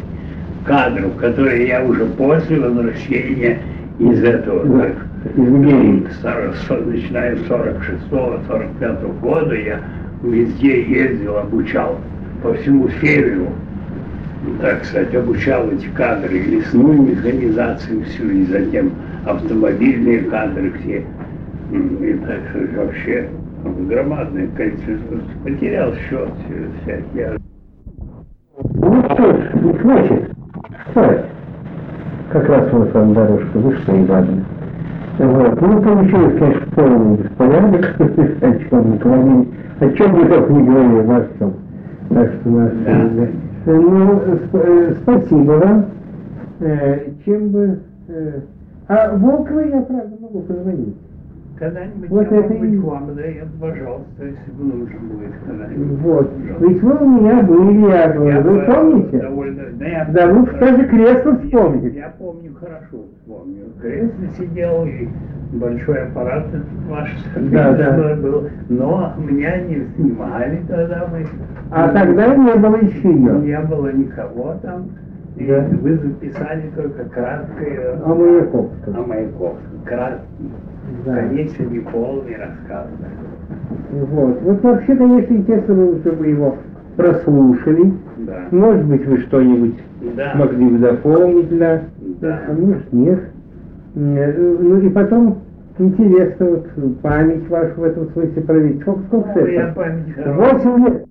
кадров, 0.65 1.15
которые 1.15 1.67
я 1.67 1.83
уже 1.83 2.05
после 2.05 2.59
возвращения 2.59 3.59
из 3.97 4.23
этого, 4.23 4.65
Да, 4.65 4.83
так, 4.83 4.93
из 5.25 5.37
Нигерии. 5.37 6.07
сор- 6.21 6.53
со- 6.67 6.77
начиная 6.85 7.35
с 7.37 7.41
46-45 7.47 9.19
года, 9.19 9.55
я 9.55 9.79
везде 10.23 10.83
ездил, 10.83 11.37
обучал 11.37 11.97
по 12.43 12.53
всему 12.53 12.89
северу, 13.01 13.47
так 14.59 14.83
сказать, 14.85 15.13
обучал 15.15 15.69
эти 15.71 15.87
кадры, 15.89 16.37
и 16.37 16.43
лесную 16.57 17.01
механизацию 17.01 18.03
всю, 18.05 18.29
и 18.29 18.45
затем 18.45 18.91
автомобильные 19.25 20.19
кадры 20.23 20.71
все. 20.79 21.05
И 21.71 22.13
так 22.25 22.39
сказать, 22.49 22.75
вообще 22.75 23.29
громадное 23.87 24.47
количество. 24.57 25.19
Потерял 25.43 25.93
счет 26.09 26.29
всякие. 26.81 27.37
Ну 28.73 29.03
что 29.13 29.31
ж, 29.31 29.53
не 29.61 29.73
хватит. 29.73 30.31
Хватит. 30.93 31.25
Как 32.31 32.49
раз 32.49 32.73
мы 32.73 32.87
с 32.87 32.93
вами 32.93 33.13
дорожка 33.13 33.57
вышла 33.59 33.93
и 33.93 34.07
ладно. 34.07 34.45
Вот. 35.19 35.61
Ну, 35.61 35.81
получилось, 35.81 36.39
конечно, 36.39 36.67
полный 36.75 37.17
беспорядок, 37.17 37.95
Александр 37.99 38.87
Николаевич. 38.95 39.47
О 39.79 39.89
чем 39.91 40.13
вы 40.15 40.25
только 40.25 40.53
не 40.53 40.63
говорили, 40.67 40.99
обо 40.99 41.25
всем. 41.35 41.53
Так 42.09 42.31
что 42.41 42.49
нас... 42.49 42.71
Да. 42.85 43.27
Ну, 43.73 44.13
сп- 44.13 44.61
э, 44.63 44.95
спасибо 45.03 45.51
вам. 45.51 45.85
Э, 46.61 46.99
Чем 47.25 47.49
бы... 47.49 47.79
э, 48.07 48.31
А 48.87 49.15
Волкова 49.17 49.59
я, 49.59 49.81
правда, 49.81 50.15
могу 50.21 50.39
позвонить. 50.41 50.95
Когда-нибудь 51.61 52.09
Вот 52.09 52.31
я 52.31 52.37
это 52.39 52.53
быть 52.55 52.73
и- 52.73 52.77
к 52.79 52.83
вам, 52.83 53.15
да, 53.15 53.21
я, 53.23 53.43
пожалуйста, 53.59 54.25
если 54.25 54.51
бы 54.51 54.63
нужно 54.63 54.99
будет 54.99 55.31
когда-нибудь. 55.45 55.99
Вот. 55.99 56.29
Пожалуйста. 56.31 56.65
Ведь 56.65 56.81
вы 56.81 56.93
у 56.97 57.09
меня 57.09 57.43
были, 57.43 57.91
я 57.91 58.09
говорю, 58.09 58.31
Я 58.35 58.41
вы 58.41 58.59
помните? 58.61 59.17
Довольно, 59.21 59.63
да, 59.73 59.85
я 59.85 60.05
Да 60.05 60.27
вы 60.33 60.59
даже 60.59 60.87
кресло 60.87 61.29
Я- 61.29 61.37
вспомните. 61.37 61.97
Я, 61.99 62.13
помню 62.17 62.53
хорошо, 62.55 63.05
вспомню. 63.19 63.65
В 63.77 63.79
кресле 63.79 64.27
сидел 64.39 64.85
и 64.85 65.07
большой 65.55 66.01
аппарат 66.07 66.47
этот 66.47 66.89
ваш 66.89 67.09
Да, 67.51 67.73
да. 67.73 68.15
был, 68.15 68.49
но 68.69 69.13
меня 69.19 69.61
не 69.61 69.85
снимали 69.95 70.61
тогда 70.67 71.07
мы. 71.11 71.27
А 71.69 71.89
тогда 71.89 72.35
не 72.35 72.55
было 72.55 72.77
еще 72.77 73.07
ее. 73.07 73.33
не 73.39 73.59
было 73.67 73.91
никого 73.93 74.55
там. 74.63 74.87
И 75.37 75.45
Да. 75.45 75.63
вы 75.79 75.95
записали 75.95 76.71
только 76.75 77.05
краткое 77.05 77.99
О 78.03 78.15
Маяковском. 78.15 78.95
о 78.97 79.05
Маяковском. 79.05 79.79
Краткий, 79.85 80.51
Конечно, 81.05 81.63
не 81.63 81.79
полный 81.79 82.35
рассказ. 82.35 82.87
Вот. 83.91 84.41
Вот 84.41 84.63
вообще, 84.63 84.95
конечно, 84.95 85.33
интересно 85.33 85.73
было, 85.75 85.99
чтобы 85.99 86.27
его 86.27 86.55
прослушали. 86.97 87.93
Да. 88.19 88.41
Может 88.51 88.85
быть, 88.85 89.05
вы 89.05 89.17
что-нибудь 89.19 89.75
Да. 90.15 90.33
могли 90.35 90.69
бы 90.69 90.77
дополнить 90.77 91.49
для... 91.49 91.83
Да. 92.21 92.41
А 92.47 92.53
может, 92.53 92.91
нет. 92.93 93.19
Ну 93.95 94.77
и 94.79 94.89
потом 94.89 95.39
интересно, 95.79 96.45
вот 96.45 96.67
память 97.01 97.47
вашу 97.49 97.81
в 97.81 97.83
этом 97.83 98.09
смысле 98.11 98.41
проверить. 98.43 98.81
Сколько, 98.81 99.01
сколько 99.07 99.39
Ну, 99.39 99.45
я 99.47 99.63
это? 99.67 99.73
память 99.75 100.13
хорошая. 100.15 100.53
Восемь 100.53 100.85
лет. 100.85 101.05